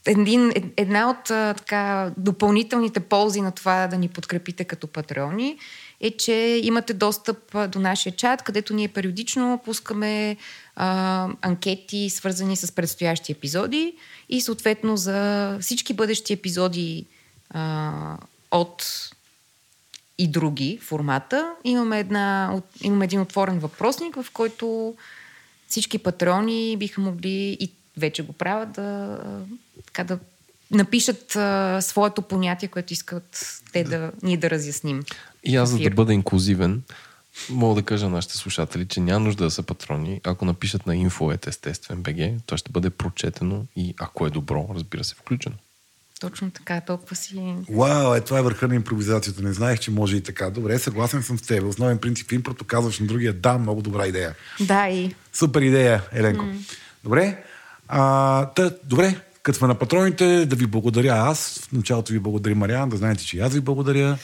Един, 0.06 0.50
ед- 0.54 0.64
една 0.76 1.10
от 1.10 1.24
така, 1.56 2.12
допълнителните 2.16 3.00
ползи 3.00 3.40
на 3.40 3.52
това 3.52 3.86
да 3.86 3.98
ни 3.98 4.08
подкрепите 4.08 4.64
като 4.64 4.86
патреони 4.86 5.58
е, 6.00 6.10
че 6.10 6.60
имате 6.62 6.94
достъп 6.94 7.56
до 7.68 7.78
нашия 7.78 8.16
чат, 8.16 8.42
където 8.42 8.74
ние 8.74 8.88
периодично 8.88 9.60
пускаме 9.64 10.36
а, 10.76 11.28
анкети, 11.42 12.10
свързани 12.10 12.56
с 12.56 12.72
предстоящи 12.72 13.32
епизоди 13.32 13.94
и 14.28 14.40
съответно 14.40 14.96
за 14.96 15.58
всички 15.60 15.94
бъдещи 15.94 16.32
епизоди 16.32 17.06
а, 17.50 18.16
от 18.50 19.10
и 20.18 20.28
други 20.28 20.78
формата. 20.82 21.54
Имаме, 21.64 21.98
една, 21.98 22.60
имаме 22.82 23.04
един 23.04 23.20
отворен 23.20 23.58
въпросник, 23.58 24.14
в 24.14 24.26
който 24.32 24.94
всички 25.68 25.98
патрони 25.98 26.76
биха 26.76 27.00
могли 27.00 27.56
и 27.60 27.70
вече 27.96 28.22
го 28.22 28.32
правят 28.32 28.72
да, 28.72 29.18
така 29.86 30.04
да 30.04 30.18
напишат 30.70 31.36
а, 31.36 31.78
своето 31.82 32.22
понятие, 32.22 32.68
което 32.68 32.92
искат 32.92 33.60
те 33.72 33.84
да, 33.84 34.12
ние 34.22 34.36
да 34.36 34.50
разясним. 34.50 35.02
И 35.44 35.56
аз, 35.56 35.70
за 35.70 35.78
да 35.78 35.90
бъда 35.90 36.14
инклюзивен, 36.14 36.82
мога 37.50 37.74
да 37.74 37.86
кажа 37.86 38.04
на 38.04 38.10
нашите 38.10 38.36
слушатели, 38.36 38.86
че 38.86 39.00
няма 39.00 39.24
нужда 39.24 39.44
да 39.44 39.50
са 39.50 39.62
патрони. 39.62 40.20
Ако 40.24 40.44
напишат 40.44 40.86
на 40.86 40.96
инфоет 40.96 41.46
естествен 41.46 42.02
БГ, 42.02 42.42
то 42.46 42.56
ще 42.56 42.72
бъде 42.72 42.90
прочетено 42.90 43.64
и 43.76 43.94
ако 43.98 44.26
е 44.26 44.30
добро, 44.30 44.68
разбира 44.74 45.04
се, 45.04 45.14
включено. 45.14 45.56
Точно 46.20 46.50
така, 46.50 46.80
толкова 46.80 47.16
си... 47.16 47.54
Вау, 47.70 48.14
е, 48.14 48.20
това 48.20 48.38
е 48.38 48.42
върха 48.42 48.68
на 48.68 48.74
импровизацията. 48.74 49.42
Не 49.42 49.52
знаех, 49.52 49.80
че 49.80 49.90
може 49.90 50.16
и 50.16 50.20
така. 50.20 50.50
Добре, 50.50 50.78
съгласен 50.78 51.22
съм 51.22 51.38
с 51.38 51.42
теб. 51.42 51.64
Основен 51.64 51.98
принцип 51.98 52.32
импрото 52.32 52.64
казваш 52.64 52.98
на 52.98 53.06
другия, 53.06 53.32
да, 53.32 53.58
много 53.58 53.82
добра 53.82 54.06
идея. 54.06 54.34
Да, 54.60 54.88
и 54.88 55.14
Супер 55.32 55.62
идея, 55.62 56.02
Еленко. 56.12 56.44
Добре. 57.04 57.44
А, 57.88 58.46
та, 58.46 58.70
добре, 58.84 59.20
като 59.42 59.58
сме 59.58 59.68
на 59.68 59.74
патроните, 59.74 60.46
да 60.46 60.56
ви 60.56 60.66
благодаря 60.66 61.12
аз. 61.12 61.60
В 61.68 61.72
началото 61.72 62.12
ви 62.12 62.18
благодаря 62.18 62.54
Мариан, 62.54 62.88
да 62.88 62.96
знаете, 62.96 63.24
че 63.24 63.38
аз 63.38 63.54
ви 63.54 63.60
благодаря. 63.60 64.18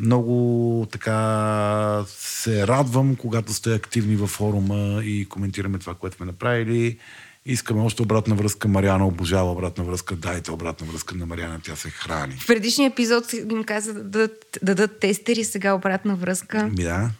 Много 0.00 0.86
така 0.92 2.04
се 2.08 2.66
радвам, 2.66 3.16
когато 3.16 3.52
сте 3.52 3.74
активни 3.74 4.16
във 4.16 4.30
форума 4.30 5.00
и 5.04 5.26
коментираме 5.28 5.78
това, 5.78 5.94
което 5.94 6.16
сме 6.16 6.26
направили. 6.26 6.98
Искаме 7.46 7.82
още 7.82 8.02
обратна 8.02 8.34
връзка. 8.34 8.68
Мариана 8.68 9.06
обожава 9.06 9.52
обратна 9.52 9.84
връзка. 9.84 10.16
Дайте 10.16 10.52
обратна 10.52 10.86
връзка 10.86 11.14
на 11.14 11.26
Мариана, 11.26 11.60
тя 11.62 11.76
се 11.76 11.90
храни. 11.90 12.36
в 12.40 12.46
предишния 12.46 12.90
епизод 12.90 13.32
им 13.32 13.64
каза 13.64 13.94
да 13.94 14.02
дадат, 14.02 14.58
да 14.62 14.74
дадат 14.74 15.00
тестери, 15.00 15.44
сега 15.44 15.74
обратна 15.74 16.16
връзка. 16.16 16.70
Да. 16.72 17.10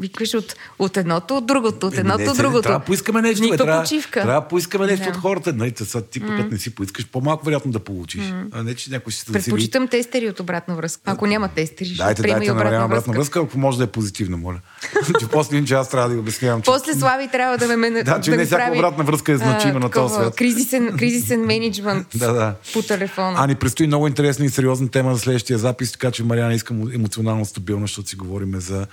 Викаш 0.00 0.34
от, 0.34 0.56
от 0.78 0.96
едното, 0.96 1.36
от 1.36 1.46
другото, 1.46 1.86
от 1.86 1.92
Еми, 1.92 2.00
едното, 2.00 2.22
не, 2.22 2.30
от 2.30 2.36
другото. 2.36 2.62
Трябва 2.62 2.78
да 2.78 2.84
поискаме 2.84 3.22
нещо. 3.22 3.42
Нито 3.42 3.52
бе, 3.52 3.64
трябва, 3.64 3.82
почивка. 3.82 4.22
трябва 4.22 4.40
да 4.40 4.48
поискаме 4.48 4.86
нещо 4.86 5.04
Да. 5.04 5.10
от 5.10 5.16
хората. 5.16 5.52
Нали, 5.52 5.72
сега 5.76 6.04
ти 6.04 6.20
пък 6.20 6.50
не 6.50 6.58
си 6.58 6.74
поискаш, 6.74 7.06
по-малко 7.06 7.44
вероятно 7.44 7.72
да 7.72 7.78
получиш. 7.78 8.32
А 8.52 8.62
не, 8.62 8.74
че 8.74 8.90
някой 8.90 9.12
ще 9.12 9.20
се 9.20 9.32
засили. 9.32 9.44
Предпочитам 9.44 9.88
тестери 9.88 10.28
от 10.28 10.40
обратна 10.40 10.74
връзка. 10.74 11.02
Ако 11.06 11.26
няма 11.26 11.48
тестери, 11.48 11.88
ще 11.88 11.96
Дайте, 12.04 12.22
приема 12.22 12.38
дайте 12.38 12.50
и 12.50 12.54
на 12.54 12.60
обратна 12.60 12.88
връзка. 12.88 13.12
връзка, 13.12 13.40
ако 13.40 13.58
може 13.58 13.78
да 13.78 13.84
е 13.84 13.86
позитивна, 13.86 14.36
моля. 14.36 14.60
че 15.20 15.28
после 15.28 15.56
иначе 15.56 15.74
аз 15.74 15.90
трябва 15.90 16.08
да 16.08 16.14
ви 16.14 16.20
обяснявам, 16.20 16.62
че... 16.62 16.70
После 16.70 16.94
Слави 16.94 17.28
трябва 17.28 17.58
да 17.58 17.76
ме 17.76 17.90
Да, 17.90 18.20
че 18.20 18.30
да 18.30 18.36
не 18.36 18.44
всяка 18.44 18.72
обратна 18.72 19.04
връзка 19.04 19.32
е 19.32 19.36
значима 19.36 19.80
на 19.80 19.90
този 19.90 20.14
свят. 20.14 20.36
Кризисен, 20.36 20.96
кризисен 20.98 21.40
менеджмент 21.40 22.06
Да, 22.14 22.32
да. 22.32 22.54
по 22.72 22.82
телефона. 22.82 23.34
А 23.38 23.46
ни 23.46 23.54
предстои 23.54 23.86
много 23.86 24.06
интересна 24.06 24.44
и 24.44 24.48
сериозна 24.48 24.88
тема 24.88 25.14
за 25.14 25.20
следващия 25.20 25.58
запис, 25.58 25.92
така 25.92 26.10
че 26.10 26.24
Мариана 26.24 26.54
искам 26.54 26.92
емоционално 26.94 27.44
стабилна, 27.44 27.84
защото 27.84 28.08
си 28.08 28.16
говорим 28.16 28.60
за 28.60 28.86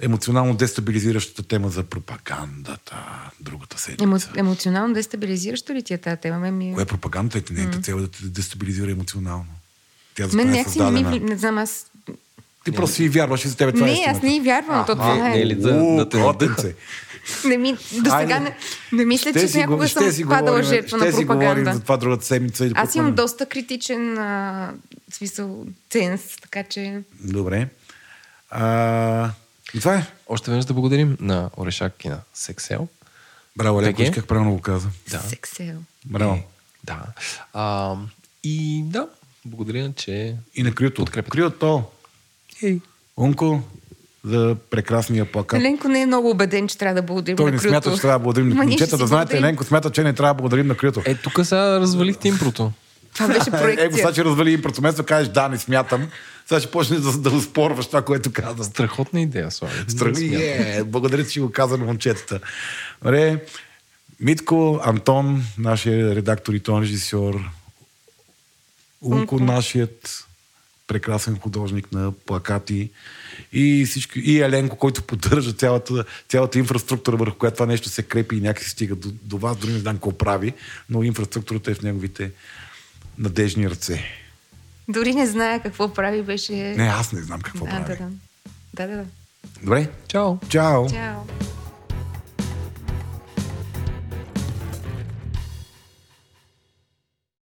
емоционално 0.00 0.54
дестабилизиращата 0.54 1.42
тема 1.42 1.68
за 1.68 1.82
пропагандата 1.82 2.96
другата 3.40 3.78
седмица. 3.78 4.04
Емо, 4.04 4.18
емоционално 4.36 4.94
дестабилизиращо 4.94 5.74
ли 5.74 5.82
ти 5.82 5.94
е 5.94 5.98
тази 5.98 6.16
тема? 6.16 6.50
Ми... 6.50 6.74
Кое 6.74 6.82
е 6.82 6.86
пропагандата? 6.86 7.38
Е, 7.38 7.54
нейната 7.54 7.80
цел 7.80 7.94
е 7.94 8.00
да 8.00 8.08
те 8.08 8.18
дестабилизира 8.24 8.90
емоционално. 8.90 9.46
Тя 10.14 10.28
за 10.28 10.36
Мен 10.36 10.48
е 10.48 10.50
някакси 10.50 10.78
не 10.78 10.90
ми... 10.90 10.98
създадена. 10.98 11.30
Не 11.30 11.36
знам, 11.36 11.58
аз... 11.58 11.86
Ти 12.64 12.72
просто 12.72 12.96
си 12.96 13.08
вярваш 13.08 13.44
и 13.44 13.48
за 13.48 13.56
тебе 13.56 13.72
това 13.72 13.88
е 13.88 13.90
Не, 13.90 14.04
аз 14.08 14.22
не 14.22 14.40
вярвам. 14.40 14.86
То 14.86 14.94
това 14.94 15.14
не 15.14 15.38
е 15.38 15.40
е... 15.40 15.46
ли 15.46 15.54
да, 15.54 16.04
да 16.04 16.54
се. 16.58 16.74
Не 17.44 17.56
ми... 17.58 17.72
До 17.72 18.10
сега 18.10 18.40
не, 18.40 18.56
не 18.92 19.04
мисля, 19.04 19.30
Ще 19.30 19.40
че 19.40 19.48
си 19.48 19.58
някога 19.58 19.88
съм 19.88 20.02
ще 20.02 20.12
си 20.12 20.24
падала 20.28 20.62
жертва 20.62 20.98
на 20.98 21.12
си 21.12 21.26
пропаганда. 21.26 21.72
за 21.74 21.80
това 21.80 21.96
другата 21.96 22.24
седмица. 22.24 22.68
Да 22.68 22.74
Аз 22.76 22.94
имам 22.94 23.14
доста 23.14 23.46
критичен 23.46 24.18
а, 24.18 24.72
смисъл 25.12 25.66
ценз, 25.90 26.22
така 26.42 26.62
че... 26.62 27.02
Добре. 27.20 27.68
А, 28.50 29.30
и 29.74 29.78
това 29.78 29.94
е. 29.94 30.06
Още 30.26 30.50
веднъж 30.50 30.64
да 30.64 30.74
благодарим 30.74 31.16
на 31.20 31.50
Орешак 31.56 32.04
и 32.04 32.08
на 32.08 32.18
Сексел. 32.34 32.88
Браво, 33.56 33.82
Леко, 33.82 34.02
БГ. 34.02 34.14
как 34.14 34.26
правилно 34.26 34.52
го 34.52 34.60
каза. 34.60 34.88
Да. 35.10 35.18
Сексел. 35.18 35.76
Браво. 36.04 36.34
Е, 36.34 36.44
да. 36.84 37.02
А, 37.52 37.94
и 38.44 38.82
да, 38.86 39.06
благодаря, 39.44 39.92
че... 39.96 40.36
И 40.54 40.62
на 40.62 40.72
Крито. 40.74 41.04
Подкрепят. 41.04 41.30
Крито. 41.32 41.82
Ей. 42.62 42.80
Унко 43.16 43.62
за 44.24 44.56
прекрасния 44.70 45.32
плакат. 45.32 45.62
Ленко 45.62 45.88
не 45.88 46.00
е 46.02 46.06
много 46.06 46.30
убеден, 46.30 46.68
че 46.68 46.78
трябва 46.78 46.94
да 46.94 47.02
благодарим 47.02 47.36
Той 47.36 47.46
на 47.46 47.52
не 47.52 47.58
Крюто. 47.58 47.68
смята, 47.70 47.94
че 47.94 48.00
трябва 48.00 48.18
да 48.18 48.22
благодарим 48.22 48.48
на 48.48 48.54
момчета. 48.54 48.96
Да 48.96 49.06
знаете, 49.06 49.08
благодарим. 49.26 49.44
Еленко 49.44 49.64
смята, 49.64 49.90
че 49.90 50.02
не 50.02 50.12
трябва 50.12 50.34
да 50.34 50.38
благодарим 50.38 50.66
на 50.66 50.76
Крито. 50.76 51.02
Е, 51.04 51.14
тук 51.14 51.40
сега 51.44 51.80
развалихте 51.80 52.28
импрото. 52.28 52.72
Това 53.14 53.28
беше 53.28 53.40
Е, 53.48 53.50
проекция. 53.52 53.92
сега, 53.92 54.12
че 54.12 54.24
развали 54.24 54.52
импрото. 54.52 54.80
Вместо 54.80 55.04
кажеш 55.04 55.28
да, 55.28 55.48
не 55.48 55.58
смятам. 55.58 56.08
Сега 56.46 56.60
ще 56.60 56.70
почнеш 56.70 57.00
да, 57.00 57.18
да 57.18 57.40
спорваш 57.40 57.86
това, 57.86 58.02
което 58.02 58.32
казвам. 58.32 58.66
Страхотна 58.66 59.20
идея, 59.20 59.50
Слави. 59.50 59.84
Страни, 59.88 60.34
е, 60.34 60.84
благодаря, 60.86 61.26
че 61.26 61.40
го 61.40 61.52
каза 61.52 61.78
на 61.78 61.84
момчетата. 61.84 62.40
Добре, 63.02 63.44
Митко, 64.20 64.80
Антон, 64.84 65.44
нашия 65.58 66.14
редактор 66.14 66.54
и 66.54 66.60
тон 66.60 66.82
режисьор, 66.82 67.50
Унко, 69.02 69.40
нашият 69.40 70.26
прекрасен 70.86 71.38
художник 71.38 71.92
на 71.92 72.12
плакати 72.12 72.90
и, 73.52 73.84
всички, 73.84 74.20
и 74.20 74.40
Еленко, 74.40 74.76
който 74.76 75.02
поддържа 75.02 75.52
цялата, 75.52 76.04
цялата 76.28 76.58
инфраструктура, 76.58 77.16
върху 77.16 77.36
която 77.36 77.54
това 77.54 77.66
нещо 77.66 77.88
се 77.88 78.02
крепи 78.02 78.36
и 78.36 78.40
някакси 78.40 78.70
стига 78.70 78.94
до, 78.94 79.08
до 79.22 79.38
вас, 79.38 79.56
дори 79.56 79.72
не 79.72 79.78
знам 79.78 79.96
какво 79.96 80.18
прави, 80.18 80.52
но 80.90 81.02
инфраструктурата 81.02 81.70
е 81.70 81.74
в 81.74 81.82
неговите 81.82 82.30
надежни 83.18 83.70
ръце. 83.70 84.23
Дори 84.88 85.14
не 85.14 85.26
зная 85.26 85.60
какво 85.60 85.94
прави, 85.94 86.22
беше... 86.22 86.52
Не, 86.52 86.84
аз 86.84 87.12
не 87.12 87.22
знам 87.22 87.40
какво 87.40 87.64
да, 87.64 87.70
прави. 87.70 87.84
да, 87.84 87.96
да. 87.96 88.08
Да, 88.74 88.86
да, 88.86 88.96
да. 88.96 89.04
Добре? 89.62 89.88
Чао! 90.08 90.36
Чао! 90.48 90.88
Чао. 90.88 91.20